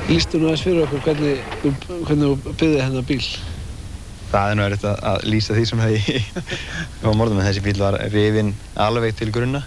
[0.09, 3.21] Lýstu nú aðeins fyrir okkur hvernig, hvernig þú byggði hennar bíl.
[4.33, 6.19] Það er nú erfitt að, að lýsa því sem það í
[7.07, 8.53] á morðum, en þessi bíl var rifinn
[8.89, 9.63] alveg til grunna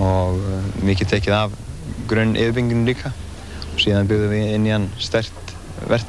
[0.00, 0.58] og uh,
[0.88, 1.60] mikið tekið af
[2.08, 5.56] grunn yfirbyggingunum líka og síðan byggðum við inn í hann stert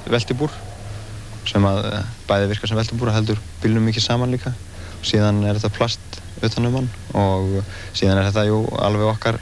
[0.07, 0.56] veltibúr
[1.49, 5.41] sem að uh, bæði virka sem veltibúr og heldur bílnum mikið saman líka og síðan
[5.47, 7.61] er þetta plast utan um hann og
[7.97, 9.39] síðan er þetta jú alveg okkar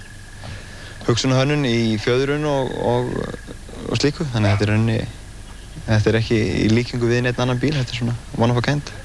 [1.08, 3.12] hugsunahönnun í fjöðrun og, og,
[3.90, 5.00] og slíku þannig að þetta er rauninni
[5.90, 8.66] þetta er ekki í líkingu við neitt annan bíl þetta er svona one of a
[8.66, 8.96] kind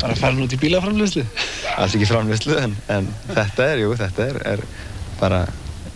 [0.00, 1.22] Bara farin út í bílaframleyslu.
[1.76, 4.62] alls ekki framleyslu en, en þetta er, jú, þetta er, er
[5.20, 5.42] bara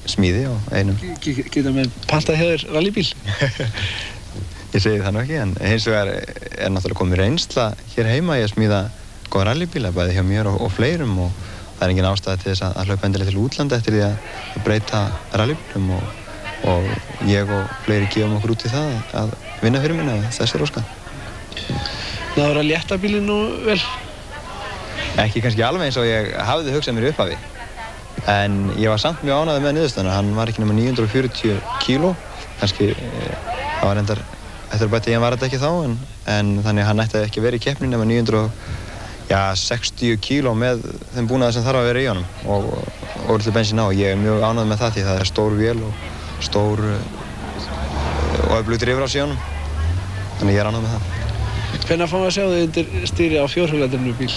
[0.07, 3.09] smíði á einum Geta með pantað þér rallybíl.
[4.77, 8.51] ég segi það nú ekki en hins vegar er náttúrulega komið reynsla hér heima að
[8.53, 8.81] smíða
[9.33, 11.31] góða rallybíla bæði hjá mér og, og fleirum og
[11.79, 14.29] það er engin ástæða til þess að, að hlaupa endilega til útlanda eftir því að,
[14.53, 15.01] að breyta
[15.41, 16.05] rallybílum og,
[16.73, 20.67] og ég og fleiri gefum okkur út í það að vinna fyrir minna þessi er
[20.69, 20.85] óska
[22.37, 23.81] Náður að létta bílinn nú vel.
[25.25, 27.41] ekki kannski alveg eins og ég hafði hugsað mér upphafi
[28.29, 32.13] en ég var samt mjög ánægði með niðurstöðuna hann var ekki nema 940 kíló
[32.61, 33.37] kannski eh,
[33.81, 34.27] það var endar
[34.71, 35.95] eftir að bæta ég var þetta ekki þá en,
[36.33, 40.77] en þannig hann ætti ekki vera í keppnin nema 960 kíló með
[41.15, 42.63] þeim búnaði sem þarf að vera í honum og,
[43.33, 43.87] orðið bensin á.
[43.95, 45.93] Ég er mjög ánægði með það því það er stór vél og
[46.47, 47.05] stór eh,
[48.47, 49.41] og öflugt rifrás í honum.
[50.39, 51.05] Þannig ég er ánægði með það.
[51.87, 54.35] Hvenær fáum við að sjá þig undir stýri á fjórhjóðlæðinu bíl?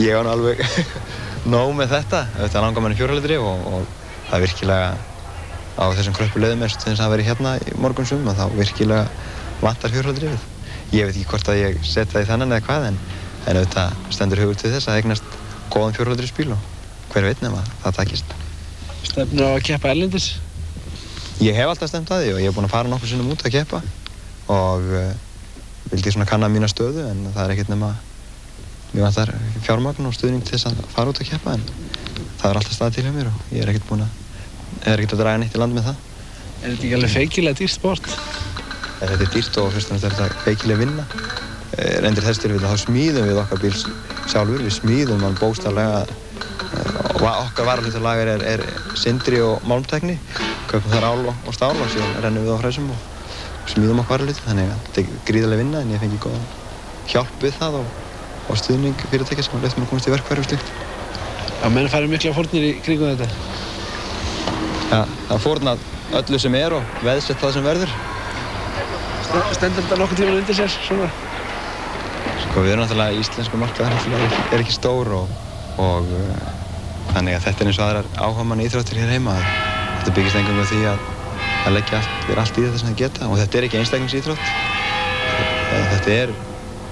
[0.00, 0.58] ég var alveg
[1.52, 2.20] nóg með þetta.
[2.38, 3.82] Þetta langar manni fjórhaldri og, og
[4.28, 4.88] það er virkilega
[5.78, 9.06] á þessum kröppu leiðum eins og þess að vera hérna í morgunsum og þá virkilega
[9.62, 12.86] vantar fjórhaldri við ég veit ekki hvort að ég setja það í þannan eða hvað
[12.90, 13.00] en,
[13.46, 15.36] en auðvitað stendur hugur til þess að eignast
[15.72, 16.70] góðan fjórhaldri spíl og
[17.12, 18.38] hver veit nema það takist
[19.02, 20.28] Stefnir á að keppa erlendis?
[21.42, 23.44] ég hef alltaf stemt að því og ég hef búin að fara nokkur sinnum út
[23.46, 23.82] að keppa
[24.52, 25.12] og uh,
[25.90, 27.94] vildi svona kanna mína stöðu en það er ekkert nema
[28.92, 29.32] mér vantar
[29.64, 31.64] fjármagn og stuðning til þess að fara út að keppa en
[32.40, 34.21] það er alltaf staðið til hjá mér og ég er ekkert búin að
[34.86, 36.00] er ekkert að draga neitt í land með það?
[36.62, 38.16] Er þetta ekki alveg feikilega dýrt sport?
[39.02, 41.06] Þetta er dýrt og fyrst og fremst er þetta feikileg vinna?
[41.72, 43.72] Eh, reyndir þess til við þá smíðum við okkar bíl
[44.28, 46.04] sjálfur við smíðum hann bóstarlega
[46.72, 48.62] og okkar varalítalagar er, er
[48.98, 50.18] sindri og málmtekni
[50.70, 54.48] köpum þar ál og, stál og síðan rennum við á hræsum og smíðum okkar varalítið
[54.48, 56.46] þannig að þetta er gríðarlega vinna en ég fengi góðan
[57.12, 57.90] hjálp við það og,
[58.48, 60.72] og stuðning fyrirtækja sem lefði mér að komast í verkfæri og slíkt.
[61.62, 63.61] Já, menn farið mikla fórnir í kringum þetta.
[64.92, 65.84] Ja, það fórnað
[66.20, 67.92] öllu sem er og veðsett það sem verður.
[69.22, 71.08] St- Stendur þetta nokkuð tíma undir sér svona?
[72.42, 73.96] Sko við erum náttúrulega íslensku markaðar
[74.26, 75.32] er, ekki stór og,
[75.80, 76.44] og uh,
[77.12, 79.36] þannig að þetta er eins og aðrar áhugamann íþróttir hér heima
[79.98, 81.04] þetta byggist engum á því að,
[81.68, 84.52] að leggja allt, er allt í þetta sem það geta og þetta er ekki einstaklingsíþrótt.
[85.72, 86.34] Eh, þetta er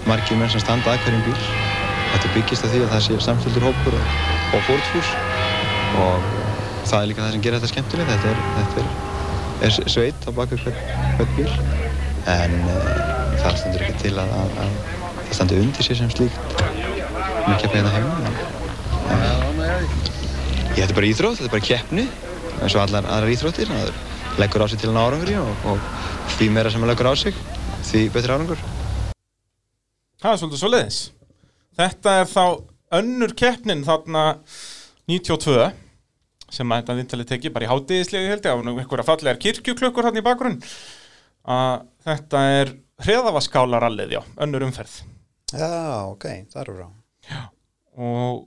[0.08, 1.40] margir menn sem standa að hverjum bíl.
[2.10, 4.14] Þetta byggist á því að það sé samfélgur hópur og,
[4.56, 5.12] og fórtfús
[5.98, 6.30] og
[6.90, 8.10] það er líka það sem gerir þetta skemmtilegt.
[8.10, 8.88] Þetta er, þetta er,
[9.68, 10.78] er sveit á baku hvern,
[11.36, 11.52] bíl.
[12.30, 12.74] En uh,
[13.40, 14.74] það stendur ekki til að, að, að
[15.28, 16.40] það standi undir sér sem slíkt.
[17.46, 18.14] Með keppni hérna heima?
[20.70, 22.06] Þetta er bara íþrótt, þetta er bara keppni.
[22.60, 23.92] Eins og allar aðrar íþróttir það
[24.40, 25.78] leggur á sig til hann árangri og, og
[26.36, 27.36] því meira sem hann leggur á sig
[27.88, 28.60] því betri árangur.
[30.20, 30.98] Það er svolítið svo leiðis.
[31.80, 32.44] Þetta er þá
[33.00, 34.24] önnur keppnin þarna
[35.08, 35.70] 92
[36.50, 40.20] sem að þetta viðtalið teki bara í hátíðislegu held ég, og einhverja fallegar kirkjuklökkur hann
[40.20, 40.58] í bakgrunn.
[41.50, 42.72] Að þetta er
[43.04, 45.00] hreðavaskálarallið, já, önnur umferð.
[45.50, 45.70] Já,
[46.10, 46.88] ok, það eru frá.
[48.00, 48.46] og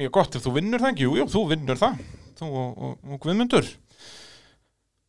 [0.00, 1.98] ég gott ef þú vinnur það ekki, jú, jú, þú vinnur það.
[2.38, 3.68] Þú og, og, og Guðmundur.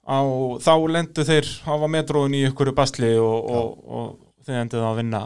[0.06, 0.20] Á,
[0.62, 5.22] þá lendu þeir hafa metróin í ykkur basli og, og, og þeir enduð að vinna,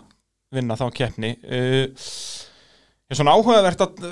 [0.55, 1.33] vinna þá keppni.
[1.43, 1.89] Uh,
[3.09, 4.03] ég er svona áhugavert að,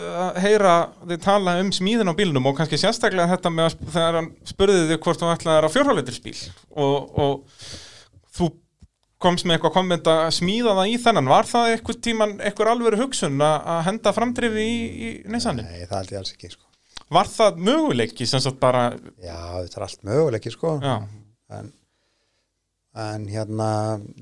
[0.41, 0.75] heyra
[1.05, 4.87] þið tala um smíðin á bílnum og kannski sérstaklega þetta með að þegar hann spurði
[4.89, 6.37] þig hvort þú ætlaðir á fjórhálendisbíl
[6.81, 7.67] og, og
[8.37, 8.49] þú
[9.21, 12.99] komst með eitthvað komment að smíða það í þennan var það eitthvað tíman eitthvað alvöru
[13.03, 15.65] hugsun að henda framdrifi í, í neysanum?
[15.69, 16.65] Nei, það held ég alls ekki, sko.
[17.13, 18.89] Var það möguleiki sem sagt bara
[19.23, 20.75] Já, þetta er allt möguleiki, sko.
[20.81, 20.97] já,
[21.57, 21.69] En,
[22.97, 23.69] en hérna,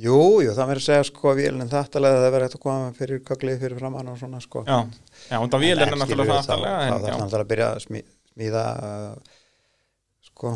[0.03, 3.21] jú, jú, það verður að segja, sko, vélinn þáttalega það verður hægt að koma fyrir
[3.29, 4.63] köglið fyrir framann og svona, sko.
[4.67, 4.77] já,
[5.29, 8.01] já, og það vél er náttúrulega það aftalega þá- þarf náttúrulega að byrja að smí,
[8.33, 9.37] smíða uh,
[10.27, 10.51] sko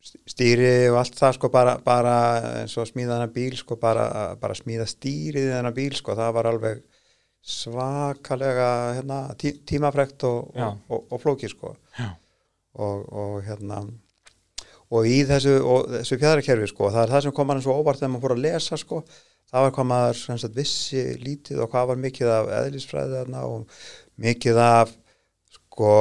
[0.00, 2.14] st- stýri og allt það sko bara, bara
[2.62, 4.06] eins og smíða hana bíl sko bara,
[4.40, 6.14] bara smíða stýrið hana bíl sko.
[6.16, 6.84] Það var alveg
[7.42, 8.68] svakalega
[8.98, 11.74] hérna, tí, tímafrekt og, og, og, og flóki sko.
[12.80, 13.82] Og hérna
[14.90, 15.56] og í þessu,
[15.94, 18.44] þessu fjæðrakerfi sko það er það sem kom hann svo óvart þegar maður fór að
[18.46, 19.00] lesa sko
[19.50, 23.80] það var hvað maður sagt, vissi lítið og hvað var mikið af eðlisfræði þarna og
[24.20, 24.92] mikið af
[25.56, 25.94] sko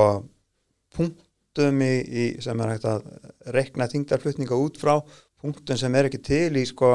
[0.95, 3.07] punktum í, í, sem er hægt að
[3.55, 4.95] rekna þingdarflutninga út frá
[5.39, 6.93] punktum sem er ekki til í sko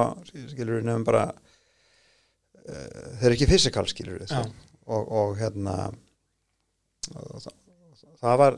[0.52, 4.42] skilur við nefnum bara uh, þeir eru ekki fysikal skilur við Já.
[4.86, 5.76] og, og hérna
[7.14, 7.54] og það,
[8.24, 8.56] það var,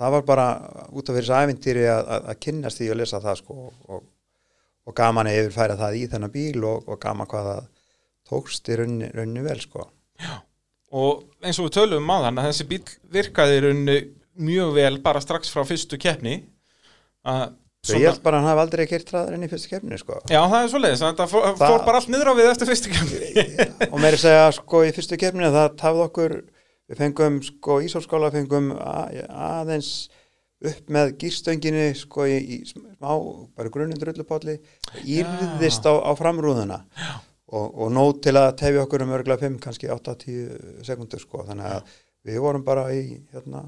[0.00, 0.46] það var bara
[0.90, 4.02] út af fyrir þessu æfintýri að, að, að kynnast því og lesa það sko og,
[4.84, 7.62] og gaman að yfirfæra það í þennan bíl og, og gaman hvað það
[8.30, 9.88] tókst í raunni, raunni vel sko.
[10.94, 12.82] Og eins og við tölum um á þann að þessi bíl
[13.16, 13.98] virkaði í rauninni
[14.44, 16.40] mjög vel bara strax frá fyrstu keppni.
[17.24, 17.52] Að
[17.84, 20.16] Svo ég held bara að hann hafi aldrei gert hraðar enn í fyrstu keppni sko.
[20.32, 22.92] Já, það er svoleiðis, þetta fór, Það- fór bara allt niður á við eftir fyrstu
[22.94, 23.42] keppni.
[23.92, 26.34] Og meiri segja sko í fyrstu keppni það tafði okkur
[26.90, 29.92] við fengum sko Ísólskóla fengum að, aðeins
[30.64, 33.12] upp með gýrstönginu sko í, í smá,
[33.56, 34.58] bara grunninn drullupálli
[35.04, 36.80] írðist á, á framrúðuna.
[37.54, 41.68] Og, og nót til að tefja okkur um örgulega 5, kannski 8-10 sekundur sko, þannig
[41.70, 43.66] að við vorum bara í hérna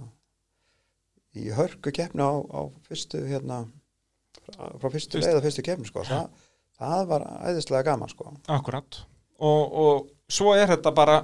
[1.37, 3.67] í hörku keppni á, á fyrstu hérna
[4.47, 6.05] frá frá fyrstu leið að fyrstu keppni sko.
[6.09, 6.49] Það,
[6.81, 8.33] það var æðislega gaman sko.
[8.57, 9.01] Akkurat.
[9.37, 11.21] Og, og svo er þetta bara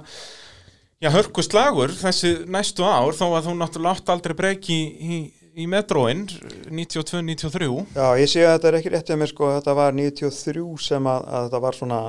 [1.03, 5.17] já, hörku slagur þessi næstu ár þó að þú náttúrulega átt aldrei breyki í, í,
[5.63, 6.23] í metróin
[6.69, 7.67] 92-93
[7.97, 11.11] Já, ég sé að þetta er ekki rétt með mér sko, þetta var 93 sem
[11.11, 11.99] að, að þetta var svona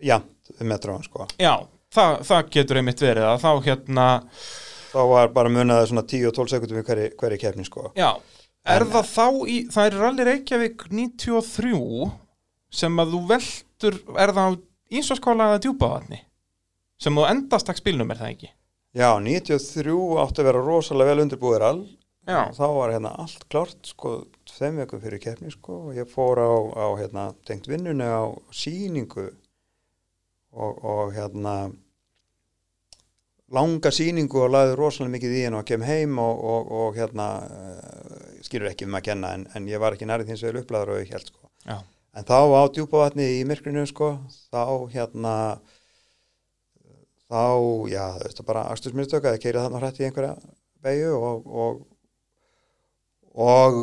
[0.00, 1.28] jafnt um metróin sko.
[1.38, 1.54] Já,
[1.92, 4.08] það, það getur einmitt verið að þá hérna
[4.90, 7.92] Þá var bara munaði svona 10 og 12 sekundum í hverju, hverju keppni sko.
[7.94, 8.08] Já,
[8.74, 12.08] er það þá í, það er Rally Reykjavík 93
[12.80, 14.58] sem að þú veldur, er það á
[14.90, 16.18] Ísvarskóla eða djúpavatni
[17.00, 18.52] sem þú endast takk spilnum er það ekki?
[18.96, 21.82] Já, 93 átti að vera rosalega vel undirbúður all.
[22.28, 22.40] Já.
[22.54, 24.16] Þá var hérna allt klárt sko,
[24.50, 29.30] þeim veikum fyrir keppni sko og ég fór á, á hérna, tengt vinnunni á síningu
[30.52, 31.54] og, og hérna
[33.54, 37.28] langa síningu og laði rosalega mikið í henn og kem heim og, og, og hérna
[37.46, 40.94] uh, skilur ekki um að kenna en, en ég var ekki nærið þins vegar upplæður
[40.94, 41.80] og ég held sko Já.
[42.14, 44.12] en þá á djúpavatni í myrkrinu sko
[44.52, 44.62] þá
[44.92, 45.34] hérna
[47.30, 47.42] þá,
[47.92, 50.34] já, þú veist bara axtursmyndstöka, það keira þarna hrætt í einhverja
[50.84, 51.80] beigju og, og
[53.40, 53.80] og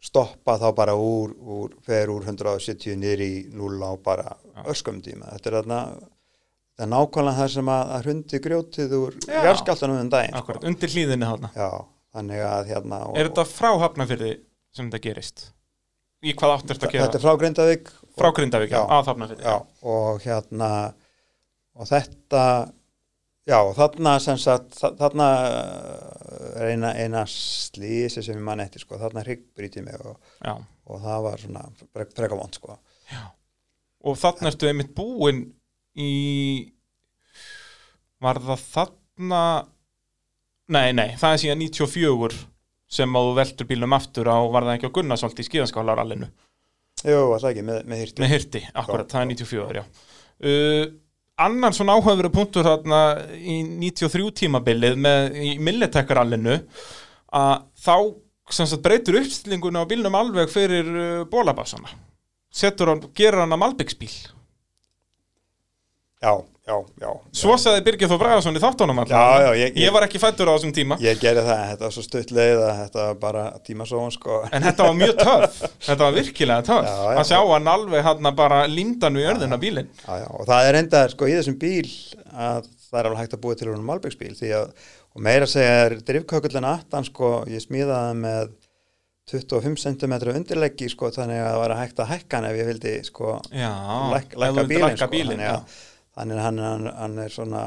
[0.00, 4.36] stoppa þá bara úr, úr fer úr 170 niður í 0 á bara
[4.70, 5.80] öskum tíma þetta er þarna
[6.80, 9.40] það er nákvæmlega það sem að, að hrundi grjótið úr Já.
[9.48, 14.30] jarðskjáltanum um daginn Akkurat, undir hlýðinni þannig að hérna og, Er þetta frá Hafnafyrði
[14.72, 15.44] sem þetta gerist?
[16.20, 17.04] Í hvað átt er þetta að gera?
[17.08, 18.96] þetta er frá Grindavík frá Grindavík, já, Já.
[18.96, 19.54] að já,
[19.88, 20.70] og hérna
[21.80, 22.42] og þetta
[23.48, 25.28] já, þarna sem sagt þa- þarna
[26.60, 30.54] er eina, eina slísi sem ég man eftir sko, þarna hryggbrítið mig og, já.
[30.86, 32.76] og það var svona frek- freka vond sko.
[34.06, 35.42] Og þarna ertu einmitt búin
[35.98, 36.12] í
[38.20, 39.40] Var það þarna
[40.70, 42.36] Nei, nei, það er síðan 94
[42.90, 46.28] sem að þú veltur bílnum aftur á var það ekki á Gunnarsholt í skíðanskálarallinu
[47.00, 49.84] Jú, alltaf ekki, með, með hýrti með hirti, akkurat, það er 94 já.
[50.40, 50.84] Uh,
[51.40, 53.00] annan svona áhugaveru punktur þarna
[53.36, 56.58] í 93 tímabilið með í Milletech-rallinu
[57.40, 57.96] að þá
[58.50, 61.92] sagt breytur uppstillingunni á bílnum alveg fyrir uh, bólabassana
[62.50, 64.12] setur hann, gerur hann að Malbyggsbíl
[66.20, 66.34] Já,
[66.70, 67.10] já, já.
[67.42, 69.00] Svo sagði Birgir Þó Bragason í þáttunum
[69.44, 70.98] já, ég- ég var ekki fættur á þessum tíma.
[71.02, 74.38] Ég gerði það, þetta var svo stutt leið að þetta var bara tímasóun sko.
[74.52, 75.60] En þetta var mjög töff.
[75.88, 77.18] Þetta var virkilega já.
[77.20, 79.90] að sjá hann alveg hann bara lindan við jörðina bílinn.
[80.06, 81.90] já, já, og það er enda sko í þessum bíl
[82.30, 84.72] að það er alveg hægt að búa til hún Malbyggsbíl því að
[85.10, 88.52] og meira að segja drifkökullin aftan sko, ég smíðaði með
[89.30, 92.94] 25 cm undirleggi sko þannig að það var hægt að hækka hann ef ég vildi
[93.06, 93.34] sko
[94.14, 95.42] læk, lækka bílinn sko, bílinn,
[96.20, 97.64] að þannig að hann, hann, hann er svona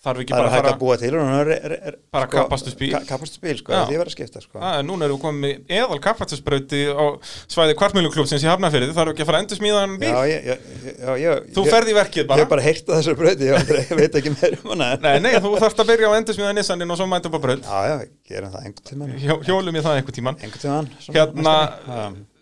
[0.00, 2.88] þarf ekki er bara að hægt að búa til hann er, er, er Bara kapastusbíl.
[3.04, 3.82] kapastusbíl sko, Já.
[3.90, 7.04] því var að skipta sko er, núna erum við komið með eðal kappatisbrauti á
[7.52, 10.08] svæði kvartmjöluklúpsins í Hafnafyrði, þarf ekki að fara að endur smíða hann bíl.
[10.08, 10.64] já, ég, ég,
[11.04, 12.40] já, ég, Þú ég, ferð í verkið ég bara.
[12.46, 15.30] hef bara heyrt að þessu bröði, ég, ég veit ekki meir um hana Nei, nei,
[15.36, 17.68] þú þarfst að byrja á að endur smíða Nissanin og svo mæta upp á braut.
[17.68, 20.40] já, já, gerum það einhvern tímann Hjó, hjólum ég það einhver tíman.
[20.40, 21.56] einhvern svona Hérna,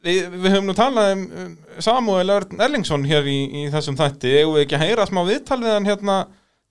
[0.07, 4.33] við höfum nú talað um, um Samuel Erlingsson hér í, í þessum þætti.
[4.41, 6.19] Eigum við ekki að heyra smá viðtal við hann hérna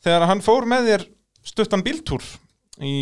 [0.04, 1.08] þegar hann fór með þér
[1.48, 2.26] stuttan bíltúr
[2.84, 2.94] í,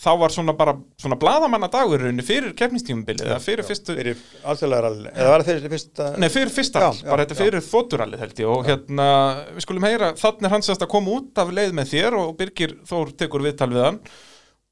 [0.00, 5.30] þá var svona bara svona bladamanna dagur fyrir keppnistímabilið eða fyrir fyrstu fyrir rally eða
[5.30, 7.40] var það fyrir fyrsta Nei, fyrir fyrsta, Já, all, já, bara þetta já.
[7.44, 9.08] fyrir þótturallið held ég og hérna,
[9.54, 12.74] við skulum heyra, þannig er hans að koma út af leið með þér og Birgir
[12.90, 14.00] Þór tekur viðtal við hann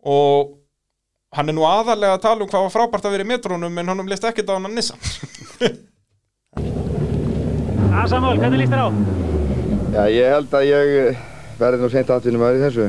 [0.09, 0.57] og
[1.37, 3.93] hann er nú aðalega að tala um hvað var frábært að vera í metrónum en
[3.93, 4.99] hann leist ekkert á hann að nissa
[7.99, 8.89] Ah, Samuel, hvernig líst þér á?
[9.93, 11.21] Já, ég held að ég eh,
[11.59, 12.87] verði nú seint atvinnum aðri þessu.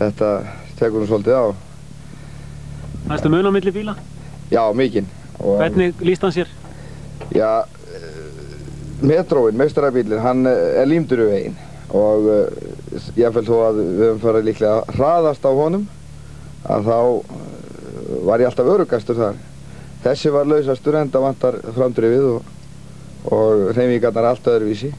[0.00, 0.30] Þetta
[0.80, 1.44] tekur nú svolítið á.
[3.10, 3.94] Næstu mun á milli bíla?
[4.50, 5.08] Já, mikinn.
[5.38, 6.50] Hvernig líst hann sér?
[7.36, 7.62] Já,
[7.96, 8.22] eh,
[9.00, 11.60] metróin, meistarabílinn, hann eh, er límdur við veginn.
[11.90, 12.26] Og
[13.18, 15.88] ég fæl þó að við höfum farið líklega að hraðast á honum.
[16.70, 16.98] að þá
[18.26, 19.38] var ég alltaf örugastur þar.
[20.04, 22.52] Þessi var lausastur en það vantar framdrifið og,
[23.36, 24.92] og hreyfingarnar allt öðruvísi.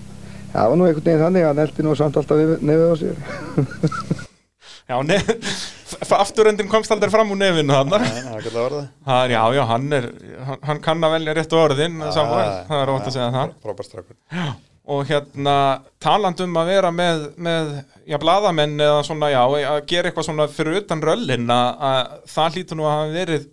[0.52, 4.28] Það var nú einhvern veginn þannig að hann eldi nú samt alltaf nefið á sér.
[4.92, 5.18] Já, ne
[6.22, 9.34] afturendin komst aldrei fram úr nefinu þannig Nei, það er ekki að orða Það er,
[9.34, 10.08] já, já, hann er,
[10.48, 13.56] hann, hann kann að velja réttu orðin, Samuel, það er ótt að segja það.
[13.64, 14.20] Frábær strákur
[14.92, 15.56] Og hérna,
[16.04, 17.70] taland um að vera með, með
[18.10, 22.58] já, bladamenn eða svona, já, að gera eitthvað svona fyrir utan röllin, að, að það
[22.58, 23.46] hlýtur nú að hafa verið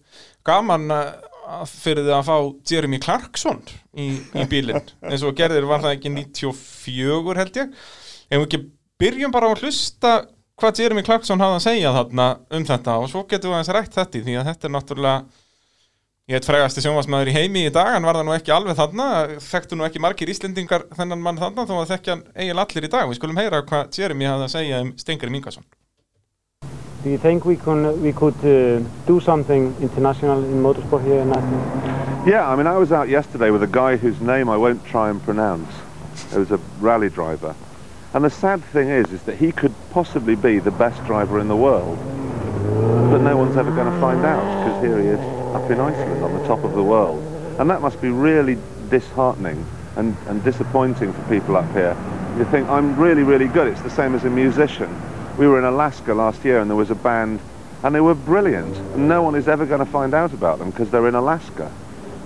[0.48, 1.27] gaman að
[1.72, 2.36] fyrir þið að fá
[2.70, 3.62] Jeremy Clarkson
[3.96, 4.90] í, í bílinn.
[5.08, 7.78] eins og gerðir var það ekki 94 held ég.
[8.28, 8.62] Ef við ekki
[9.02, 10.14] byrjum bara að hlusta
[10.58, 13.98] hvað Jeremy Clarkson hafði að segja þarna um þetta og svo getum við aðeins rætt
[13.98, 15.18] þetta því að þetta er náttúrulega
[16.28, 19.06] ég veit frægasti sjónvarsmaður í heimi í dag hann var það nú ekki alveg þarna
[19.46, 22.92] þekktu nú ekki margir Íslendingar þennan mann þarna þó að þekkja hann eiginlega allir í
[22.92, 25.68] dag við skulum heyra hvað Jeremy hafði að segja um Stengri Ingarsson
[27.08, 31.32] Do you think we, can, we could uh, do something international in motorsport here in
[31.32, 32.28] Iceland?
[32.28, 35.08] Yeah, I mean, I was out yesterday with a guy whose name I won't try
[35.08, 35.72] and pronounce.
[36.34, 37.54] It was a rally driver.
[38.12, 41.48] And the sad thing is, is that he could possibly be the best driver in
[41.48, 41.96] the world.
[43.10, 45.20] But no one's ever going to find out because here he is
[45.56, 47.22] up in Iceland on the top of the world.
[47.58, 48.58] And that must be really
[48.90, 49.64] disheartening
[49.96, 51.96] and, and disappointing for people up here.
[52.36, 53.66] You think, I'm really, really good.
[53.66, 54.94] It's the same as a musician.
[55.38, 57.38] We were in Alaska last year and there was a band
[57.84, 58.96] and they were brilliant.
[58.96, 61.72] No one is ever going to find out about them because they're in Alaska.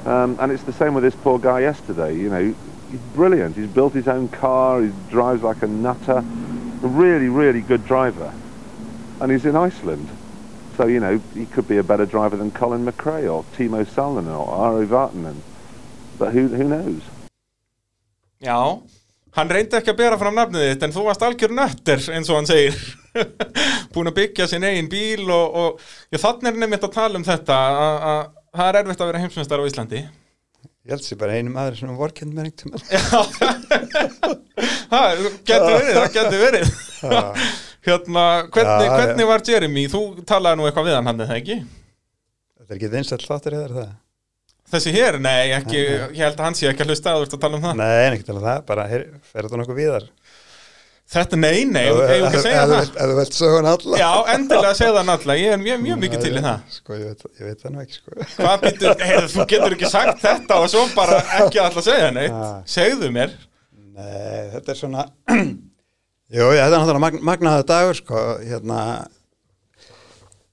[0.07, 2.17] Um, and it's the same with this poor guy yesterday.
[2.17, 2.55] You know,
[2.91, 3.55] he's brilliant.
[3.55, 4.81] He's built his own car.
[4.81, 6.25] He drives like a nutter.
[6.83, 8.33] A really, really good driver.
[9.21, 10.09] And he's in Iceland.
[10.79, 14.27] So, you know, he could be a better driver than Colin McRae or Timo Salonen
[14.27, 15.37] or Ari Vartanen.
[16.19, 17.03] But who, who knows?
[18.41, 18.83] Já,
[19.39, 22.41] hann reyndi ekki að bera fram nafnið þitt en þú varst algjör nötter eins og
[22.41, 22.79] hann segir.
[23.95, 25.83] Búin að byggja sinn eigin bíl og, og
[26.13, 28.23] já, þannig er nefnitt að tala um þetta að að
[28.53, 30.03] það er erfitt að vera heimsmeistar á Íslandi.
[30.83, 32.83] Ég held sér bara einu maður sem er vorkend með einhvern tímann.
[34.93, 36.73] Það getur verið, það getur verið.
[37.87, 39.85] Hérna, hvernig, hvernig var Jeremy?
[39.91, 41.57] Þú talaði nú eitthvað við hann, hann er það ekki?
[42.59, 43.89] Þetta er ekki vinsætt þáttur eða það?
[44.73, 45.81] Þessi hér, nei, ekki,
[46.17, 47.75] ég held að hann sé ekki að hlusta að þú ert að tala um það.
[47.83, 50.07] Nei, ekki tala um það, bara her, fer þetta nokkuð víðar?
[51.13, 52.87] Þetta, nei, nei, eigum eigum ekki segja það?
[52.87, 53.99] ef þú vilt sögun alla.
[54.01, 56.63] Já, endilega segja það náttúrulega, ég er mjög, mjög mikið til í það.
[56.79, 58.29] Sko, ég veit, ég veit það nú ekki, sko.
[58.39, 62.33] Hvað býttu, hey, þú getur ekki sagt þetta og svo bara ekki alltaf segja neitt.
[62.33, 62.49] Ha.
[62.79, 63.35] Segðu mér.
[63.93, 65.05] Nei, þetta er svona
[66.33, 68.79] Jú, þetta er náttúrulega magn, magnaður dagur, sko, hérna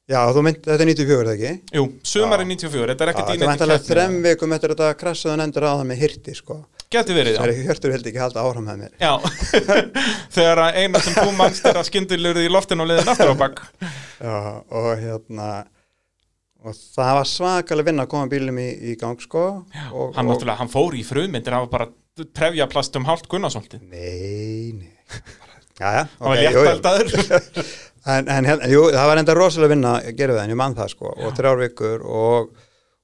[0.09, 1.77] Já, mynd, þetta er 94, er það ekki?
[1.77, 4.79] Jú, sumari 94, þetta er Já, ekki þetta er dýnætti vantarlega þrem vikum eftir að
[4.79, 6.57] þetta krassaðun endur á það með hirti, sko.
[6.89, 7.53] Geti verið, Það er já.
[7.59, 8.95] Ekki hjörtur vildi ekki halda áfram með mér.
[8.97, 9.11] Já,
[10.39, 13.61] þegar eina sem þú mannst er að skyndilegur í loftinu og leiðin aftur á bakk
[13.77, 14.39] Já,
[14.73, 15.49] og hérna
[16.59, 19.43] og það var svakalega vinna að koma bílum í, í gang, sko
[19.93, 23.79] og, Hann náttúrulega, hann fór í frumyndir, hann var bara trefja plast um hálft Gunnarssolti
[23.85, 24.91] Nei, nei.
[25.79, 26.35] Já, já, Hann
[28.09, 30.75] En, en hérna, jú, það var enda rosalega vinna að gera við en ég mann
[30.77, 32.53] það sko og þrjár vikur og,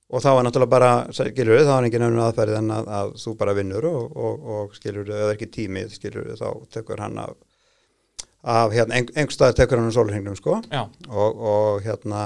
[0.09, 3.11] og þá var náttúrulega bara, skilur við, þá var engin önnur aðferð en að, að
[3.21, 7.03] þú bara vinnur og, og, og skilur við, eða ekki tími, skilur við, þá tekur
[7.03, 7.35] hann af,
[8.55, 10.61] af hérna, ein, einhver stað tekur hann um sólurhengnum sko.
[10.71, 12.23] Já, og, og hérna,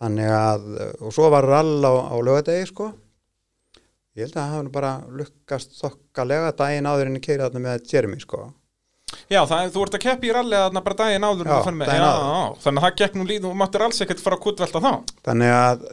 [0.00, 0.66] þannig að,
[1.02, 2.88] og svo var rall á, á lögadegi sko.
[4.16, 7.62] Ég held að það hafa nú bara lukkast þokkalega daginn áður en ég keiri þarna
[7.68, 8.48] með Jeremy sko
[9.32, 12.12] já það, þú ert að keppi í rallið þarna bara daginn áður Já, daginn já,
[12.12, 14.92] já, Þannig að það gekk nú líð, þú máttir alls ekkert fara að kuttvelta þá.
[15.28, 15.84] Þannig að,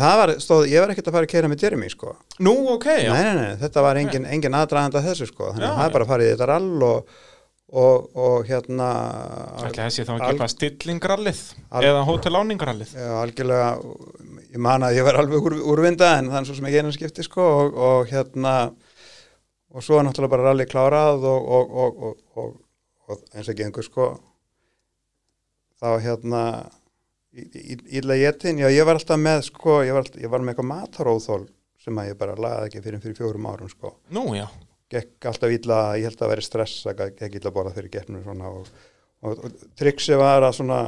[0.00, 2.16] það var, stóð, ég var ekkert að fara að keira með Jeremy sko.
[2.42, 5.88] Nú, ok, Nei, nei, nei, þetta var engin, engin aðdraganda þessu sko, þannig að það
[5.90, 7.16] er bara að fara í þetta rall og,
[7.76, 8.88] og, og hérna
[9.66, 11.40] Ekki þessi þá ekki eitthvað stillingrallið
[11.70, 12.92] Al- eða hóteláningrallið.
[12.96, 13.68] Já, algjörlega,
[14.56, 17.26] ég man að ég var alveg úr, úrvinda en þannig svo sem ekki einu skipti
[17.26, 18.54] sko og, og hérna
[19.76, 21.74] og svo er náttúrulega bara rally klárað og, og,
[22.08, 24.08] og, og, eins og ekki einhver sko.
[25.76, 26.42] Þá hérna
[27.36, 30.70] íla jetin, já ég var alltaf með sko, ég var, alltaf, ég var með eitthvað
[30.70, 31.44] mataróþól
[31.84, 33.92] sem að ég bara lagaði ekki fyrir fyrir fjórum árum sko.
[34.16, 34.46] Nú, já,
[34.92, 38.54] gekk alltaf illa, ég held að vera stress illa að borða fyrir keppnir svona.
[38.56, 38.72] Og,
[39.76, 40.80] triksi var að svona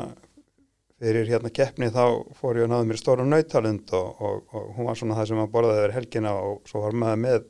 [0.98, 2.02] fyrir hérna keppni þá
[2.40, 5.44] fór ég að náða mér stóra nautalund og, og, og hún var svona það sem
[5.44, 7.46] að borðaði yfir helgina og svo var maður með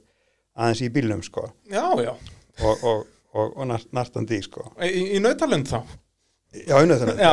[0.59, 1.47] aðeins í bílnum sko.
[1.70, 2.12] Já, já.
[2.59, 4.66] Og, og, og, og nart, nartandi sko.
[4.82, 5.80] Í, í, í nautalund þá?
[6.59, 7.32] Já, nautalund Já,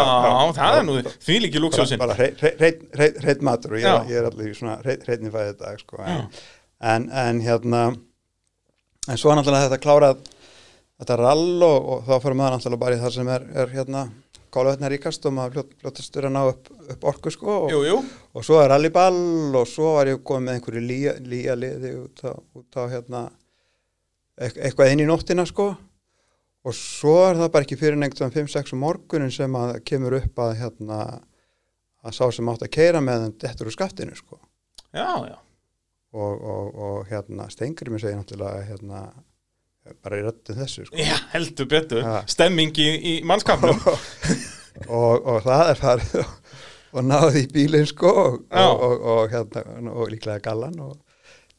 [0.58, 3.96] það er nú því líki bara, lúksjósin bara hreitt matur og ég, Já.
[4.12, 6.26] ég er allir í svona hreitni fæðið dag sko en,
[6.84, 7.84] en, en hérna
[9.08, 10.20] en svo er náttúrulega þetta klárað
[11.00, 14.04] þetta rall og, og þá fyrir maður náttúrulega bara í það sem er, er hérna
[14.56, 17.98] kólavetna ríkast og maður fljót, fljótastur að ná upp, upp orku sko og, Jú, jú,
[18.36, 22.24] og svo er rallyball og svo var ég komið með einhverju lía, lía liði út
[22.28, 23.22] á, út á hérna
[24.42, 25.70] eit- eitthvað inn í nóttina sko.
[26.66, 30.16] Og svo er það bara ekki fyrir neitt um 5-6 um morgunin sem að kemur
[30.18, 31.00] upp að hérna
[32.06, 34.40] að sá sem átt að keira með þeim dettur úr skaftinu sko.
[34.96, 35.38] Já, já.
[36.16, 39.00] Og, og, og hérna stengri mér segir náttúrulega hérna
[40.02, 40.98] bara í röttu þessu sko.
[40.98, 42.22] Já, heldur betur, Ja.
[42.28, 43.78] stemming í, í mannskapnum.
[44.92, 46.32] Og, og það er farið og,
[46.96, 48.66] og náði í bílinn sko og, Já.
[48.72, 49.60] og, og, hérna,
[49.92, 50.94] og líklega gallan og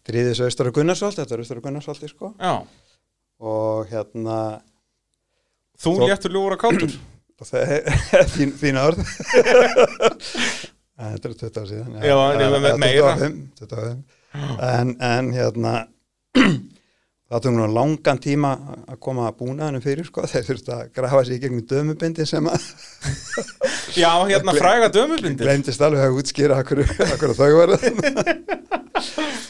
[0.06, 2.54] dríði þessu austur og Gunnarsvolt, þetta er austur og Gunnarsvolti sko Já,
[3.42, 4.38] og hérna
[5.76, 6.56] þú Svo- léttur ljúra
[7.60, 7.68] er
[8.36, 8.76] þín, þín
[10.96, 13.10] En þetta er 20 ár síðan Já, en ég með meira.
[13.20, 14.00] 25, 25.
[14.70, 15.74] En, en hérna
[17.26, 18.52] það tók nú langan tíma
[18.86, 22.46] að koma að búnaðinu fyrir sko þeir þurftu að grafa sig í gegnum dömubindi sem
[22.50, 22.68] að
[24.02, 26.84] Já, hérna fræga dömubindir glemdist alveg að útskýra akkur
[27.38, 27.78] þau voru.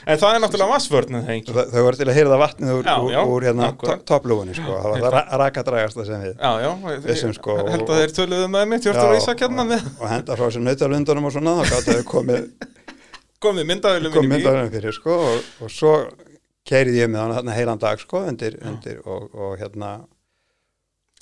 [0.07, 3.19] En það er náttúrulega það ekki þau voru til að heyrða vatnið úr, Já, já,
[3.27, 3.69] úr hérna
[4.07, 6.71] topplúfunni sko, það var það ra rakadrægasta sem við Já, já,
[7.07, 11.29] Vissum, sko, held að þeir töluðu með Hjörtur og hérna og henda frá sér nautalundunum
[11.29, 12.47] og svona þá gáttu þau komið,
[13.47, 15.97] komið myndaðunum fyrir sko og, og svo
[16.69, 19.95] keirið ég með hann þarna heilan dag sko undir, undir og, og hérna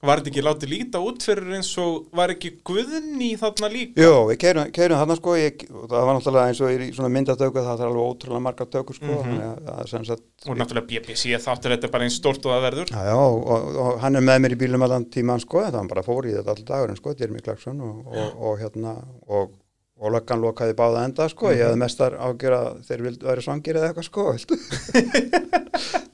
[0.04, 4.02] Var þetta ekki látið líta út fyrir eins og var ekki Guðni þarna líka?
[4.04, 4.66] Jó, við keirum,
[5.00, 8.42] þarna sko ég, það var náttúrulega eins og í svona myndatöku það er alveg ótrúlega
[8.44, 9.22] margar tökur sko Mhm.
[9.22, 12.92] þannig að sagt Og náttúrulega BBC þáttur þetta er bara eins stort og það verður
[12.92, 15.80] Já, já, og, og, og hann er með mér í bílum allan tíman sko, það
[15.80, 17.14] hann bara fór í þetta alltaf dagurinn sko,
[17.48, 18.96] Clarkson og, og, og hérna
[19.30, 19.56] og,
[20.04, 23.78] og löggan lokaði báða enda sko, ég hefði mestar ágjör að þeir vildu væri svangir
[23.80, 24.26] eða eitthvað sko.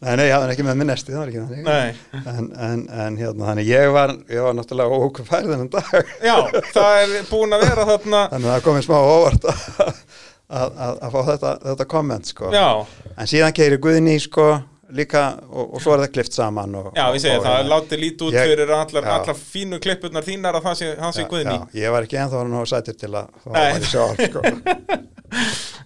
[0.00, 1.98] Nei, nei, ég hafði ekki með mér nesti, það var ekki þannig.
[2.16, 6.14] En, en, en hérna, þannig ég var ég var náttúrulega ókvæð þennan dag.
[6.24, 6.36] Já,
[6.72, 8.22] það er búin að vera þarna.
[8.32, 12.48] Þannig að það komið smá óvart að, fá þetta, þetta komment sko.
[12.56, 12.68] Já,
[13.12, 14.48] en síðan keiri Guðni sko
[14.96, 18.02] líka og, og svo er það klift saman og, já, ég segi og, það látið
[18.04, 21.94] lítið út Ég- fyrir allar, allar fínu klippurnar þínar að það sé, sé Guðni ég
[21.94, 23.70] var ekki ennþá hann á sætir til að fá Nei.
[23.70, 24.44] að sjá allt, sko.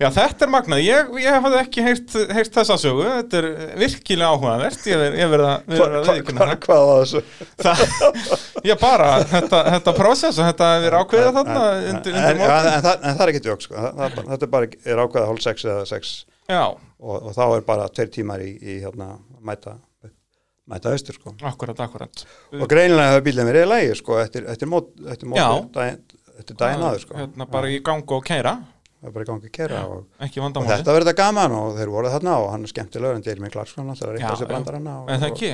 [0.01, 3.49] Já, þetta er magnað, ég, ég hafði ekki heyrt, heyrt þessa sögu, þetta er
[3.79, 7.23] virkilega áhugavert, ég verð ver að, Hva, ver að hva, viðkynna hva, hvað var þessu
[7.63, 7.83] það.
[8.71, 12.85] Já, bara, þetta, þetta prósess og þetta er ákveðið þarna en, undir, undir en, en,
[12.89, 13.77] það, en það er ekki djók sko.
[13.77, 17.45] það, það, þetta er bara er ákveða hálf sex eða sex Já, og, og þá
[17.47, 19.15] er bara tveir tímar í, í hérna,
[19.45, 19.79] mæta
[20.71, 21.35] mæta austur sko.
[21.45, 22.27] akkurat, akkurat.
[22.57, 27.19] og greinilega hefur bílinn verið í lægi sko, eftir, eftir mót, eftir daginn, aður sko.
[27.21, 28.55] Hérna bara í gang og keira,
[29.05, 31.91] það er bara í gangi að kera og, og þetta verður þetta gaman og þeir
[31.93, 34.51] voru þarna og hann er skemmtilegur en Jeremy Clarkson alltaf að Já, reyta sér já.
[34.55, 35.51] brandarana og, En það ekki,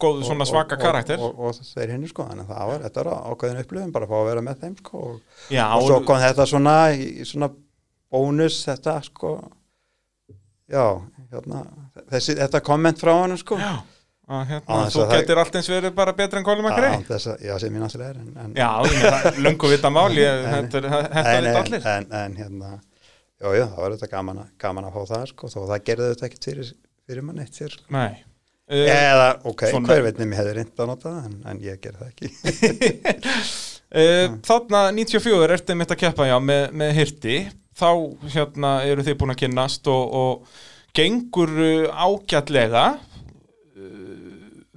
[0.00, 1.20] góðu svona svaka karakter.
[1.20, 4.08] og, og, og þeir hinni sko þannig að það var, þetta var ákveðin upplifun bara
[4.08, 5.20] að fá að vera með þeim sko og,
[5.52, 6.76] Já, og svo kom þetta svona
[7.28, 7.50] svona
[8.14, 9.34] bónus þetta sko
[10.70, 10.84] já,
[11.32, 11.64] hérna
[12.12, 13.72] þessi, þetta komment frá hann sko Já,
[14.28, 17.00] að, hérna, þú að það- getur allt eins verið bara betur en Colin McRae.
[17.44, 20.44] Já, sem ég náttúrulega er en, en, Já, ég það er löngu vita mál, ég,
[20.48, 21.88] En- þetta er, þetta en, en, allir.
[21.94, 22.70] en, en hérna
[23.44, 26.26] já, já, það var þetta gaman, gaman að fá það sko, þó það gerði þetta
[26.30, 26.70] ekkert fyrir,
[27.04, 27.84] fyrir mann eitt sér sko.
[27.92, 28.22] Nei.
[28.64, 31.82] Uh, eða, ok, svona- hver veit nefnir hefði reynd að nota það en, en ég
[31.84, 32.28] gerði það ekki
[33.92, 37.34] uh, þarna 94 ertu mitt að keppa já með, með hirti
[37.78, 37.88] þá
[38.34, 44.34] hérna eru þið búin að kynnast og, og gengur uh, ágætlega uh,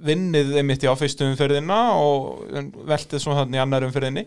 [0.08, 2.42] vinnið einmitt í á fyrstu umferðina og
[2.88, 4.26] veltið svo þarna í annar umferðinni.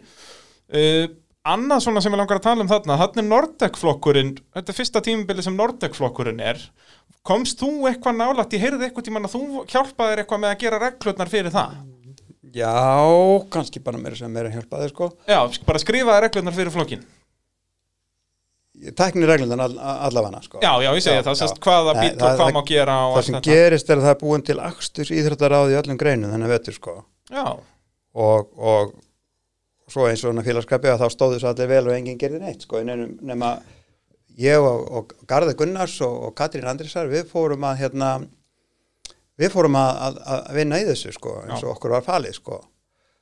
[0.72, 1.06] Uh,
[1.48, 5.04] annað svona sem ég langar að tala um þarna þarna er Nordek-flokkurinn þetta er fyrsta
[5.06, 6.60] tímubili sem Nordek-flokkurinn er.
[7.28, 10.82] Komst þú eitthvað nálægt ég heyrði eitthvað tímann að þú hjálpaðir eitthvað með að gera
[10.82, 11.80] reglurnar fyrir það?
[12.52, 12.72] Já,
[13.54, 15.12] kannski bara meira sem meira hjálpaði sko.
[15.30, 17.06] Já, bara skrifaði reglurnar fyrir flokkin
[18.98, 19.76] tækni reglundan all,
[20.08, 20.60] allavega sko.
[20.64, 21.60] Já, já, ég segja Já, það, já.
[21.66, 23.52] hvaða bíl og það- hvað það- má gera og það allt sem þetta.
[23.52, 26.96] gerist er að það er búin til axturs íþróttaráði í öllum greinum þennan vetur sko
[27.32, 27.46] Já,
[28.16, 28.94] og, og
[29.92, 32.80] svo eins og félagskapi að þá stóðu svo allir vel og enginn gerði neitt sko,
[32.82, 33.54] en nema
[34.40, 38.12] ég og, og Garði Gunnars og, og Katrín Andrisar við fórum að hérna
[39.40, 42.62] við fórum að, að, að vinna í þessu sko, eins og okkur var falið sko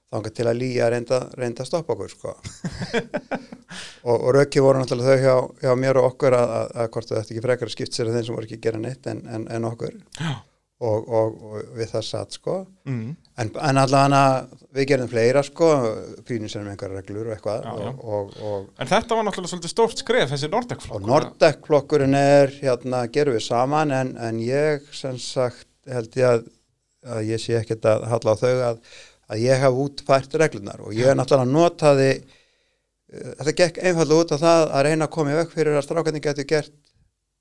[0.10, 2.36] þangar til að lýja reynda, reynda að stoppa okkur sko.
[4.04, 7.12] Og, og röki voru náttúrulega þau hjá, hjá mér og okkur að, að, að hvort
[7.12, 9.20] ætti ekki frekar að skipt sér að þeim sem voru ekki að gera neitt en,
[9.30, 9.98] en, en okkur.
[10.80, 12.54] Og, og, og við það satt sko.
[12.88, 13.10] Mm.
[13.44, 14.22] En, en allavega
[14.78, 15.68] við gerðum fleira sko,
[16.28, 17.90] pínum sem einhverja reglur og eitthvað Já, já.
[17.92, 22.18] og, og, og, en þetta var náttúrulega svolítið stórt skref, þessi Nordek og flokk Nordek-flokkurinn
[22.20, 26.48] er hérna, gerum við saman en, en ég sem sagt held ég að,
[27.12, 28.82] að ég sé ekkert að halla á þau að,
[29.30, 34.44] að ég hef útfært reglunar og ég náttúrulega notaði uh, þetta gekk einfallega út af
[34.44, 36.76] það að reyna að koma í vekk fyrir að strákarnir getur gert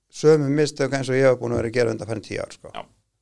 [0.09, 2.55] sömu mistök eins og ég hef búin að vera að gera undan færðin tíu ár
[2.57, 2.73] sko.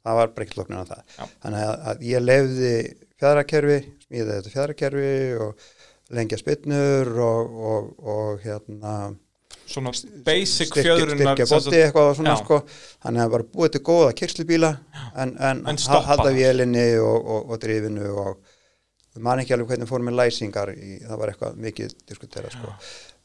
[0.07, 1.01] Það var lóknin á það.
[1.19, 1.25] Já.
[1.43, 2.75] þannig að, að ég lefði
[3.19, 5.65] fjæðrakerfi, smíði þetta fjæðrakerfi og
[6.15, 8.93] lengja spytnur og, og, og hérna
[9.67, 9.91] svona
[10.23, 12.43] basic fjöðrunar styrkja sagt- eitthvað og svona Já.
[12.45, 12.59] sko.
[13.03, 14.71] Þannig að bara búið til góða kyrslubíla
[15.17, 18.45] en, en, En halda vélinni og, og, og drifinu og
[19.17, 22.73] við man ekki alveg hvernig fórum með læsingar í, það var eitthvað mikið diskutera sko.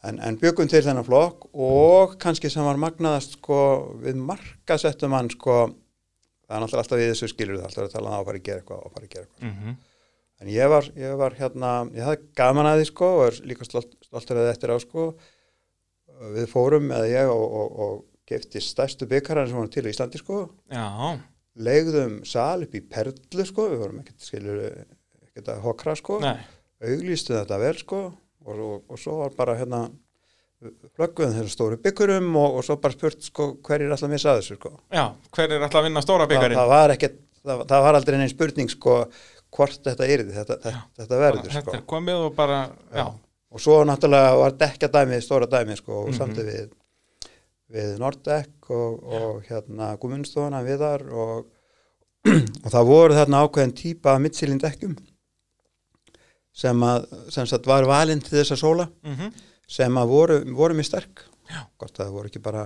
[0.07, 3.61] en, en byggum til þennan flokk og kannski sem var magnaðast sko,
[4.01, 5.57] við markasettum hann sko,
[6.47, 8.47] það er náttúrulega alltaf við þessu skilur það alltaf að tala um að fara að
[8.47, 9.49] gera eitthvað fara að gera eitthvað.
[9.51, 9.75] Mhm.
[10.41, 13.67] en ég var, ég var hérna ég hafði gaman að því sko og er líka
[13.67, 15.03] stolt, stoltur að þetta er á sko.
[16.31, 17.93] Við fórum með ég og, og, og
[18.29, 20.39] gefti stærstu byggarar sem voru til í Íslandi sko.
[20.71, 21.17] Já,
[21.61, 24.59] legðum sal upp í perlu sko við vorum ekkert skilur
[25.31, 26.19] ekkert að hokra sko.
[26.81, 27.99] Auglýstu þetta vel sko
[28.45, 29.83] og, og, og svo var bara hérna
[30.97, 34.57] flögguðum þeirra stóru byggurum og, og svo bara spurt sko hverjir alltaf missa að þessu
[34.59, 34.71] sko.
[34.93, 36.59] Já, hver er alltaf að vinna stóra það, byggarinn?
[36.61, 38.97] það var ekkert það, það var aldrei neinn spurning sko
[39.51, 41.77] hvort þetta yrði, þetta, þetta, þetta verður Þetta sko.
[41.79, 42.59] er komið og bara,
[42.95, 43.05] já,
[43.51, 46.19] og svo náttúrulega var dekka dæmið stóra dæmið sko og Mhm.
[46.21, 46.69] samtið við
[47.71, 51.45] við Norddekk og, og hérna Gumunstofana viðar og,
[52.65, 54.97] og það voru þarna ákveðin típa mittsílin dekkum
[56.53, 59.31] sem að sem sagt var valinn til þessa sóla mhm,
[59.71, 61.23] sem að voru, voru mjög sterk.
[61.79, 62.65] Gott að það voru ekki bara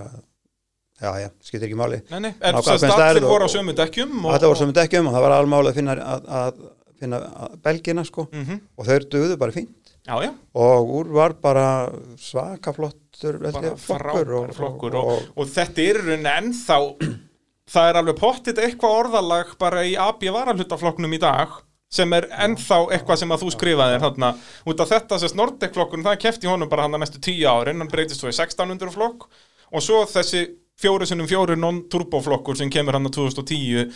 [0.96, 2.00] já já, skiptir ekki máli.
[2.10, 4.72] Nei, nei, en sagt stærð allir og- voru á sömu dekkjum og, þetta voru sem
[4.80, 6.62] dekkjum og það var almáli að finna, að, að
[7.00, 8.28] finna að belgina sko.
[8.32, 9.92] Mhm, og þeir duðu bara fínt.
[10.06, 15.48] Já, já, og úr var bara svaka flottur bara flokkur frábær flokkur og, og, og,
[15.50, 15.98] þetta er
[16.30, 16.76] ennþá
[17.74, 21.56] það er alveg pottit eitthvað orðalag bara í AB varahlutaflokknum í dag
[21.92, 24.32] sem er ennþá eitthvað sem að þú skrifaðir þarna,
[24.66, 27.82] út af þetta sérst Nordic flokkun, það kefti honum bara hann að næstu tíu árin,
[27.82, 29.28] hann breytist svo í 1600 flokk.
[29.74, 30.44] Og svo þessi
[30.78, 33.86] fjóri sinnum fjóri non-turbo flokkur sem kemur hann á 2010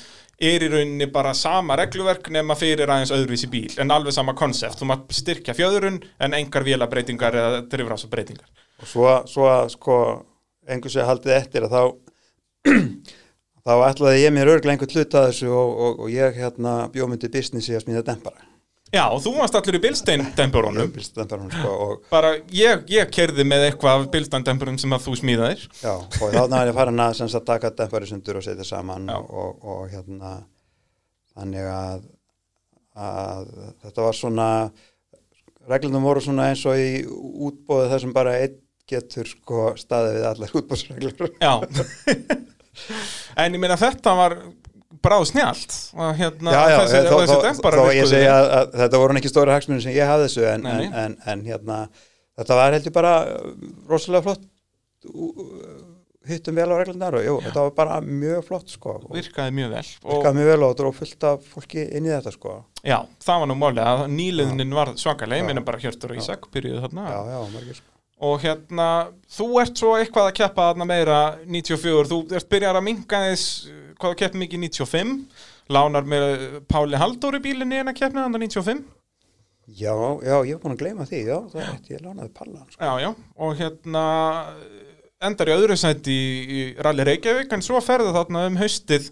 [0.41, 3.69] er í rauninni bara sama regluverk nema fyrir aðeins öðruvísi bíl.
[3.83, 8.49] En alveg sama konsept, þú mátt styrkja fjöðurinn en engar vélabreitingar eða drifrásabreitingar
[8.81, 8.89] og
[9.29, 9.97] svo, að sko
[10.69, 11.83] einhvers veginn haldið eftir að þá
[13.67, 17.31] þá ætlaði ég mér örglega einhvern hlut að þessu og, og, og ég hérna bjómyndi
[17.33, 18.47] businessi að smíða dempara.
[18.91, 23.69] Já, og þú varst allur í bílsteindemburunum Bílstemparunum, sko, og, bara ég, ég kerði með
[23.69, 25.67] eitthvað af bílsteindemburum sem að þú smíðaðir.
[25.79, 29.07] Já, og þá er ég farin að sem sagt, taka dempari sundur og setja saman
[29.15, 30.33] og, og, hérna
[31.39, 32.09] þannig að,
[32.99, 33.53] að
[33.85, 34.49] þetta var svona
[35.71, 38.59] reglunum voru svona eins og í útbóðu þessum bara einn
[38.91, 41.53] getur sko staðið við allar útbóðsreglur Já
[43.41, 44.37] En ég meina þetta var
[45.01, 48.33] bráð snjált og hérna já, já, þessi, þó, og þessi þó, demparar þó ég segja
[48.37, 51.45] að, að þetta voru ekki stóri hagsmunir sem ég hafði þessu en, en, en, en
[51.47, 51.79] hérna
[52.41, 53.13] þetta var heldur bara
[53.89, 54.49] rosalega flott
[56.31, 59.87] hittum vel á reglunar og jú, þetta var bara mjög flott sko virkaði mjög vel
[59.87, 62.59] virkaði mjög vel og dróð fullt af fólki inn í þetta sko.
[62.85, 66.47] Já, það var nú máli að nýliðnin var svakalega, ég meina bara Hjörtur og Ísak
[66.53, 67.07] byrjuðu þarna.
[67.09, 67.90] Já, já, margir sko
[68.21, 68.87] og hérna,
[69.33, 73.47] þú ert svo eitthvað að keppa þarna meira 94, þú ert byrjar að minka þess,
[73.97, 75.15] hvað þú keppum mikið 95,
[75.73, 76.27] lánar með
[76.69, 78.83] Páli Halldóri bílinni en að keppna þarna 95
[79.71, 79.95] já,
[80.27, 82.81] já, ég var búin að gleyma því, já, það er eitt ég lánaði pallan sko.
[82.83, 83.11] Já, já,
[83.47, 84.05] og hérna
[85.31, 89.11] endar í öðru sæti í, í Rally Reykjavík en svo ferðu þarna um haustið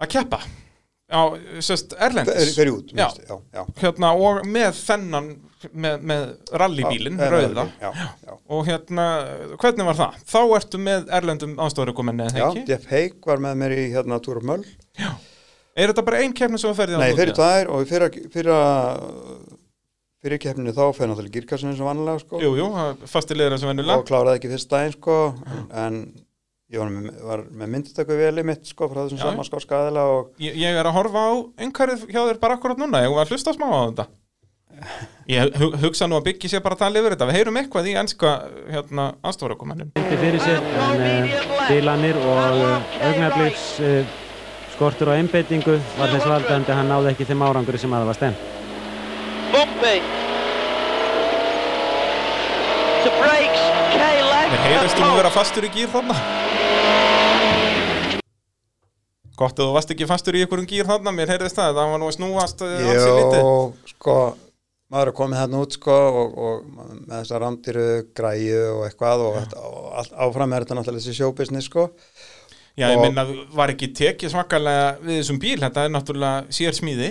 [0.00, 0.42] að keppa
[1.10, 1.22] á,
[1.62, 2.54] sérst, Erlendis.
[2.56, 3.06] Fyrir út, Já.
[3.10, 3.64] minnst, já, já.
[3.82, 5.30] Hérna, og með þennan
[5.74, 6.22] með, með
[6.62, 7.66] rallybílin, Já, rauða.
[7.82, 7.90] já,
[8.24, 9.06] já, og hérna,
[9.60, 10.20] hvernig var það?
[10.30, 12.64] Þá ertu með erlendum ástofurukominni, eða já?
[12.70, 14.64] Jeff Haig var með mér í hérna Túr og Möll
[15.78, 18.56] Er þetta bara ein keppni sem þú ferði á Nei, fyrir tvær og fyrir, fyrir,
[20.20, 22.40] fyrir keppninu þá fyrir náttúrulega girkassin eins og vanlega sko.
[22.42, 22.66] Jú, jú,
[23.08, 25.18] fasti liður eins og og vennulega kláraði ekki fyrst daginn sko
[25.84, 26.00] en
[26.70, 29.30] ég var með, var með myndutöku veli mitt sko frá þessum Já, já.
[29.32, 31.32] sama sko skæðila og ég, ég er að horfa á
[31.66, 34.06] einhverju hjá þér bara akkurat núna, ég var að hlusta smá á þetta
[35.30, 37.88] Ég hu- hugsa nú að byggja sér bara að tala yfir þetta, við heyrum eitthvað
[37.90, 38.30] í enska
[38.70, 44.16] hérna, ástofurukominnin Myndi fyrir sér en uh, bilanir og uh, augnabliks uh,
[44.76, 48.08] skortur og einbeitingu var þess valdandi að hann náði ekki þeim áranguri sem að það
[48.10, 48.48] var stemt.
[49.52, 49.94] Bumpy.
[53.04, 54.54] To brakes, K left.
[54.54, 56.16] Mér heyrist þú nú vera fastur í gýr þarna
[59.40, 62.00] Gott að þú varst ekki fastur í einhverjum gýr þarna, mér heyrist það, það var
[62.02, 63.40] nú að snúast uh, ansi lítið.
[63.40, 64.16] Jó, sko
[64.90, 67.86] maður er komið þarna út sko og, og með þessa rándiru
[68.20, 71.88] græju og eitthvað og, og allt, áfram er þetta náttúrulega þessi showbusiness sko.
[72.78, 77.10] Já, ég minna, var ekki tekið svakalega við þessum bíl, þetta er náttúrulega sér smíði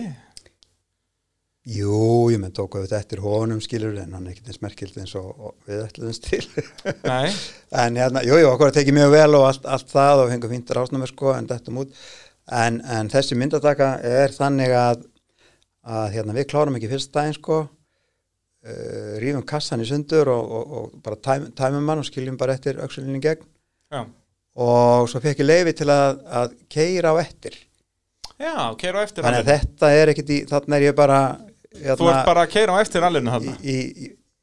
[1.70, 5.12] Jú, ég menn tók auðvitað eftir honum skilur en hann er ekkert eins merkild eins
[5.20, 6.40] og, og við ætluðumst til.
[7.04, 7.28] Nei,
[7.84, 10.54] en hérna, jú, jú, okkur að tekið mjög vel og allt, allt það og fengum
[10.56, 12.00] fíntar ásnumir sko en þetta út
[12.52, 15.04] en, en þessi myndataka er þannig að,
[15.88, 17.66] að hérna, við klárum ekki fyrst daginn sko.
[18.60, 22.58] Uh, rífum kassan í sundur og, og, og bara tæm, tæmum hann og skiljum bara
[22.58, 23.46] eftir öxulinni gegn.
[23.94, 24.04] Já.
[24.60, 27.56] Og svo fekk ég leifi til að, að keira á eftir.
[28.40, 31.20] Já, keira á eftir þannig að þetta er ekkit í, þarna er ég bara
[31.76, 33.08] hérna, Þú ert bara að keira á eftir
[33.64, 33.78] í,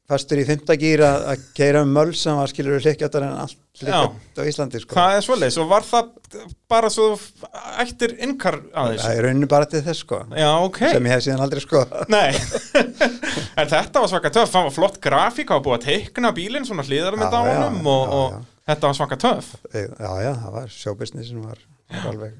[0.07, 4.39] fastur í fymta gýr að, keira um möl sem var skilur hlikkjátar en allt hlikkjátt
[4.39, 4.95] á Íslandi sko.
[4.95, 6.37] Það er svoleiðis og var það
[6.71, 7.49] bara svo þú
[7.83, 9.03] ættir innkar að þessu?
[9.03, 10.79] það er rauninni bara til þess sko Já, ok.
[10.93, 11.83] sem ég hef síðan aldrei sko
[12.15, 12.31] Nei,
[12.79, 16.67] en þetta var svaka töff, það var flott grafík, það var búið að teikna bílinn
[16.69, 19.53] svona hlýðarmynd á Já, já, og, já, og þetta var svaka töff.
[19.75, 22.39] já já, það var showbusinessin var, var alveg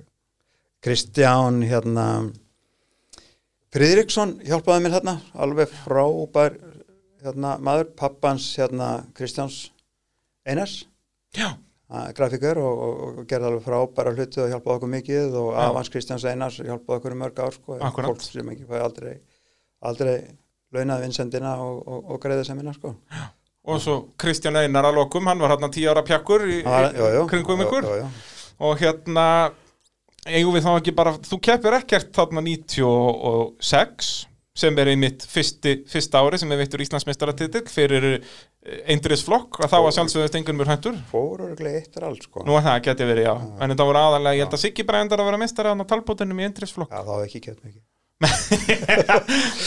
[0.88, 2.08] Kristján hérna
[3.76, 6.56] Friðriksson hjálpaði mér hérna alveg frábær
[7.28, 9.68] hérna, maður, pappans hérna Kristjáns
[10.48, 10.82] Einars.
[11.38, 11.52] Já,
[12.18, 15.60] grafikur og, og, og gerði alveg frábæra hluti og hjálpaði okkur mikið og Já.
[15.68, 19.14] Avans Kristjáns Einars hjálpaði okkur í mörg ár sko, fólk sem ekki fæði aldrei
[19.88, 20.16] aldrei
[20.76, 22.94] launaði vinsendina og, og, greiði semina sko.
[23.68, 27.00] Og svo Kristján Einar að lokum, hann var hérna tíu ára pjakkur í, Það var-
[27.00, 27.88] jú, jú, kringum ykkur.
[28.02, 28.10] Jú.
[28.68, 29.26] og hérna
[30.26, 34.28] eigum við þá ekki bara, þú keppir ekkert þarna 96
[34.58, 38.08] sem er einmitt fyrsti, fyrsta ári sem er veittur Íslandsmeistaratitil fyrir
[38.90, 42.66] eindriðsflokk og þá var sjálfsögðu stengunmur hæntur fór örglega eitt er allt sko Nú er
[42.66, 43.36] það, geti verið, já.
[43.62, 46.48] En þetta voru aðalega, ég held að Siggi Brændar að vera mestari á talbótunum í
[46.48, 46.92] eindriðsflokk.
[46.92, 47.86] Já, þá hef ekki gett mikið.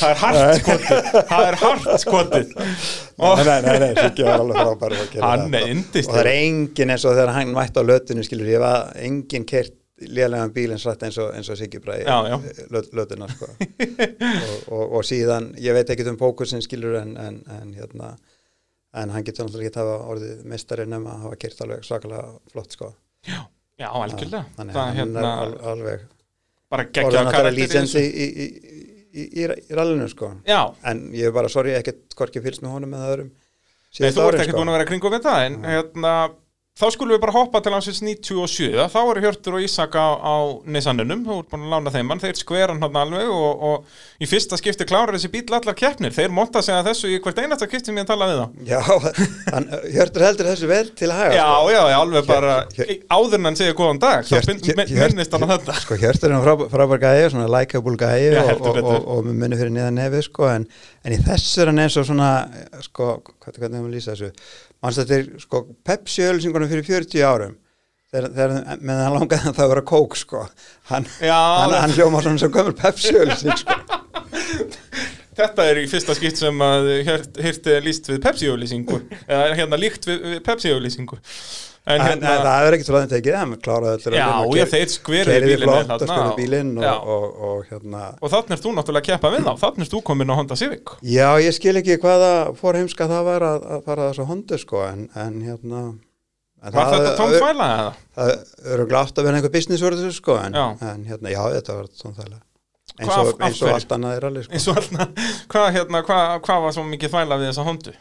[0.00, 1.10] það er hart skotið.
[1.30, 2.54] Það er hart skotið.
[3.20, 5.04] Nei, nei, nei, nei, Siggi var alveg frábær að.
[5.20, 9.46] Og það er engin eins og þegar hann mætti á lötinu, skilur, ég var engin
[9.46, 12.36] kert lélegan bílinn srætt eins og, eins og Siggi Já, já.
[12.70, 13.46] lötuna, sko.
[13.50, 18.14] og, og, og síðan, ég veit ekki um pókursin, skilur, en, en, en hérna,
[18.94, 22.76] en hann getur náttúrulega ekki hafa orðið mestari nema að hafa kert alveg svakalega flott,
[22.78, 22.92] sko.
[23.80, 24.44] Já, algjörlega.
[24.56, 26.08] Þannig að hann hérna er al, alveg
[26.70, 28.48] bara geggja að tala karakter í í,
[29.10, 30.34] í, í, rallinu, sko.
[30.48, 33.30] Já, En ég er bara, sorry, ekkert hvorki fylgst með honum eða öðrum
[33.98, 34.60] Nei, þú ert ekki sko.
[34.60, 36.12] búin að vera kringum við það, en hérna,
[36.80, 40.34] þá skulum við bara hoppa til hansins 97, þá eru Hjörtur og Ísak á, á
[40.64, 44.56] Nissanunum, þú ert búin að lána þeim þeir skveran hann alveg og, og í fyrsta
[44.60, 48.00] skipti klárar þessi bíl allar keppnir, þeir monta segja þessu í hvert einasta skipti sem
[48.00, 48.46] ég tala við þá.
[48.70, 48.80] Já,
[49.54, 51.74] hann, Hjörtur heldur þessu vel til að haga Já, sko.
[51.74, 55.44] já, alveg bara Hjör- áður en hann segir góðan dag, þá min- Hjört- minnist hann
[55.46, 55.76] á þetta.
[55.84, 59.74] Sko Hjörtur er hann frábær, gæi svona likeable gæi Já, og, og, og, munni fyrir
[59.76, 60.66] niðan nefið sko en,
[61.04, 62.30] en í þessu er hann eins og svona
[62.88, 63.12] sko,
[63.42, 63.80] hvað, hvernig
[64.80, 67.56] mannst þetta er sko Pepsi ölsingunum fyrir 40 árum?
[68.10, 70.40] Þegar, þegar með hann langaði hann það að vera kók sko.
[70.90, 73.76] Hann, hann, hann hljóma svona sem gömur Pepsi ölsing sko.
[75.40, 76.88] Þetta er í fyrsta skipt sem að
[77.40, 81.20] hirti líst við Pepsi-auðlýsingu eða hérna líkt við, við Pepsi-auðlýsingu
[81.88, 84.02] En en, hérna, en það er ekki tróðin tekið hann kláraði
[84.68, 89.52] þeir skveruðu keiriði bílinn og hérna Og þannig er þú náttúrulega að keppa við þá,
[89.62, 90.92] þannig er þú komin á Honda Civic.
[91.00, 95.06] Já, ég skil ekki hvaða fórheimska það var að, að fara þessu hondu sko en,
[95.24, 95.80] en hérna
[96.60, 97.96] en Var þetta tóm þvæla eða?
[98.20, 98.34] Það
[98.76, 102.16] eru glátt að vera einhver business orður sko en, en hérna, já, þetta var tóm
[102.18, 102.42] þvæla.
[103.00, 104.78] Eins og, allt annað er alveg sko.
[105.48, 107.94] Hvað, hérna, var svo mikið þvæla við þessa Hondu?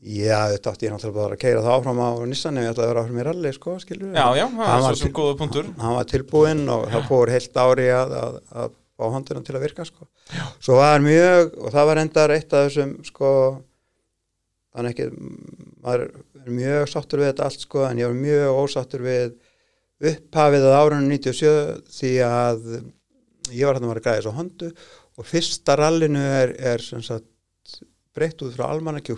[0.00, 2.86] Já, þetta átti ég náttúrulega bara að keira það áfram á Nissan ef ég ætlaði
[2.86, 5.66] að vera áfram í rally sko, skilur Já, já, það er var svo góða punktur.
[5.82, 9.66] Hann var tilbúinn og það fór heilt ári að, að, að fá hondunum til að
[9.66, 10.08] virka sko.
[10.56, 13.34] Svo var mjög, og það var endar eitt af þessum sko
[14.70, 15.28] þannig ekki,
[15.84, 19.36] maður er mjög sáttur við þetta allt sko, en ég var mjög ósáttur við
[20.10, 21.54] upphafið að árunum 97
[21.92, 22.66] því að
[23.50, 24.70] ég var hérna að vera græðis á hondu
[25.20, 27.26] og fyrsta rallinu er, er sem sagt
[28.16, 29.12] breytt út frá almanaki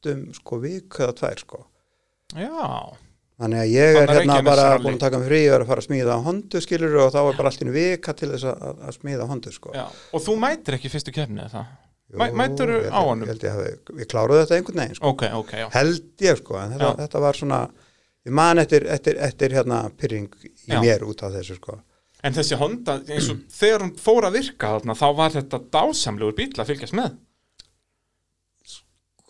[0.00, 1.66] og flýttum sko viku eða tvær sko
[2.36, 2.96] Já,
[3.40, 5.80] Þannig að ég er hérna bara búin að taka mig frí og er að fara
[5.80, 8.82] að smíða á hondu skilur og þá er bara allt í vika til þess að,
[8.84, 9.70] að smíða á hondu sko.
[9.74, 11.70] já, og þú mætir ekki fyrstu eða það?
[12.10, 13.28] Jú, Mæ- mætirðu ég held- á honum?
[13.30, 15.08] Ég ég við kláruðu þetta einhvern veginn sko.
[15.08, 17.60] Ok, ok, já held ég sko, en þetta, þetta var svona
[18.26, 21.80] ég man eftir, eftir, eftir hérna pyrring í mér út af þessu sko.
[22.22, 26.36] En þessi Honda, eins og þegar hún fór að virka þarna, þá var þetta dásamlegur
[26.36, 27.16] bíl að fylgjast með.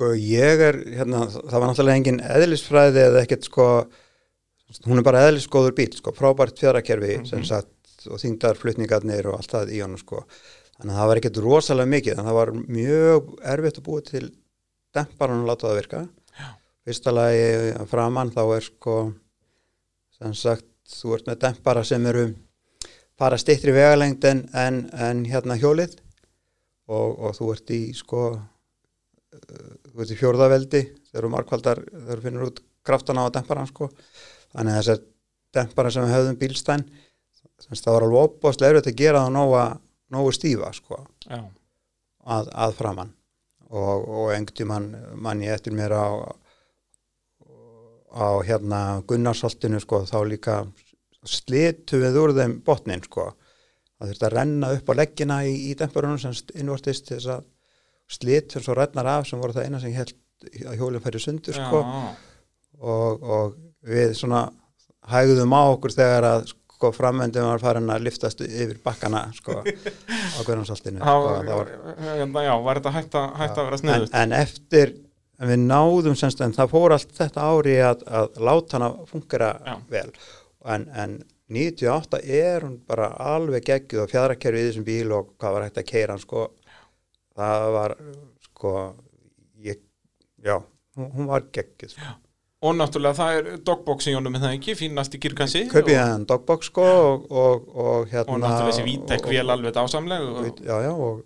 [0.01, 3.67] Sko ég er, hérna, það var náttúrulega engin eðlisfræði eða ekkert sko
[4.87, 7.27] hún er bara eðlisgóður bíl sko, frábært fjarakerfi Mhm.
[7.29, 10.23] sem sagt og þingdarflutningarnir og allt það í honum sko
[10.81, 14.31] þannig að það var ekkert rosalega mikið en það var mjög erfitt að búa til
[14.97, 16.01] demparan og láta það virka
[16.41, 16.47] Já.
[16.89, 18.95] fyrsta lagi framann þá er sko
[20.17, 22.25] sem sagt, þú ert með dempara sem eru
[23.21, 25.99] fara stittri vegalengd en, en, hérna hjólið
[26.89, 28.25] og, og þú ert í sko
[29.91, 33.91] þú ert í fjórðaveldi þegar þú markvaldar, þegar þú finnur út kraftana á demparan sko.
[34.55, 35.07] Þannig að þessar
[35.55, 36.85] dempara sem við höfðum bílstæn
[37.71, 39.65] það var alveg opbóðslega erfitt að gera það nóga,
[40.15, 43.11] nógu stífa sko að, að framann
[43.71, 44.89] og, og engti mann
[45.21, 46.09] man ég eftir mér á
[48.11, 50.57] á hérna Gunnarsholtinu sko þá líka
[51.27, 53.31] slitu við úr þeim botnin sko.
[54.01, 57.45] Það þurfti að renna upp á leggina í, í demparunum sem innvortist þess að
[58.11, 60.15] slitur svo rennar af sem voru það eina sem held
[60.67, 61.83] að hjólið færi sundur sko.
[62.81, 64.47] Og, og við svona
[65.11, 69.59] hægðum á okkur þegar að sko framöndum var farin að liftast yfir bakkana sko
[70.37, 71.71] á Guðnarsholtinu það sko, var,
[72.01, 74.95] hérna, já, var þetta hægt að, hægt að vera en, sniðut en eftir
[75.41, 79.51] en við náðum semst en það fór allt þetta ári að, að láta hana fungera
[79.65, 79.75] Já.
[79.93, 80.09] vel.
[80.69, 81.15] En, en
[81.51, 85.81] 98 er hún bara alveg geggjuð og fjadrakerfi í þessum bíl og hvað var hægt
[85.81, 86.45] að keira hann sko
[87.39, 87.95] það var
[88.49, 88.75] sko
[89.65, 89.81] ég,
[90.45, 90.59] já,
[90.99, 92.13] hún, var geggjuð sko.
[92.61, 96.25] og náttúrulega það er dogbox í honum en það ekki, fínast í girkassi kaupið hann
[96.29, 100.91] dogbox sko og, og, og hérna og náttúrulega þessi vítek vél alveg og, já, já,
[100.93, 101.23] og,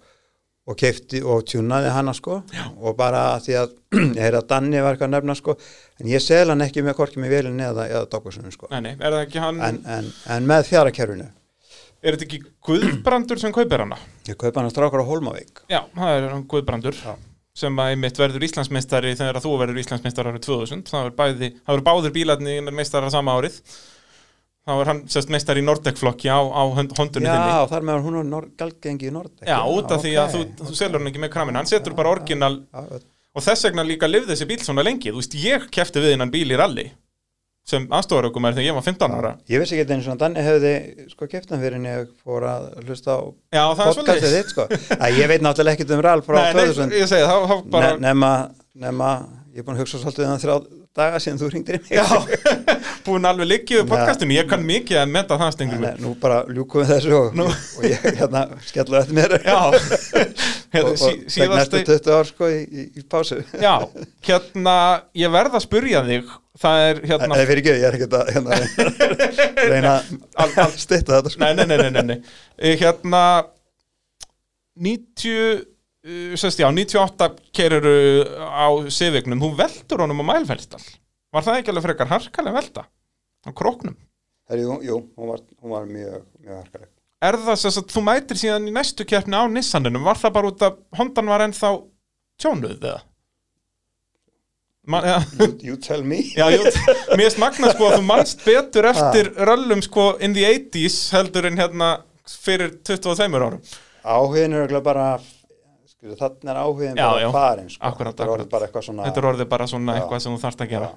[0.65, 2.39] og keifti og tjúnaði hana sko.
[2.55, 2.67] Já.
[2.81, 3.75] og bara því að
[4.17, 5.57] ég heyrði að Danni var eitthvað að nefna sko
[6.01, 8.71] en ég sel hann ekki með korki með vélinn eða, eða dogboxunum sko.
[8.73, 11.33] Nei, nei, en, en, en með fjarakerfinu
[12.05, 13.99] er þetta ekki Guðbrandur sem kaupir hana?
[14.29, 15.65] Ég kaupa hann að strákar á Hólmavík.
[15.73, 17.15] Já, það er hann Guðbrandur Já.
[17.57, 21.85] sem að einmitt verður Íslandsmeistari þegar að þú verður Íslandsmeistari árið 2000 það verður það
[21.89, 23.59] báður bílarni meistarar sama árið.
[24.65, 28.31] Þá er hann sérst meistari í Nordek-flokki á, á hóndunni þinni já, þar með hún
[28.33, 31.33] var galgengi í Nord Já, út af því að þú, þú selur hann ekki með
[31.35, 33.03] kramin hann setur bara orginal já,
[33.37, 36.33] og þess vegna líka lifði þessi bíl svona lengi þú veist, ég kefti við innan
[36.33, 36.87] bíl í rally
[37.65, 39.31] sem aðstofarökum er þegar ég var 15 ára.
[39.49, 40.73] Ég vissi ekki eins og Danni hefði
[41.13, 43.21] sko keift hann fyrir en ég fór að hlusta á
[43.57, 44.67] Já, það er podcastið þitt sko.
[44.99, 47.57] Að ég veit náttúrulega ekkert um ral frá Nei, nei, 2000 ég segi, þá, þá
[47.73, 48.33] bara ne nema,
[48.85, 49.11] nema
[49.55, 50.59] ég er búin að hugsa svolítið um þrjá
[50.95, 51.93] daga síðan þú ringdir í mig.
[51.97, 52.07] Já,
[53.07, 56.39] búin alveg líkið við podcastinu, ég kann mikið að metta það stengur Nei, nú bara
[56.47, 59.35] ljúkum við þessu og, og ég hérna skellu eftir mér.
[59.43, 59.75] Já, og,
[60.77, 63.41] hérna, og sí, tek næstu síðast 20 ár sko í, í, í pásu.
[63.59, 63.75] Já,
[64.29, 64.77] hérna,
[65.19, 66.33] ég verð að spurja þig.
[66.63, 68.59] Það er hérna Nei, fyrir ekki, ég er ekkert að hérna,
[69.73, 69.95] reyna
[70.45, 71.43] að stýtta þetta sko.
[71.43, 72.19] Nei, nei, nei, nei, nei.
[72.55, 73.25] Eh, Hérna
[74.79, 75.65] 90 uh,
[76.05, 77.87] sérst, já, 98 kerir
[78.37, 80.83] á Civic-num, þú veldur honum á Mælfeldal
[81.35, 83.97] Var það ekki alveg frekar harkalega velda á króknum?
[84.53, 86.91] Jú, jú, hún var, hún var mjög, mjög harkaleg
[87.25, 90.51] Er það sérst að þú mætir síðan í næstu keppni á Nissaninum, var það bara
[90.53, 91.71] út að Hondan var ennþá
[92.43, 93.01] tjónuð eða?
[94.85, 95.23] Man, ja.
[95.41, 96.67] you, you tell me Já, ég,
[97.17, 101.49] mér er smagna sko að þú manst betur eftir röllum sko in the 80s heldur
[101.49, 101.89] en hérna
[102.29, 103.63] fyrir 22 árum
[104.05, 105.07] Áhugin er örugglega bara
[106.05, 107.83] þannig er áhugin Já, bara farin sko.
[107.89, 110.01] Akkurat, Þetta er bara eitthvað svona Þetta er orðið bara svona Já.
[110.03, 110.91] eitthvað sem þú þarft að gera.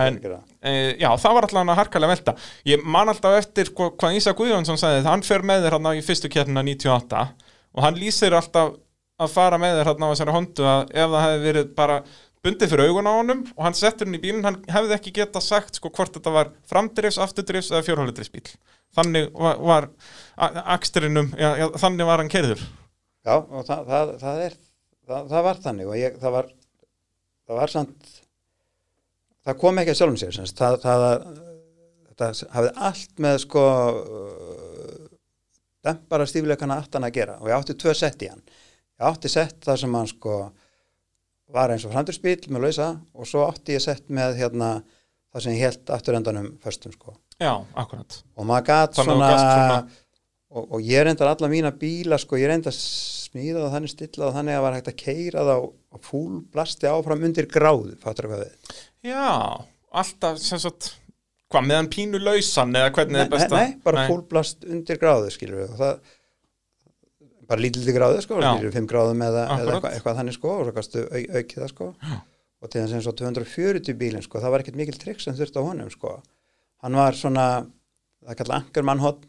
[0.00, 0.18] En-
[0.62, 2.34] e, Já, það var alltaf hann að harkalega velta.
[2.66, 5.04] Ég man alltaf eftir sko, hvað Ísa Guðjónsson sagði.
[5.04, 7.28] Hann fer með þér hann í fyrstu kérna 98
[7.74, 8.74] og hann lýsir alltaf
[9.20, 12.02] að fara með þér hann á þessari hondu að ef það hefði verið bara
[12.40, 15.42] bundið fyrir augun á honum og hann settur hann í bílinn, hann hefði ekki geta
[15.44, 18.46] sagt sko hvort þetta var framdrifs, afturdrifs eða fjórhólidrifs bíl
[18.96, 19.88] þannig var, var
[20.74, 22.64] akstrinum, já, já, þannig var hann kerður
[23.26, 24.54] Já, og það, það, það er
[25.10, 26.50] það, það var þannig og ég, það var
[27.50, 28.10] það var samt
[29.46, 30.60] það kom ekki að sjálfum sér semst.
[30.60, 31.04] það, það,
[32.20, 33.64] það hafði allt með sko
[34.00, 35.04] uh,
[35.84, 38.42] dempara stífleikana aftan að gera og ég átti tvö sett í hann.
[39.00, 40.40] Ég átti sett þar sem hann sko
[41.50, 44.74] var eins og framdurspíl með lausa og svo átti ég sett með hérna
[45.32, 47.16] það sem ég held afturendanum föstum sko.
[47.40, 48.20] Já, akkurat.
[48.36, 49.82] Og maður að svona, svona-
[50.50, 54.32] Og, og ég reyndar alla mína bíla sko, ég reyndar smíða það þannig stilla og
[54.34, 58.42] þannig að var hægt að keira það og fúl blasti áfram undir gráðu fattur hvað
[58.42, 58.72] við
[59.12, 59.28] Já,
[60.02, 60.88] alltaf sem sagt
[61.50, 64.66] hvað, meðan pínu lausan eða hvernig nei, er best nei, að nei, bara fúl blast
[64.66, 66.18] undir gráðu skilur við og það
[67.50, 70.66] bara lítildi gráðu sko, skilur við 5 gráðum eða, eða eitthvað, eitthvað þannig sko og
[70.66, 71.90] svo kastu au, aukið það sko.
[72.02, 72.20] Já.
[72.60, 75.66] og til þess og 240 bílinn sko, það var ekkert mikil trikk sem þurfti á
[75.66, 76.18] honum sko.
[76.84, 77.46] Hann var svona,
[78.26, 79.26] það kallað ankarmannhótt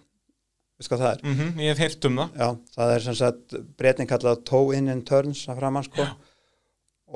[0.82, 1.22] veist hvað það er?
[1.30, 4.90] mm Ég hef heyrt um það Já, það er sem sagt breyting kallað toe in
[4.91, 6.08] and turns að framann sko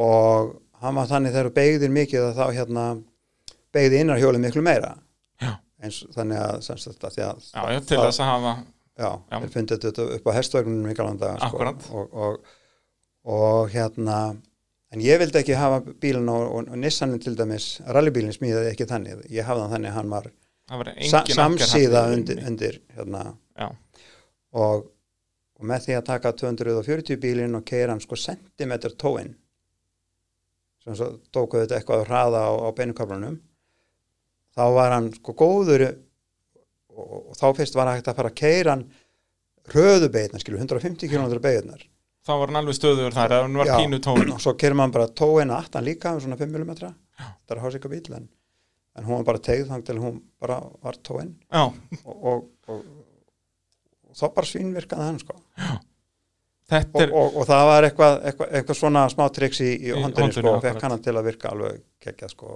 [0.06, 2.86] og hann var þannig þegar þú beigðir mikið að þá hérna
[3.76, 4.94] beigði innarhjólið miklu meira
[5.42, 5.54] Já.
[5.84, 8.54] eins þannig að sem sagt að því að Já, já, til þess að hafa
[8.96, 9.38] já, Já.
[9.40, 11.88] þeir fundið þetta upp á hestvögnunum í galanda sko, Akkúrat.
[11.92, 12.52] og, og,
[13.36, 14.20] og hérna
[14.96, 18.88] en ég vildi ekki hafa bílinn og, og, og Nissanin til dæmis, rallybílinn smíðaði ekki
[18.92, 20.30] þannig, ég hafði hann þannig að hann var
[21.12, 23.38] sa samsíða undir, undir hérna.
[24.56, 24.92] Og
[25.56, 29.34] og með því að taka 240 bílinn og keira hann sko sentimetr tóinn
[30.84, 33.40] sem svo tóku þetta eitthvað að hraða á, á beinuköflunum
[34.56, 38.76] þá var hann sko góður og, og þá fyrst var hægt að fara að keira
[38.76, 38.86] hann
[39.72, 41.88] hröðu beignar, skilju, 150 km beignar
[42.26, 45.14] þá var hann alveg stöður þar hann var pínu tón og svo kerir maður bara
[45.24, 48.28] tóin að aftan líka um svona 5 mm þetta er hásika bíl en,
[48.96, 51.34] en hún var bara tegð þang til hún bara var tóin.
[51.52, 51.66] Já,
[52.04, 52.86] og, og, og,
[54.10, 55.40] og þá bara svínvirkaði hann sko.
[56.74, 60.56] Er og, og það var eitthvað, eitthvað, eitthvað svona smá triks í, í hondinni sko,
[60.56, 62.56] og fekk hann til að virka alveg kekkja sko.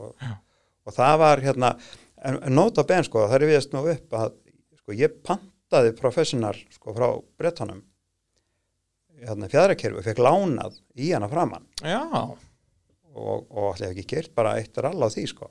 [0.89, 1.75] Og það var hérna
[2.23, 4.33] en, en nota ben sko, það er viðast nú upp að
[4.79, 7.07] sko, ég pantaði professionar sko frá
[7.37, 7.83] brettanum
[9.19, 14.77] hérna fjæðrakerfi, fekk lánað í hana framann já, og, og allir ekki gert bara eitt
[14.79, 15.49] rall á því sko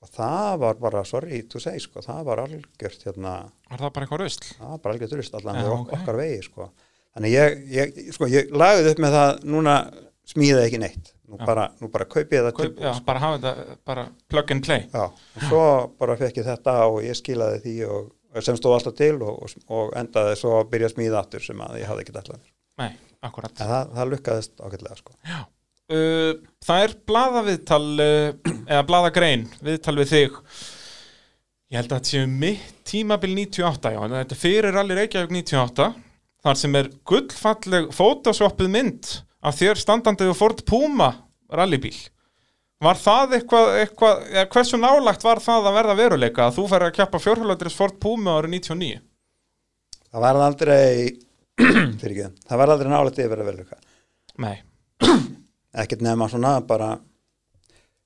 [0.00, 3.34] og það var bara, sorry to say sko, það var algjört hérna,
[3.68, 5.92] var það bara eitthvað rusl það var bara algjört rust allan Já, við ok.
[5.98, 6.68] okkar vegi sko
[7.10, 9.74] þannig ég, ég, sko, ég lagði upp með það núna
[10.30, 11.44] smíði ekki neitt nú Já.
[11.46, 15.04] bara, bara kaupi ég það Kaup, já, bara hafa þetta bara plug and play Já,
[15.10, 15.62] og svo
[16.00, 18.10] bara fekk ég þetta og ég skilaði því og,
[18.46, 21.80] sem stóð alltaf til og, og, endaði svo að byrja að smíða aftur sem að
[21.82, 22.44] ég hafði ekki mér.
[22.82, 22.90] nei,
[23.26, 25.18] akkurat En það, það lukkaðist ágætlega sko.
[25.92, 26.34] Uh,
[26.64, 30.38] það er blaðaviðtal uh, eða blaðagrein, viðtal við þig.
[31.70, 35.90] Ég held að þetta séu mitt tímabil 98 já, en þetta fyrir allir Reykjavík 98
[36.40, 39.10] þar sem er gullfalleg fótosvoppuð mynd
[39.46, 41.12] af þér standandi við Ford Puma
[41.52, 41.94] rallybíl.
[42.80, 44.22] Var það eitthvað, eitthvað
[44.54, 48.38] hversu nálagt var það að verða veruleika að þú færi að kjappa fjórhjóladris Ford Puma
[48.38, 49.02] árið 99
[50.10, 50.86] Það var aldrei
[52.00, 53.80] fyrir ekki, það var aldrei yfir að velja
[54.40, 54.56] nei,
[55.74, 56.96] ekkert nema svona bara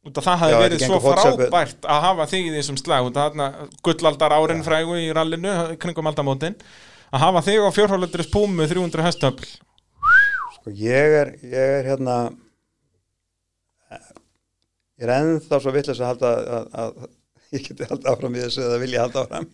[0.05, 3.11] út af það hafi verið þetta svo frábært að hafa þig í þessum slag.
[3.87, 6.59] Gullaldar árin frægu í rallinu kringum aldamótin.
[7.15, 9.49] Að hafa þig á fjórhjóladris Puma 300 hestöfl.
[10.59, 12.17] Sko ég er, ég er hérna
[14.99, 17.07] ég er ennþá svo vitlega að halda að, að
[17.55, 19.49] ég geti haldið áfram í þessu eða vilja halda áfram.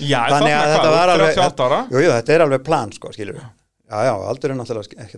[0.00, 1.80] Já, Þannig að þetta var alveg- 38 ára?
[1.90, 3.40] Jú, jú, þetta er alveg plan sko, skilur
[3.90, 5.08] Já, já, aldur er náttúrulega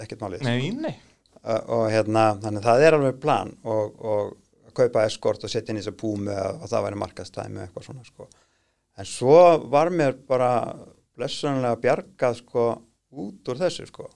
[0.00, 0.46] ekkert, málið.
[0.46, 0.94] Nei, nei.
[0.94, 1.13] Uh,
[1.44, 4.32] og hérna, þannig að það er alveg plan og, og
[4.68, 7.88] að kaupa eskort og setja inn í þessu púmi og það væri markastæmi og eitthvað
[7.90, 8.28] svona sko.
[8.98, 9.38] En svo
[9.72, 10.50] var mér bara
[11.18, 12.68] blessunlega bjargað sko
[13.14, 14.08] út úr þessu sko.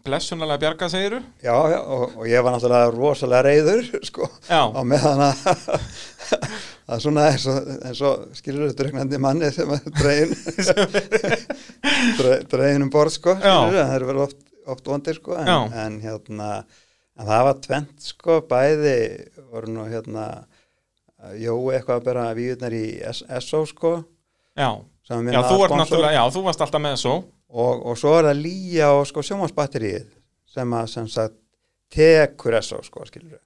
[0.00, 4.80] Blessunarlega bjarga segiru Já, já, og, og ég var náttúrulega rosalega reyður sko Já, á
[4.88, 5.42] meðan að
[6.90, 7.68] að svona eins og,
[8.08, 10.32] og skilur þetta drögnandi manni sem er dregin
[12.20, 14.40] dre- dregin um borð sko það er verið oft,
[14.74, 15.50] oft vondir sko en,
[15.84, 16.48] en hérna
[17.18, 18.96] en það var tvent sko bæði
[19.50, 20.30] voru nú hérna
[21.36, 22.84] Jói eitthvað að bera víðunar í
[23.44, 23.90] SO sko
[24.56, 24.70] já.
[25.10, 27.14] Já, þú já, þú varst alltaf með svo
[27.50, 30.08] og, og svo er það lýja og sko sjómasbatterið
[30.48, 31.36] sem að sem sagt
[31.92, 33.40] tekur SO sko skilur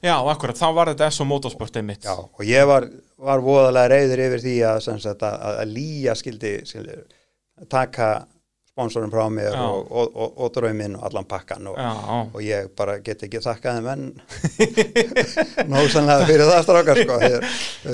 [0.00, 2.06] Já, akkurat, þá var þetta SO Motorsport einmitt.
[2.08, 2.86] Já, og ég var,
[3.20, 6.94] var voðalega reyður yfir því að, sagt, að, að, að lýja skildi, skildi
[7.68, 8.06] taka
[8.80, 11.76] sponsorum frá mér og, og, og, og drauminn og allan pakkan og,
[12.44, 14.06] ég bara get ekki þakkað þeim enn.
[15.70, 17.18] Nósanlega fyrir það strákar sko.
[17.20, 17.46] Þeir-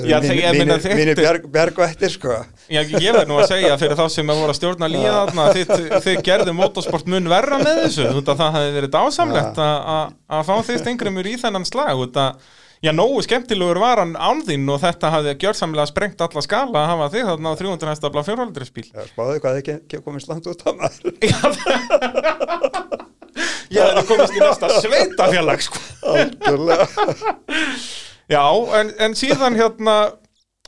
[0.07, 2.37] Já, eru þegar mínir, þetta- mínir bjarg, bjargvættir sko.
[2.71, 5.17] Já, ég verð nú að segja fyrir þá sem að voru að stjórna líða
[5.57, 5.73] þið,
[6.07, 8.07] þið gerðu motorsport mun verra með þessu
[8.43, 10.15] það hefði verið dásamlegt að-
[10.49, 12.53] fá þið stengrimur í þennan slag út að
[12.85, 16.89] Já, nógu skemmtilegur var hann án þín og þetta hafði gjörsamlega sprengt alla skala að
[16.91, 18.85] hafa þig þarna á 300 hestafla fjórhaldriðsbíl.
[18.93, 21.09] Já, spáðu hvað þið ke- komið slant út á maður
[23.73, 25.79] Ég hefði komist í næsta sveitafjallag, sko.
[28.33, 28.43] Já,
[28.79, 29.95] en, en síðan hérna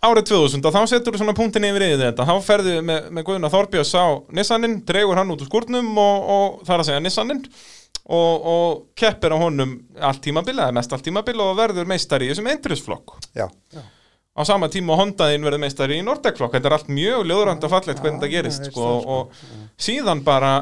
[0.06, 3.26] árið 2000 og þá setur þú svona punktin yfir yfir þetta þá ferðu með, með
[3.28, 4.06] Guðuna Þorbjörns á
[4.38, 7.42] Nissanin, dregur hann út úr skúrnum og, og það er að segja Nissanin
[8.10, 12.34] og, og keppir á honum allt tímabil, eða mest allt tímabil og verður meistari í
[12.34, 13.48] þessum eindrisflokk Já,
[14.40, 17.74] á sama tíma og Hondaðin verður meistari í Nordekflokk þetta er allt mjög ljóðrand og
[17.76, 19.20] fallegt hvernig þetta gerist veist sko, það, sko.
[19.20, 20.54] og síðan bara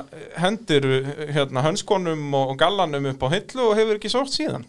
[0.41, 0.89] hendir
[1.35, 4.65] hérna, hönskonum og gallanum upp á hillu og hefur ekki sótt síðan.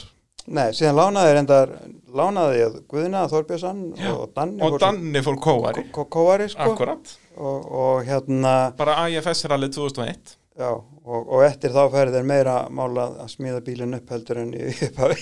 [0.49, 1.73] Nei, síðan lánaði reyndar
[2.17, 3.81] lánaði ég Guðna Þorbjörnsson
[4.15, 6.71] og Danni og Danni fór kóari Kó- Kóari sko.
[6.73, 7.11] Akkurat.
[7.37, 10.71] Og, og hérna bara IFS-rallið 2001 já,
[11.09, 14.67] og, og eftir þá færi þeir meira mála að smíða bílinn upp heldur en í
[14.87, 15.17] upphafi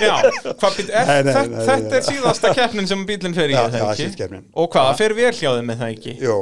[0.00, 0.14] Já,
[0.62, 3.62] hvað er, Nei, nei, þetta, nei, þetta er síðasta keppnin sem bílinn fer í, Já,
[3.66, 4.40] er það já, ekki?
[4.56, 6.14] Og hvað, það fer vel hjá þeim með það ekki?
[6.24, 6.36] Jó,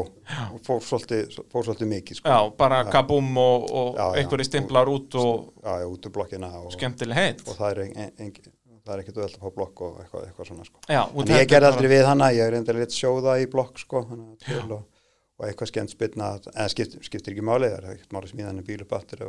[0.55, 2.31] og fór svolítið, mikið sko.
[2.35, 4.23] Já, bara kabúm og, og Já, já.
[4.23, 5.35] einhverjir stimplar út og
[5.65, 8.33] já, já, út úr blokkina og, skemmtileg heit og það er, en, en,
[8.85, 10.81] það er ekkert öll að fá blokk og eitthvað, eitthvað svona sko.
[10.87, 13.47] Já, og en ég er bara- aldrei við hana, ég reyndi að lit sjóða í
[13.51, 14.83] blokk sko, þannig að
[15.45, 18.67] og, eitthvað skemmt spilna eða skipt, skiptir ekki máli, það er ekkert máli smíðan en
[18.67, 19.25] bíl og battur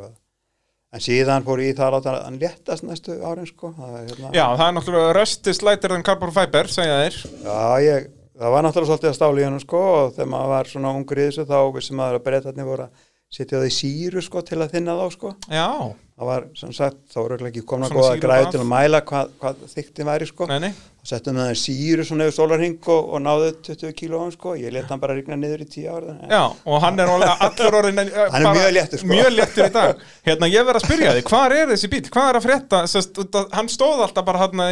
[0.95, 4.29] en síðan fór ég í það að hann léttast næstu árin sko það er, hérna,
[4.35, 7.17] Já, það er náttúrulega rösti slætir en carbon fiber, segja þeir.
[7.43, 8.07] Já, ég,
[8.39, 11.19] það var náttúrulega svolítið að stála í hann sko og þegar maður var svona ungur
[11.19, 13.05] í þessu þá vissum maður að breytarnir voru að
[13.35, 15.35] setja það í síru sko til að þinna þá sko.
[15.51, 15.69] Já,
[16.15, 19.65] það var sem sagt, þá voru ekki komna góða græði til að mæla hvað, hvað
[19.73, 20.47] þyktin væri sko.
[20.53, 20.73] Nei, nei
[21.06, 24.56] settum það síru svona yfir sólarhing og, og náðu 20 kílóum sko.
[24.57, 28.02] Ég let hann bara rigna niður í 10 ára Já, og hann er allur orðin
[28.34, 29.10] Hann er mjög léttur, sko.
[29.11, 30.02] Mjög léttur í dag.
[30.27, 32.02] Hérna, ég verð að spyrja því, hvað er þessi bíl?
[32.15, 32.82] Hvað er að frétta?
[32.91, 34.64] Sest, að, hann stóð alltaf bara hann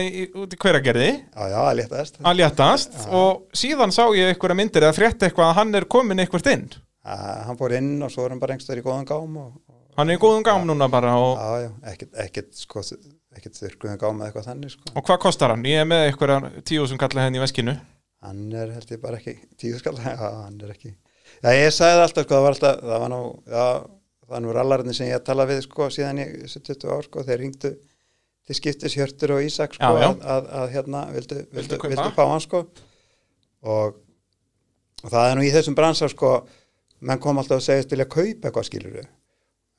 [0.44, 1.12] út í hveragerði.
[1.22, 2.18] Já, já, það léttast.
[2.24, 2.98] Að léttast.
[3.14, 6.66] Og síðan sá ég einhverja myndir eða frétta eitthvað að hann er komin eitthvað inn.
[7.04, 9.50] Að hann fór inn og svo er hann bara einhverstaðar í góðan gám og
[9.98, 12.84] Hann er í góðum gám núna bara og, já, já, ekkert, ekkert sko,
[13.38, 15.66] ekkert þurrkuðan gám eða eitthvað þannig sko og hvað kostar hann?
[15.70, 17.76] Ég er með einhverja tíu sem kalla henni í veskinu
[18.24, 21.98] hann er held ég bara ekki tíu skall, já, hann er ekki já, ég sagði
[22.00, 23.22] það alltaf, sko, það var alltaf það var nú,
[23.54, 23.66] já,
[24.24, 27.44] það var nú rallarinn sem ég talaði við, sko, síðan ég 20 ár, sko, þeir
[27.44, 27.74] ringdu
[28.44, 30.10] til skiptis Hjörtur og Ísak, sko, Já, já.
[30.10, 31.94] Að, að, að hérna, vildu, vildu, kaupa?
[31.94, 32.64] vildu fá hann, sko
[33.64, 34.00] og,
[35.04, 36.32] og það er nú í þessum bransa, sko
[37.04, 39.06] menn kom alltaf að segja til að kaupa eitthvað skiluru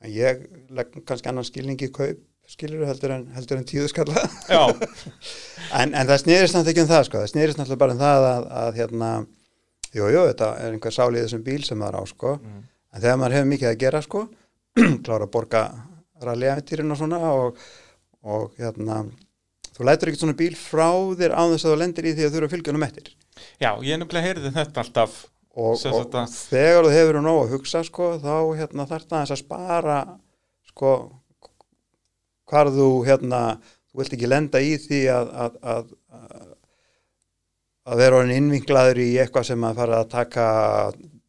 [0.05, 0.45] en ég
[0.75, 4.21] legg kannski annan skilning í kaup skiluru heldur en, heldur en tíu skalla
[5.79, 8.27] En, en það snýrist náttúrulega ekki um það sko, það snýrist náttúrulega bara um það
[8.29, 9.09] að, að hérna,
[9.89, 13.19] jú, jú, þetta er einhver sál í þessum bíl sem maður á sko, en þegar
[13.21, 14.23] maður hefur mikið að gera sko,
[15.05, 15.63] klára að borga
[16.25, 17.61] rallyæfintýrin og svona og,
[18.29, 19.01] og hérna,
[19.75, 22.35] þú lætur ekki svona bíl frá þér á þess að þú lendir í því að
[22.35, 23.11] þú eru að fylgja honum eftir.
[23.59, 25.17] Já, ég nefnilega heyrði þetta alltaf
[25.55, 29.99] og, og, þegar þú hefur nóg að hugsa sko, þá hérna, þarf það að spara
[30.71, 30.93] sko,
[32.51, 33.41] hvar þú hérna,
[33.89, 35.93] þú vilt ekki lenda í því að að, að,
[37.87, 40.47] að, vera orðin innvinklaður í eitthvað sem að fara að taka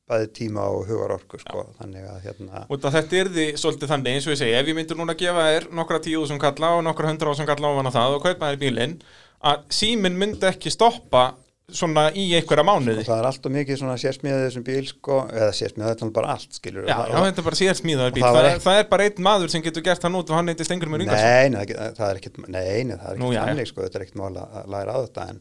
[0.07, 1.65] bæði tíma og hugar orku sko.
[1.81, 4.78] þannig að hérna að þetta er því svolítið þannig eins og ég segi, ef ég
[4.78, 7.90] myndur núna að gefa þér nokkra tíu sem kalla og nokkra hundra sem kalla ofan
[7.90, 9.01] á það og kaupa þér bílinn,
[9.47, 11.28] að síminn myndi ekki stoppa
[11.72, 13.02] svona í einhverja mánuði.
[13.06, 16.32] það er allt og mikið svona sérsmíðið þessum bíl sko, eða sérsmíðið þetta er bara
[16.36, 18.22] allt skilur Já, já, þetta er bara sér smíðaður bíl.
[18.22, 20.36] Og það Það, er, það er bara einn maður sem getur gert það nút og
[20.38, 21.26] hann heiti Stengur með Ringarsson.
[21.26, 24.05] Nei, nei, það er- það ekkit, nei, nei, það er ekkit þannig, sko, þetta er
[24.06, 25.40] ekkit mál að læra á þetta, en,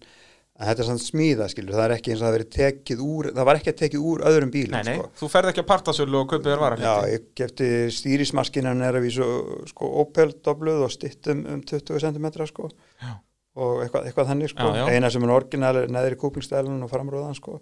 [0.65, 3.45] þetta er svona smíða, skilur, það er ekki eins og það verið tekið úr, það
[3.51, 5.09] var ekki að tekið úr öðrum bílum, Nei, nei, sko.
[5.19, 6.77] þú ferð ekki að partasölu og kaupið þér vara.
[6.79, 9.27] Já, ég gefti stýrismaskinan er að vísu,
[9.69, 12.69] sko, Opel dobluð og stittum um 20 cm, sko,
[13.03, 13.13] Já.
[13.55, 14.85] Og eitthvað, eitthvað þannig, sko, Já, já.
[14.95, 17.59] eina sem er orginal neðri kúplingstælun og framrúðan, sko,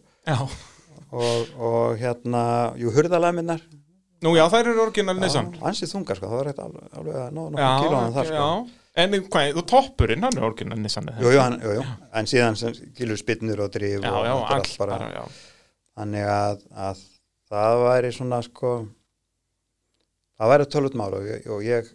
[1.14, 2.44] og, og hérna,
[2.82, 3.62] jú, hurðalaminnar,
[4.24, 5.50] Nú já, þær eru orginal Nissan.
[5.68, 8.46] ansið þungar, sko, það var eitthvað alveg, alveg að ná nokkuð kílóðan þar, sko.
[9.04, 11.16] En hvað, þú toppurinn, hann er orginal eða?
[11.20, 11.84] Jú, jú, jú, jú,
[12.22, 15.24] en síðan skilur spinnur og drif og já, þetta all, allt bara, bara,
[16.00, 17.02] þannig að, að
[17.52, 18.72] það væri svona sko
[20.40, 21.92] það væri tölvut mál og, ég- og ég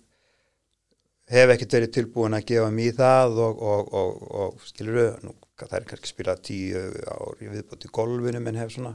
[1.31, 5.35] hef ekkert verið tilbúin að gefa mér í það og, og, og, og skilur nú,
[5.61, 8.95] það er kannski spilað tíu ár í viðbútt í golfinu menn hef svona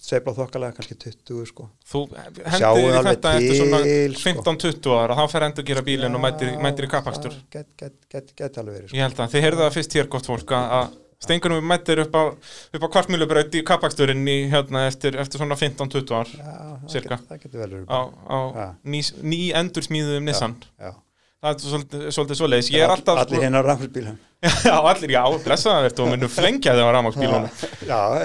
[0.00, 4.44] sveiflað þokkalega kannski 20 sko Þú hendur þetta eftir svona til, sko.
[4.56, 7.36] 15-20 ára, þá fer endur gera bílinn og mætir, mætir í kappakstur.
[7.52, 8.96] get, get, get, get alveg verið sko.
[8.96, 12.14] Ég held að þið heyrðu það fyrst hér gott fólk að- að Stengurum mættir upp
[12.16, 16.54] á, upp á kvartmjölubraut í kappaksturinn í hérna eftir, eftir svona 15-20 ár já,
[16.88, 18.68] það, get, það getur vel verið á, á Já.
[18.88, 20.54] ný, ný endur smíðuðum Nissan.
[20.80, 20.94] já.
[21.40, 22.36] Það er svolítið, svolítið
[22.84, 23.16] er alltaf...
[23.16, 24.16] sko- allir hinn á rafnfélbílum
[24.68, 26.74] Já, allir, já, blessaða verður og munum flengja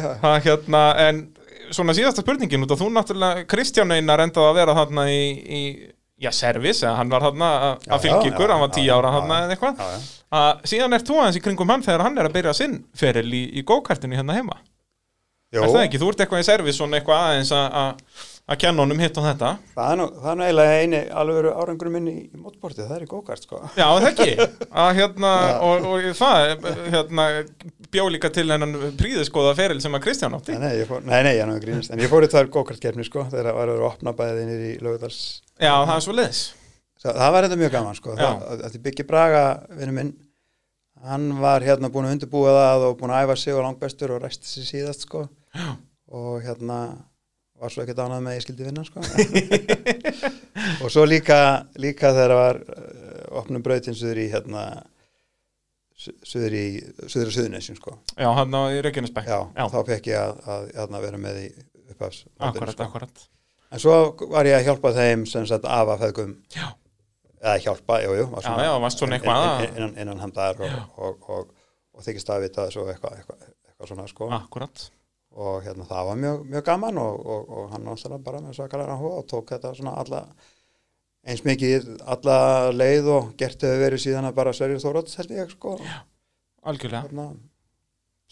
[0.04, 1.22] já, Það hérna, en
[1.76, 5.22] svona síðasta spurningin út af þú náttúrulega, Kristján Einar endaði að vera þarna í,
[5.60, 5.62] í
[6.28, 9.82] já, servis, hann var þarna að- fylgja ykkur, hann var tíu ára þarna eða eitthvað.
[10.72, 13.44] síðan ert þú aðeins í kringum hann þegar hann er að byrja sinn feril í,
[13.60, 14.60] í gókartinu hérna heima.
[15.56, 16.00] Jó, Er það ekki?
[16.04, 17.76] Þú ert eitthvað í servis svona eitthvað aðeins að-
[18.46, 19.52] að að kenna honum hitt og þetta.
[19.74, 23.06] Það er nú, það er nú eiginlega eini alveg árangur minn í, mótbortið, það er
[23.06, 23.62] í gókart sko.
[23.74, 24.28] Já, það ekki.
[24.70, 25.32] Að hérna,
[25.66, 27.26] og, og það, hérna,
[27.96, 30.54] bjó líka til hennan príðiskoða feril sem að Kristján átti.
[30.60, 33.08] Nei, nei, fór, nei, nei, ég nú að grínast, en ég fór í þar gókartkeppni
[33.08, 35.20] sko, þegar það var að vera opna bæðið nýr í Laugardals.
[35.58, 36.44] Já, það er svo leiðis.
[37.02, 38.30] Það, það var þetta mjög gaman sko, Já.
[38.30, 39.44] það, að því Byggi Braga,
[39.80, 40.14] vinnu minn,
[41.06, 44.24] hann var hérna búin að undirbúa það og búin að æfa sig og langbestur og
[47.56, 49.04] sko, og hérna var svo ekkert ánað með að ég skildi vinna sko.
[50.84, 51.40] og svo líka,
[51.82, 54.64] líka þegar var uh, opnum brautin suður í hérna,
[56.28, 56.66] suður í,
[57.08, 57.96] suður í suðunesjum sko.
[58.20, 59.30] Já, hann á í Reykjanesbæk.
[59.32, 59.66] Já, Já.
[59.72, 60.68] þá fekk ég að, að,
[61.00, 61.48] að vera með í
[61.94, 63.24] upphafs Akkurat, akkurat.
[63.74, 63.96] En svo
[64.32, 65.66] var ég að hjálpa þeim sem sagt
[66.56, 66.68] Já.
[67.42, 68.50] eða hjálpa, jú, jú var Já,
[69.32, 71.50] inn- að- inn- innan, handar og, og, og,
[71.96, 74.86] og þykist að vita svo eitthvað, eitthvað, eitthvað svona sko Akkurat.
[75.36, 78.96] Og hérna það var mjög, mjög gaman og, og, og hann náttúrulega bara með svakalega
[78.96, 80.22] áhuga og tók þetta svona alla
[81.26, 82.38] eins mikið alla
[82.72, 85.76] leið og gert hefur verið síðan að bara Sverrir Þóróts held ég sko
[86.66, 87.28] algjörlega, hérna,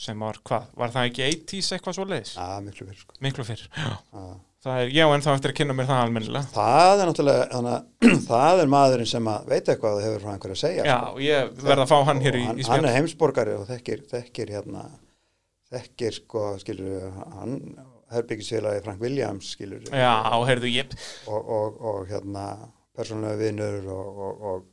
[0.03, 2.33] sem var hvað, var það ekki 80s eitthvað svo leiðis?
[2.41, 3.93] að, miklu fyrir sko Miklu fyrr, já.
[4.23, 6.47] að, Það er, já, en þá eftir að kynna mér það almennilega.
[6.55, 7.73] það er náttúrulega þannig,
[8.07, 10.93] að það er maðurinn sem að veit eitthvað og hefur frá einhverju að segja Já,
[11.03, 11.23] sko.
[11.25, 12.87] ég verð að fá hann hér í, hann, í hann spjall.
[12.87, 14.85] er heimsborgari og þekkir, þekkir hérna
[15.73, 17.09] þekkir sko skilur
[17.39, 17.57] hann
[18.13, 20.13] herbyggisfélagi Frank Williams skilur Já,
[20.47, 20.93] heyrðu, ég,
[21.27, 22.47] og, og, og hérna
[22.93, 24.65] persónulega vinnur og, og, og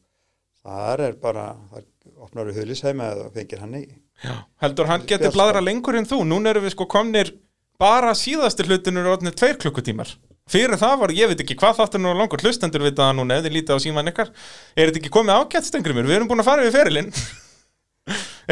[0.61, 1.87] þar er bara þar
[2.21, 3.85] opnar við hulisheima eða fengir hann í
[4.25, 6.23] já, heldur hann Spjall, bladra lengur en þú.
[6.29, 7.33] Núna erum við sko komnir
[7.81, 10.13] bara síðastir hlutinur og orðinir tveir klukkutímar.
[10.51, 13.47] Fyrir það var, ég veit ekki hvað þáttur nú langur hlustendur við það núna, ef
[13.47, 14.33] þið lítið á síman ykkar.
[14.75, 16.09] Er þetta ekki komið ágætt stengri mér?
[16.11, 17.13] Við erum búin að fara við ferilinn.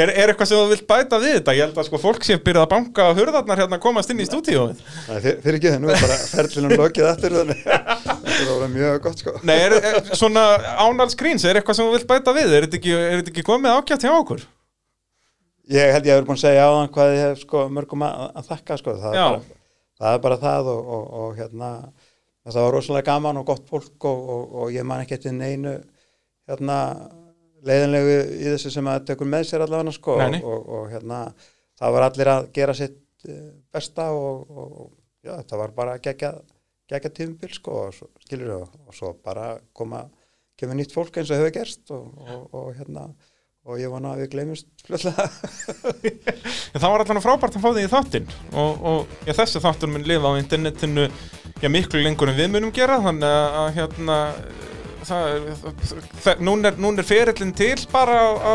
[0.02, 1.54] Er, er eitthvað sem þú vilt bæta við þetta?
[1.58, 3.08] Ég held að sko fólk sé byrjað að banka
[3.62, 4.28] hérna að komast inn í
[5.24, 9.24] fyr, fyrir ekki það, nú er bara ferlinum lokið aftur þannig þetta orðið mjög gott
[9.24, 10.44] sko Nei, er, er, svona
[10.84, 12.54] ánals gríns, er eitthvað sem þú vilt bæta við?
[12.54, 14.46] Er þetta ekki, er komið ágætt hjá okkur?
[15.68, 18.22] ég held ég vera búin að segja á hann hvað ég hef sko mörgum að,
[18.40, 19.58] að þakka sko það er, bara,
[20.00, 21.70] það er bara það og, og, og hérna
[22.48, 25.74] það var rosalega gaman og gott fólk og, og, og ég man ekki eftir neinu
[26.48, 26.78] hérna
[27.66, 30.40] leiðinlegu í þessu sem að tekur með sér allavega sko nei.
[30.42, 31.24] og, og hérna
[31.78, 34.92] það var allir að gera sitt eh, besta og, og og,
[35.24, 36.34] já, það var bara gegja,
[36.90, 40.04] gegja tímubil sko og svo, skilur við og svo bara koma
[40.58, 43.08] kemur nýtt fólk eins og hefur gerst og, og, og hérna
[43.68, 45.26] og ég vona að við gleymist fljóðlega
[46.80, 50.06] það var allan frábært að fá þig í þáttinn og, og já, þessi þáttur mun
[50.08, 51.04] lifa á internetinu
[51.60, 54.18] já, miklu lengur en við munum gera þannig að, að hérna
[55.08, 55.48] það,
[56.24, 58.54] það, nún, er, nún er ferillin til bara á, á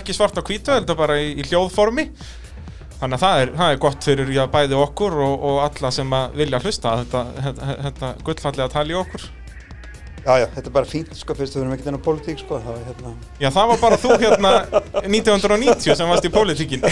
[0.00, 2.10] ekki svart á hvítu, heldur bara í, í hljóðformi.
[2.96, 6.14] Þannig að það er, það er gott fyrir já, bæði okkur og, og alla sem
[6.36, 9.26] vilja hlusta þetta, þetta, þetta gullfallega tali í okkur.
[10.26, 12.56] Já, já, þetta er bara fínt sko, fyrst við erum ekkert inn á pólitík sko,
[12.58, 14.50] það var hérna, Já, það var bara þú hérna
[15.04, 16.82] 1990 sem varst í pólitíkin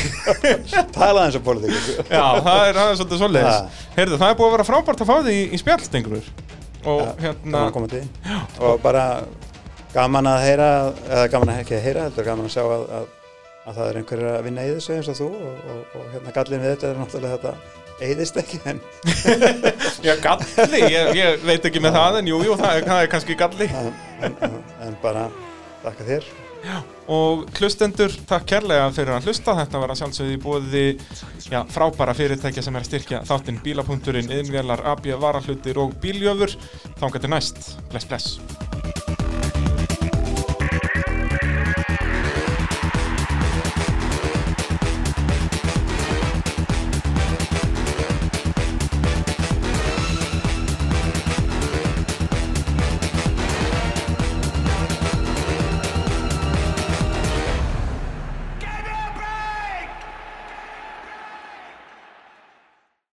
[0.94, 2.04] talaði eins og pólitík sko.
[2.12, 3.56] Já, það er, það er svolítið svoleiðis.
[3.58, 3.88] Ja.
[3.96, 6.30] Heyrðu, það er búið að vera frábært að fá því í, í spjallstengur
[6.84, 7.98] og Já, hérna að
[8.60, 9.04] og bara
[9.94, 10.70] gaman að heyra
[11.08, 13.08] eða gaman að ekki að heyra, heldur gaman að sjá að, að,
[13.64, 16.36] að það er einhver að vinna í þessu eins og þú og, og, og hérna
[16.36, 18.80] gallin við þetta er náttúrulega þetta eyðist ekki en,
[20.06, 23.12] Já, galli, ég, ég veit ekki með það en jú, jú, það er, það er
[23.12, 23.68] kannski galli.
[23.70, 23.92] En,
[24.26, 24.58] en,
[24.88, 25.28] en, bara
[25.84, 26.32] þakka þér
[27.14, 29.56] og hlustendur, takk kærlega fyrir að hlusta.
[29.58, 30.84] Þetta var að sjálfsögði búiði
[31.50, 33.60] já, frábæra fyrirtækja sem er að styrkja þáttinn.
[33.64, 36.56] Bíla.urinn, yðnvélar, AB, varahlutir og bíljöfur,
[37.00, 39.23] þá til næst, bless bless